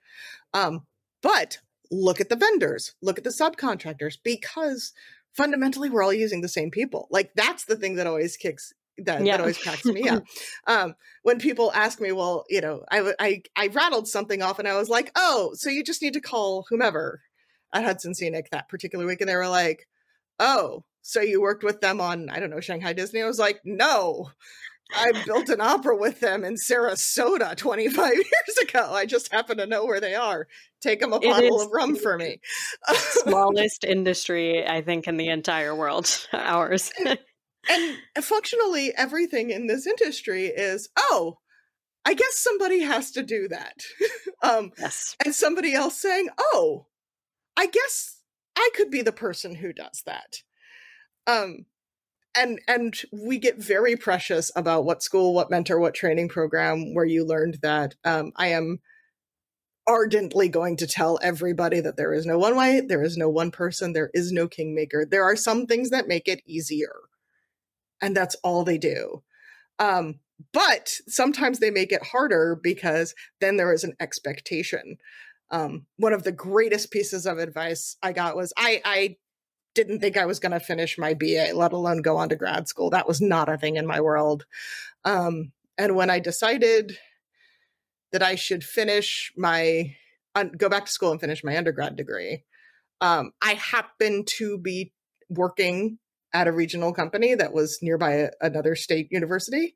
[0.53, 0.87] Um,
[1.23, 1.59] but
[1.91, 4.93] look at the vendors, look at the subcontractors, because
[5.33, 7.09] fundamentally we're all using the same people.
[7.11, 8.73] Like that's the thing that always kicks
[9.05, 9.33] that, yeah.
[9.37, 10.25] that always cracks me up.
[10.67, 14.69] Um, when people ask me, well, you know, I, I I rattled something off and
[14.69, 17.23] I was like, oh, so you just need to call whomever
[17.73, 19.89] at Hudson Scenic that particular week, and they were like,
[20.39, 23.23] oh, so you worked with them on I don't know Shanghai Disney?
[23.23, 24.31] I was like, no,
[24.95, 28.91] I built an opera with them in Sarasota 25 years ago.
[28.93, 30.47] I just happen to know where they are.
[30.81, 32.41] Take them a bottle of rum for me.
[32.95, 36.27] smallest industry, I think, in the entire world.
[36.33, 36.91] Ours.
[36.99, 37.19] and,
[37.69, 41.39] and functionally, everything in this industry is oh,
[42.05, 43.83] I guess somebody has to do that.
[44.43, 45.17] um, yes.
[45.25, 46.87] And somebody else saying, oh,
[47.57, 48.23] I guess
[48.57, 50.43] I could be the person who does that.
[51.27, 51.67] Um,
[52.37, 57.05] and and we get very precious about what school what mentor what training program where
[57.05, 58.79] you learned that um, i am
[59.87, 63.51] ardently going to tell everybody that there is no one way there is no one
[63.51, 65.05] person there is no kingmaker.
[65.05, 66.95] There are some things that make it easier
[68.01, 69.23] and that's all they do.
[69.79, 70.21] Um,
[70.53, 74.97] but sometimes they make it harder because then there is an expectation.
[75.51, 79.17] Um, one of the greatest pieces of advice i got was i i
[79.75, 82.69] didn't think I was going to finish my BA, let alone go on to grad
[82.69, 82.91] school.
[82.91, 84.45] That was not a thing in my world.
[85.05, 86.99] Um, and when I decided
[88.13, 89.95] that I should finish my,
[90.35, 92.45] uh, go back to school and finish my undergrad degree,
[93.01, 94.93] um, I happened to be
[95.29, 95.99] working
[96.33, 99.75] at a regional company that was nearby a, another state university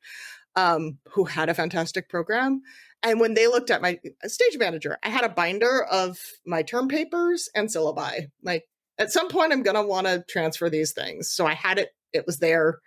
[0.57, 2.62] um, who had a fantastic program.
[3.03, 6.62] And when they looked at my uh, stage manager, I had a binder of my
[6.62, 8.29] term papers and syllabi.
[8.43, 8.65] Like
[8.99, 11.31] at some point I'm going to want to transfer these things.
[11.31, 12.79] So I had it, it was there.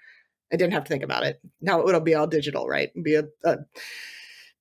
[0.52, 1.42] I didn't have to think about it.
[1.62, 2.90] Now it'll be all digital, right?
[2.90, 3.58] It'll be a, a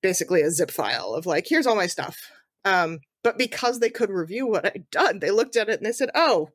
[0.01, 2.31] basically a zip file of like, here's all my stuff.
[2.65, 5.91] Um, but because they could review what I'd done, they looked at it and they
[5.91, 6.49] said, oh,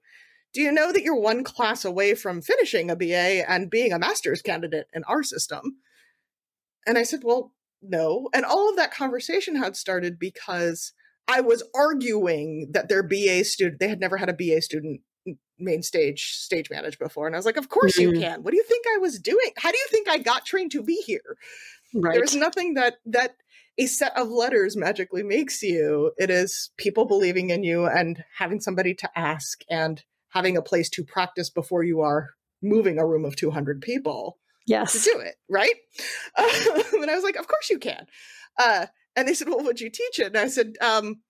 [0.52, 3.98] do you know that you're one class away from finishing a BA and being a
[3.98, 5.78] master's candidate in our system?
[6.86, 8.28] And I said, well, no.
[8.34, 10.92] And all of that conversation had started because
[11.28, 15.00] I was arguing that their BA student, they had never had a BA student
[15.58, 17.26] main stage stage manage before.
[17.26, 18.14] And I was like, of course mm-hmm.
[18.14, 18.42] you can.
[18.42, 19.52] What do you think I was doing?
[19.56, 21.36] How do you think I got trained to be here?
[21.94, 22.14] Right.
[22.14, 23.36] There's nothing that that
[23.78, 26.12] a set of letters magically makes you.
[26.18, 30.90] It is people believing in you and having somebody to ask and having a place
[30.90, 32.30] to practice before you are
[32.62, 34.38] moving a room of 200 people.
[34.66, 34.92] Yes.
[34.92, 35.74] To do it, right?
[36.36, 38.06] and I was like, of course you can.
[38.58, 38.86] Uh,
[39.16, 40.28] and they said, Well, would you teach it?
[40.28, 41.22] And I said, um,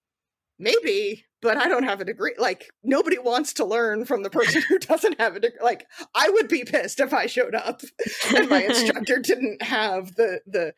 [0.58, 2.34] maybe, but I don't have a degree.
[2.38, 5.58] Like, nobody wants to learn from the person who doesn't have a degree.
[5.62, 7.82] Like, I would be pissed if I showed up
[8.36, 10.74] and my instructor didn't have the the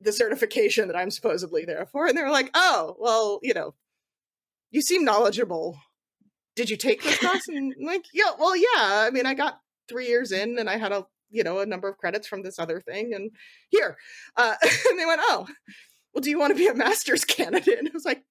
[0.00, 2.06] the certification that I'm supposedly there for.
[2.06, 3.74] And they were like, Oh, well, you know,
[4.70, 5.78] you seem knowledgeable.
[6.54, 7.46] Did you take this class?
[7.48, 8.66] And I'm like, yeah, well, yeah.
[8.76, 11.88] I mean, I got three years in and I had a you know a number
[11.88, 13.30] of credits from this other thing and
[13.70, 13.96] here
[14.36, 14.54] uh,
[14.90, 15.46] and they went oh
[16.18, 17.78] well, do you want to be a master's candidate?
[17.78, 18.24] And I was like,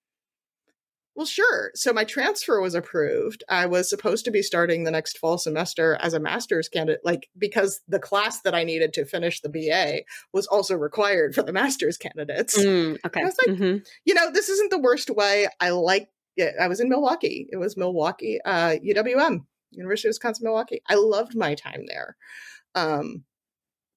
[1.15, 1.72] well, sure.
[1.73, 3.45] So my transfer was approved.
[3.47, 7.30] I was supposed to be starting the next fall semester as a master's candidate, like
[7.38, 10.01] because the class that I needed to finish the BA
[10.34, 12.59] was also required for the master's candidates.
[12.59, 13.22] Mm, okay.
[13.22, 13.77] I was like, mm-hmm.
[14.03, 15.47] you know, this isn't the worst way.
[15.61, 16.55] I like it.
[16.61, 17.47] I was in Milwaukee.
[17.49, 20.81] It was Milwaukee, uh, UWM, University of Wisconsin Milwaukee.
[20.89, 22.18] I loved my time there.
[22.76, 23.23] Um,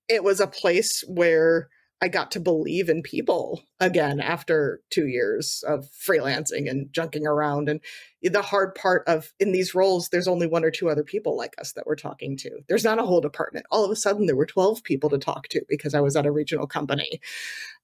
[0.09, 1.69] it was a place where
[2.03, 7.69] I got to believe in people again after two years of freelancing and junking around.
[7.69, 7.81] And
[8.23, 11.55] the hard part of in these roles, there's only one or two other people like
[11.59, 12.61] us that we're talking to.
[12.69, 13.67] There's not a whole department.
[13.71, 16.27] All of a sudden, there were 12 people to talk to because I was at
[16.27, 17.21] a regional company.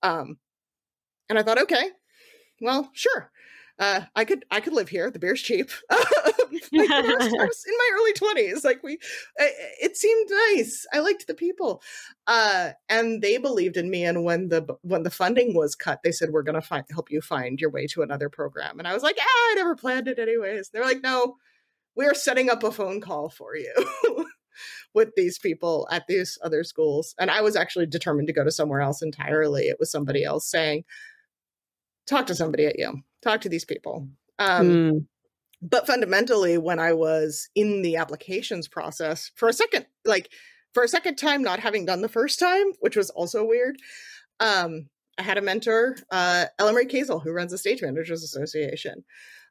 [0.02, 0.38] Um,
[1.28, 1.90] and I thought, okay,
[2.60, 3.30] well, sure
[3.78, 5.10] uh, I could I could live here.
[5.10, 5.70] The beer's cheap.
[5.90, 8.64] like I was in my early twenties.
[8.64, 8.98] Like we,
[9.38, 10.86] it seemed nice.
[10.92, 11.82] I liked the people,
[12.26, 14.04] uh, and they believed in me.
[14.04, 17.20] And when the when the funding was cut, they said we're going to help you
[17.20, 18.78] find your way to another program.
[18.78, 20.70] And I was like, ah, I never planned it anyways.
[20.70, 21.36] They're like, no,
[21.94, 23.74] we're setting up a phone call for you.
[24.94, 27.14] with these people at these other schools.
[27.18, 29.64] And I was actually determined to go to somewhere else entirely.
[29.64, 30.84] It was somebody else saying,
[32.06, 34.08] talk to somebody at you talk to these people.
[34.38, 35.06] Um, mm.
[35.62, 40.30] But fundamentally, when I was in the applications process for a second, like
[40.74, 43.76] for a second time, not having done the first time, which was also weird,
[44.40, 44.88] um,
[45.18, 49.04] I had a mentor, uh, Ellen Marie Kazel, who runs the Stage Managers Association,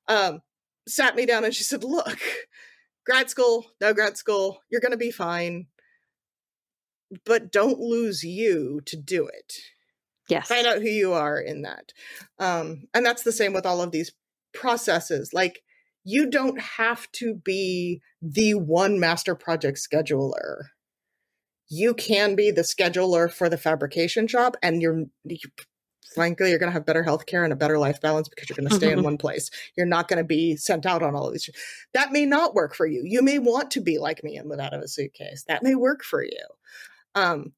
[0.08, 0.42] um,
[0.88, 2.20] sat me down and she said, Look,
[3.06, 5.68] grad school, no grad school, you're going to be fine,
[7.26, 9.54] but don't lose you to do it.
[10.30, 10.47] Yes.
[10.47, 11.93] Find out who you are in that.
[12.39, 14.11] Um, and that's the same with all of these
[14.53, 15.31] processes.
[15.34, 15.61] Like,
[16.03, 20.65] you don't have to be the one master project scheduler.
[21.68, 25.38] You can be the scheduler for the fabrication job, and you're, you,
[26.14, 28.56] frankly, you're going to have better health care and a better life balance because you're
[28.56, 29.49] going to stay in one place.
[29.76, 31.49] You're not going to be sent out on all of these.
[31.93, 33.02] That may not work for you.
[33.03, 35.43] You may want to be like me and live out of a suitcase.
[35.47, 36.45] That may work for you.
[37.15, 37.53] Um,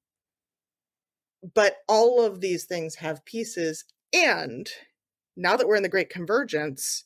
[1.54, 3.86] but all of these things have pieces.
[4.14, 4.70] And
[5.36, 7.04] now that we're in the great convergence,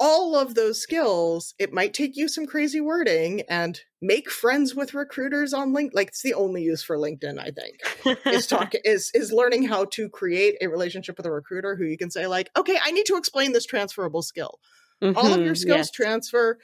[0.00, 4.92] all of those skills, it might take you some crazy wording and make friends with
[4.92, 5.94] recruiters on LinkedIn.
[5.94, 9.84] Like it's the only use for LinkedIn, I think, is talk is is learning how
[9.92, 13.06] to create a relationship with a recruiter who you can say, like, okay, I need
[13.06, 14.58] to explain this transferable skill.
[15.02, 15.90] Mm-hmm, all of your mm-hmm, skills yes.
[15.90, 16.58] transfer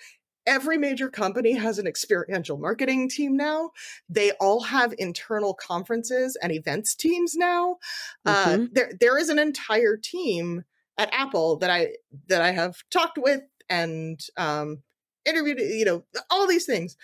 [0.47, 3.71] every major company has an experiential marketing team now.
[4.09, 7.77] They all have internal conferences and events teams now.
[8.25, 8.63] Uh, mm-hmm.
[8.63, 10.65] Uh, there, there is an entire team
[10.99, 11.95] at Apple that I
[12.29, 14.83] that I have talked with and um,
[15.25, 15.59] interviewed.
[15.61, 16.97] You know, all these things.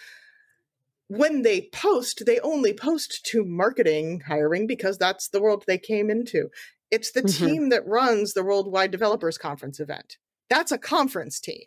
[1.08, 6.10] When they post, they only post to marketing hiring because that's the world they came
[6.10, 6.50] into.
[6.90, 7.46] It's the mm-hmm.
[7.46, 10.16] team that runs the Worldwide Developers Conference event.
[10.50, 11.64] That's a conference team.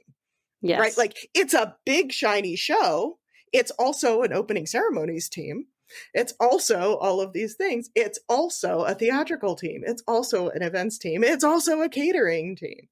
[0.61, 0.79] Yes.
[0.79, 0.97] Right?
[0.97, 3.17] Like it's a big shiny show.
[3.53, 5.65] It's also an opening ceremonies team.
[6.13, 7.89] It's also all of these things.
[7.95, 9.81] It's also a theatrical team.
[9.85, 11.23] It's also an events team.
[11.23, 12.89] It's also a catering team.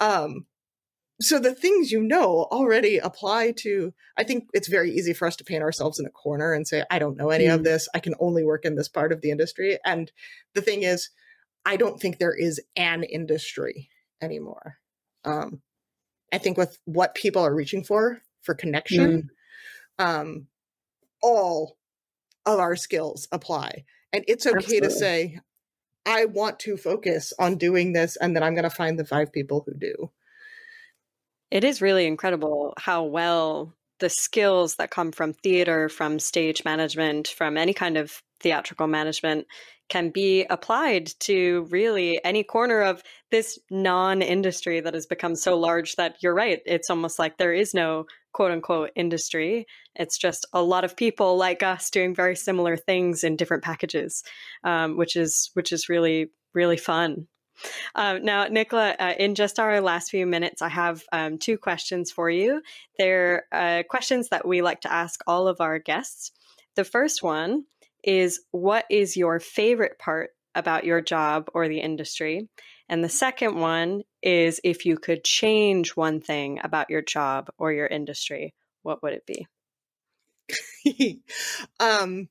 [0.00, 0.46] Um,
[1.22, 5.36] so the things you know already apply to i think it's very easy for us
[5.36, 7.54] to paint ourselves in a corner and say i don't know any mm.
[7.54, 10.10] of this i can only work in this part of the industry and
[10.54, 11.10] the thing is
[11.64, 13.88] i don't think there is an industry
[14.20, 14.78] anymore
[15.24, 15.62] um,
[16.32, 19.30] I think with what people are reaching for for connection,
[20.00, 20.04] mm.
[20.04, 20.46] um,
[21.22, 21.76] all
[22.46, 23.84] of our skills apply.
[24.12, 24.88] And it's okay Absolutely.
[24.88, 25.40] to say,
[26.04, 29.32] I want to focus on doing this, and then I'm going to find the five
[29.32, 30.10] people who do.
[31.50, 37.28] It is really incredible how well the skills that come from theater, from stage management,
[37.28, 39.46] from any kind of theatrical management
[39.92, 45.58] can be applied to really any corner of this non industry that has become so
[45.58, 46.60] large that you're right.
[46.64, 49.66] It's almost like there is no quote unquote industry.
[49.94, 54.24] It's just a lot of people like us doing very similar things in different packages,
[54.64, 57.26] um, which is which is really really fun.
[57.94, 62.10] Um, now, Nicola, uh, in just our last few minutes, I have um, two questions
[62.10, 62.62] for you.
[62.98, 66.32] They're uh, questions that we like to ask all of our guests.
[66.76, 67.64] The first one
[68.02, 72.48] is what is your favorite part about your job or the industry?
[72.88, 77.72] And the second one is if you could change one thing about your job or
[77.72, 79.46] your industry, what would it be?
[81.80, 82.28] um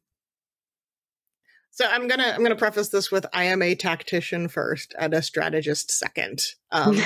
[1.71, 5.21] so I'm gonna I'm gonna preface this with I am a tactician first and a
[5.21, 6.41] strategist second.
[6.71, 6.99] Um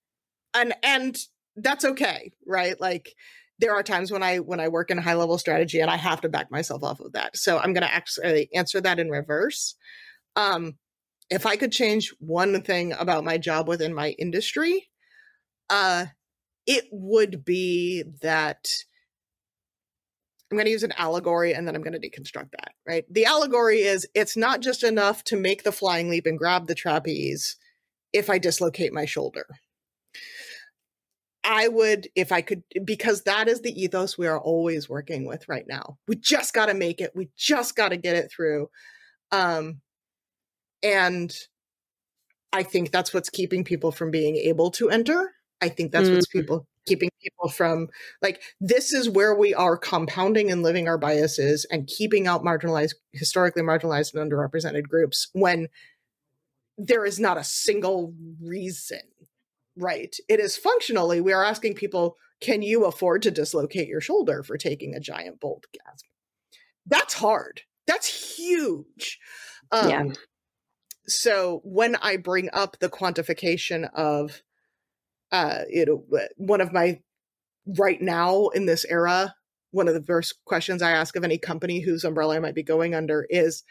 [0.54, 1.16] and and
[1.56, 2.80] that's okay, right?
[2.80, 3.14] Like
[3.58, 6.20] there are times when I when I work in high level strategy and I have
[6.22, 7.36] to back myself off of that.
[7.36, 9.76] So I'm going to actually answer that in reverse.
[10.34, 10.76] Um,
[11.30, 14.88] if I could change one thing about my job within my industry,
[15.70, 16.06] uh,
[16.66, 18.68] it would be that
[20.50, 22.72] I'm going to use an allegory and then I'm going to deconstruct that.
[22.86, 23.04] Right?
[23.10, 26.74] The allegory is it's not just enough to make the flying leap and grab the
[26.74, 27.56] trapeze
[28.12, 29.46] if I dislocate my shoulder
[31.48, 35.48] I would, if I could, because that is the ethos we are always working with
[35.48, 35.96] right now.
[36.08, 37.12] We just got to make it.
[37.14, 38.68] We just got to get it through.
[39.30, 39.80] Um,
[40.82, 41.34] and
[42.52, 45.34] I think that's what's keeping people from being able to enter.
[45.60, 46.16] I think that's mm-hmm.
[46.16, 47.88] what's people keeping people from
[48.22, 52.94] like this is where we are compounding and living our biases and keeping out marginalized
[53.12, 55.66] historically marginalized and underrepresented groups when
[56.78, 59.00] there is not a single reason
[59.76, 60.14] right.
[60.28, 64.58] It is functionally we are asking people can you afford to dislocate your shoulder for
[64.58, 66.04] taking a giant bolt gasp?
[66.84, 67.62] That's hard.
[67.86, 69.18] That's huge.
[69.72, 70.04] Um, yeah
[71.08, 74.42] so when I bring up the quantification of,
[75.32, 76.04] uh, you know,
[76.36, 77.00] one of my
[77.78, 79.34] right now in this era,
[79.70, 82.62] one of the first questions I ask of any company whose umbrella I might be
[82.62, 83.62] going under is,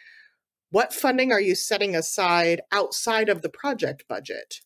[0.71, 4.61] what funding are you setting aside outside of the project budget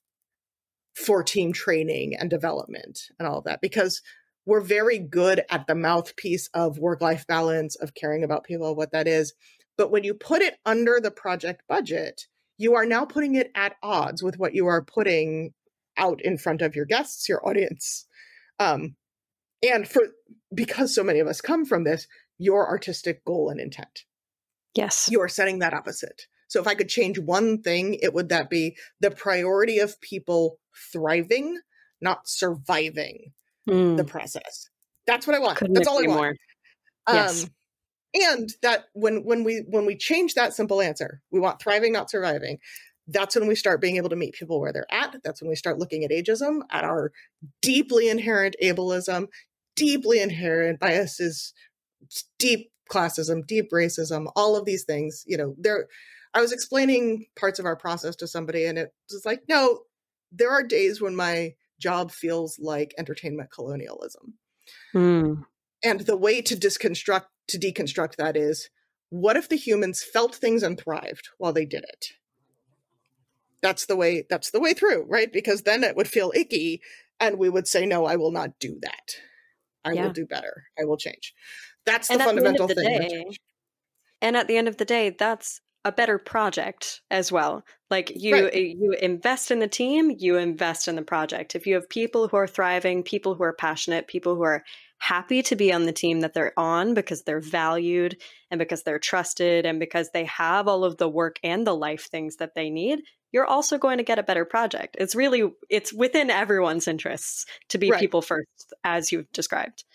[1.00, 3.62] for team training and development and all of that?
[3.62, 4.02] Because
[4.46, 8.92] we're very good at the mouthpiece of work life balance, of caring about people, what
[8.92, 9.34] that is.
[9.78, 12.28] But when you put it under the project budget,
[12.58, 15.54] you are now putting it at odds with what you are putting
[15.98, 18.06] out in front of your guests, your audience.
[18.60, 18.96] Um,
[19.64, 20.04] and for
[20.54, 22.08] because so many of us come from this,
[22.38, 24.06] your artistic goal and intent.
[24.76, 25.10] Yes.
[25.12, 26.28] You are setting that opposite.
[26.50, 30.60] So if I could change one thing, it would that be the priority of people
[30.92, 31.60] thriving,
[32.02, 33.32] not surviving
[33.68, 33.96] mm.
[33.96, 34.70] the process.
[35.08, 35.58] That's what I want.
[35.58, 36.20] Couldn't That's all I want.
[36.20, 36.36] More.
[37.08, 37.44] Yes.
[37.46, 37.50] Um,
[38.14, 42.10] and that when when we when we change that simple answer we want thriving not
[42.10, 42.58] surviving
[43.08, 45.56] that's when we start being able to meet people where they're at that's when we
[45.56, 47.12] start looking at ageism at our
[47.62, 49.28] deeply inherent ableism
[49.76, 51.54] deeply inherent biases
[52.40, 55.88] deep classism deep racism all of these things you know there
[56.34, 59.82] i was explaining parts of our process to somebody and it was like no
[60.32, 64.34] there are days when my job feels like entertainment colonialism
[64.94, 65.44] mm.
[65.84, 68.70] and the way to disconstruct to deconstruct that is
[69.10, 72.14] what if the humans felt things and thrived while they did it?
[73.62, 75.32] That's the way that's the way through, right?
[75.32, 76.82] Because then it would feel icky
[77.20, 79.16] and we would say no, I will not do that.
[79.84, 80.04] I yeah.
[80.04, 80.66] will do better.
[80.80, 81.34] I will change.
[81.86, 83.00] That's and the fundamental the thing.
[83.00, 83.26] Day,
[84.22, 87.66] and at the end of the day, that's a better project as well.
[87.90, 88.54] Like you right.
[88.54, 91.56] Eh, you invest in the team, you invest in the project.
[91.56, 94.64] If you have people who are thriving, people who are passionate, people who are
[95.00, 98.22] happy to be on the team that they're on because they're valued
[98.52, 102.08] and because they're trusted and because they have all of the work and the life
[102.12, 103.02] things that they need,
[103.32, 104.96] you're also going to get a better project.
[105.00, 108.00] It's really it's within everyone's interests to be right.
[108.00, 109.86] people first as you've described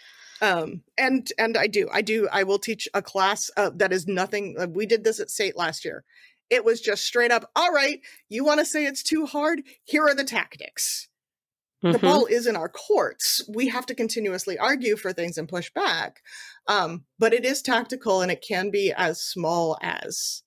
[0.45, 4.07] um and and i do i do i will teach a class uh, that is
[4.07, 6.05] nothing uh, we did this at state last year.
[6.51, 9.63] It was just straight up all right you want to say it's too hard?
[9.85, 11.09] Here are the tactics.
[11.83, 11.93] Mm-hmm.
[11.93, 13.43] the ball is in our courts.
[13.47, 16.21] We have to continuously argue for things and push back
[16.67, 20.43] um but it is tactical and it can be as small as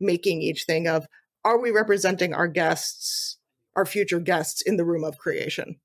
[0.00, 1.06] making each thing of
[1.44, 3.38] are we representing our guests
[3.74, 5.76] our future guests in the room of creation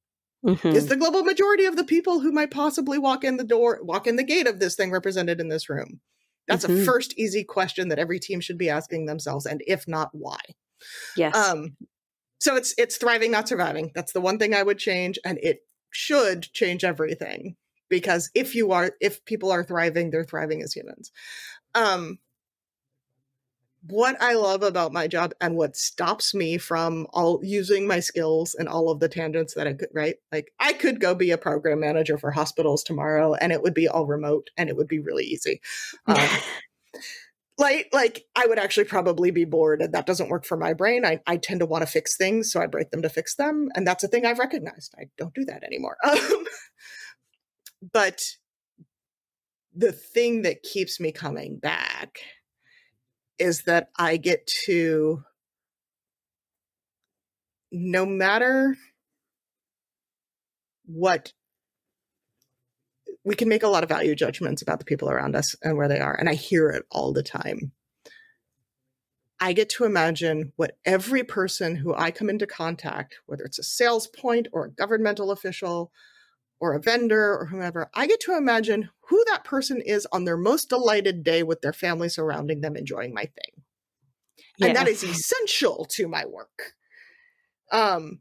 [0.45, 0.67] Mm-hmm.
[0.67, 4.07] Is the global majority of the people who might possibly walk in the door, walk
[4.07, 5.99] in the gate of this thing represented in this room?
[6.47, 6.81] That's mm-hmm.
[6.81, 9.45] a first easy question that every team should be asking themselves.
[9.45, 10.39] And if not, why?
[11.15, 11.35] Yes.
[11.35, 11.75] Um,
[12.39, 13.91] so it's it's thriving, not surviving.
[13.95, 15.61] That's the one thing I would change, and it
[15.91, 17.55] should change everything
[17.89, 21.11] because if you are if people are thriving, they're thriving as humans.
[21.73, 22.19] Um,
[23.85, 28.55] what I love about my job and what stops me from all using my skills
[28.55, 30.15] and all of the tangents that I could write.
[30.31, 33.87] Like I could go be a program manager for hospitals tomorrow and it would be
[33.87, 35.61] all remote and it would be really easy.
[36.05, 36.27] Um,
[37.57, 41.05] like like I would actually probably be bored and that doesn't work for my brain.
[41.05, 43.69] I, I tend to want to fix things, so I break them to fix them.
[43.75, 44.93] And that's a thing I've recognized.
[44.97, 45.97] I don't do that anymore.
[46.07, 46.45] Um,
[47.93, 48.23] but
[49.75, 52.19] the thing that keeps me coming back
[53.39, 55.23] is that I get to,
[57.71, 58.75] no matter
[60.85, 61.33] what,
[63.23, 65.87] we can make a lot of value judgments about the people around us and where
[65.89, 66.15] they are.
[66.17, 67.73] And I hear it all the time.
[69.39, 73.63] I get to imagine what every person who I come into contact, whether it's a
[73.63, 75.91] sales point or a governmental official
[76.59, 80.37] or a vendor or whomever, I get to imagine who that person is on their
[80.37, 83.63] most delighted day with their family surrounding them enjoying my thing.
[84.57, 84.67] Yeah.
[84.67, 86.73] And that is essential to my work.
[87.71, 88.19] Um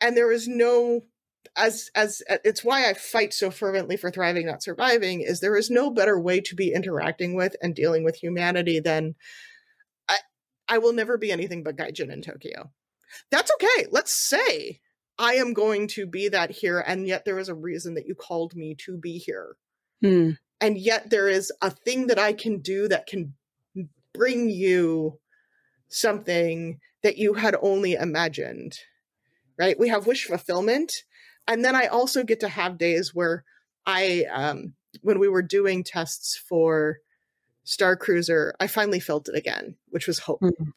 [0.00, 1.02] and there is no
[1.56, 5.70] as as it's why I fight so fervently for thriving not surviving is there is
[5.70, 9.14] no better way to be interacting with and dealing with humanity than
[10.08, 10.18] I
[10.68, 12.70] I will never be anything but gaijin in Tokyo.
[13.30, 13.86] That's okay.
[13.90, 14.80] Let's say
[15.18, 16.78] I am going to be that here.
[16.80, 19.56] And yet there is a reason that you called me to be here.
[20.02, 20.32] Hmm.
[20.60, 23.34] And yet there is a thing that I can do that can
[24.14, 25.18] bring you
[25.88, 28.78] something that you had only imagined.
[29.58, 29.78] Right?
[29.78, 30.92] We have wish fulfillment.
[31.48, 33.44] And then I also get to have days where
[33.86, 36.98] I, um, when we were doing tests for
[37.64, 40.40] Star Cruiser, I finally felt it again, which was hope.
[40.40, 40.72] Mhm.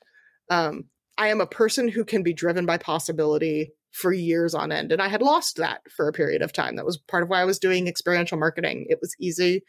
[0.49, 4.91] Um, I am a person who can be driven by possibility for years on end.
[4.91, 6.75] And I had lost that for a period of time.
[6.75, 8.85] That was part of why I was doing experiential marketing.
[8.89, 9.63] It was easy.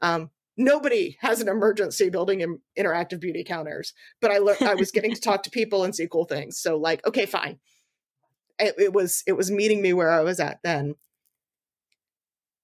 [0.00, 4.90] Um, nobody has an emergency building in interactive beauty counters, but I learned I was
[4.90, 6.58] getting to talk to people and see cool things.
[6.58, 7.58] So like, okay, fine.
[8.58, 10.94] It, it was it was meeting me where I was at then.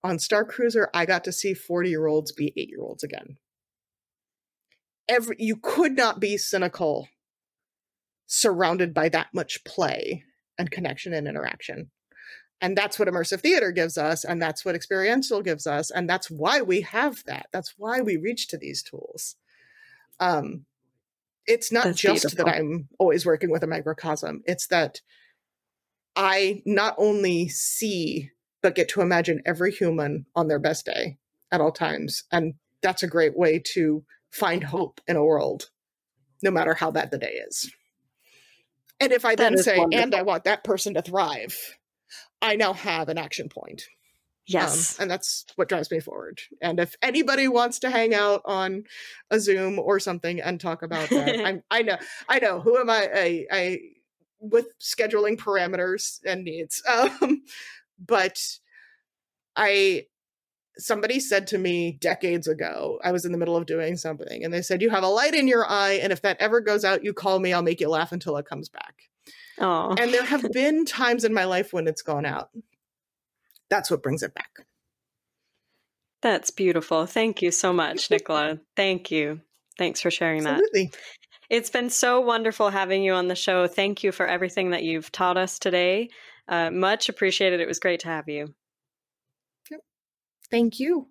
[0.02, 3.36] On Star Cruiser, I got to see 40 year olds be eight year olds again.
[5.08, 7.08] Every you could not be cynical
[8.26, 10.22] surrounded by that much play
[10.60, 11.90] and connection and interaction.
[12.60, 14.22] And that's what immersive theater gives us.
[14.22, 15.90] And that's what experiential gives us.
[15.90, 17.46] And that's why we have that.
[17.52, 19.36] That's why we reach to these tools.
[20.20, 20.66] Um,
[21.46, 22.44] it's not That's just beautiful.
[22.44, 25.00] that I'm always working with a microcosm, it's that
[26.14, 28.30] I not only see,
[28.62, 31.16] but get to imagine every human on their best day
[31.50, 32.24] at all times.
[32.30, 35.70] And that's a great way to find hope in a world,
[36.42, 37.72] no matter how bad the day is.
[39.00, 40.14] And if I That then say, and.
[40.14, 41.56] I want that person to thrive,
[42.42, 43.82] I now have an action point.
[43.82, 43.88] Um,
[44.46, 44.98] Yes.
[44.98, 46.40] and that's what drives me forward.
[46.60, 48.84] And if anybody wants to hang out on
[49.30, 51.96] a Zoom or something and talk about that, I'm, I know,
[52.28, 52.60] I know.
[52.60, 53.08] Who am I?
[53.14, 53.78] I, I
[54.40, 56.82] with scheduling parameters and needs.
[56.90, 57.42] Um,
[58.04, 58.40] but
[59.54, 60.06] I,
[60.78, 64.52] somebody said to me decades ago, I was in the middle of doing something, and
[64.52, 67.04] they said, "You have a light in your eye, and if that ever goes out,
[67.04, 67.52] you call me.
[67.52, 68.94] I'll make you laugh until it comes back."
[69.58, 69.94] oh.
[69.98, 72.50] And there have been times in my life when it's gone out.
[73.68, 74.50] That's what brings it back.
[76.22, 77.06] That's beautiful.
[77.06, 78.58] Thank you so much, Nicola.
[78.76, 79.40] Thank you.
[79.78, 80.60] Thanks for sharing that.
[80.60, 80.90] Absolutely.
[81.48, 83.66] It's been so wonderful having you on the show.
[83.66, 86.10] Thank you for everything that you've taught us today.
[86.46, 87.60] Uh, much appreciated.
[87.60, 88.54] It was great to have you.
[90.50, 91.08] Thank you.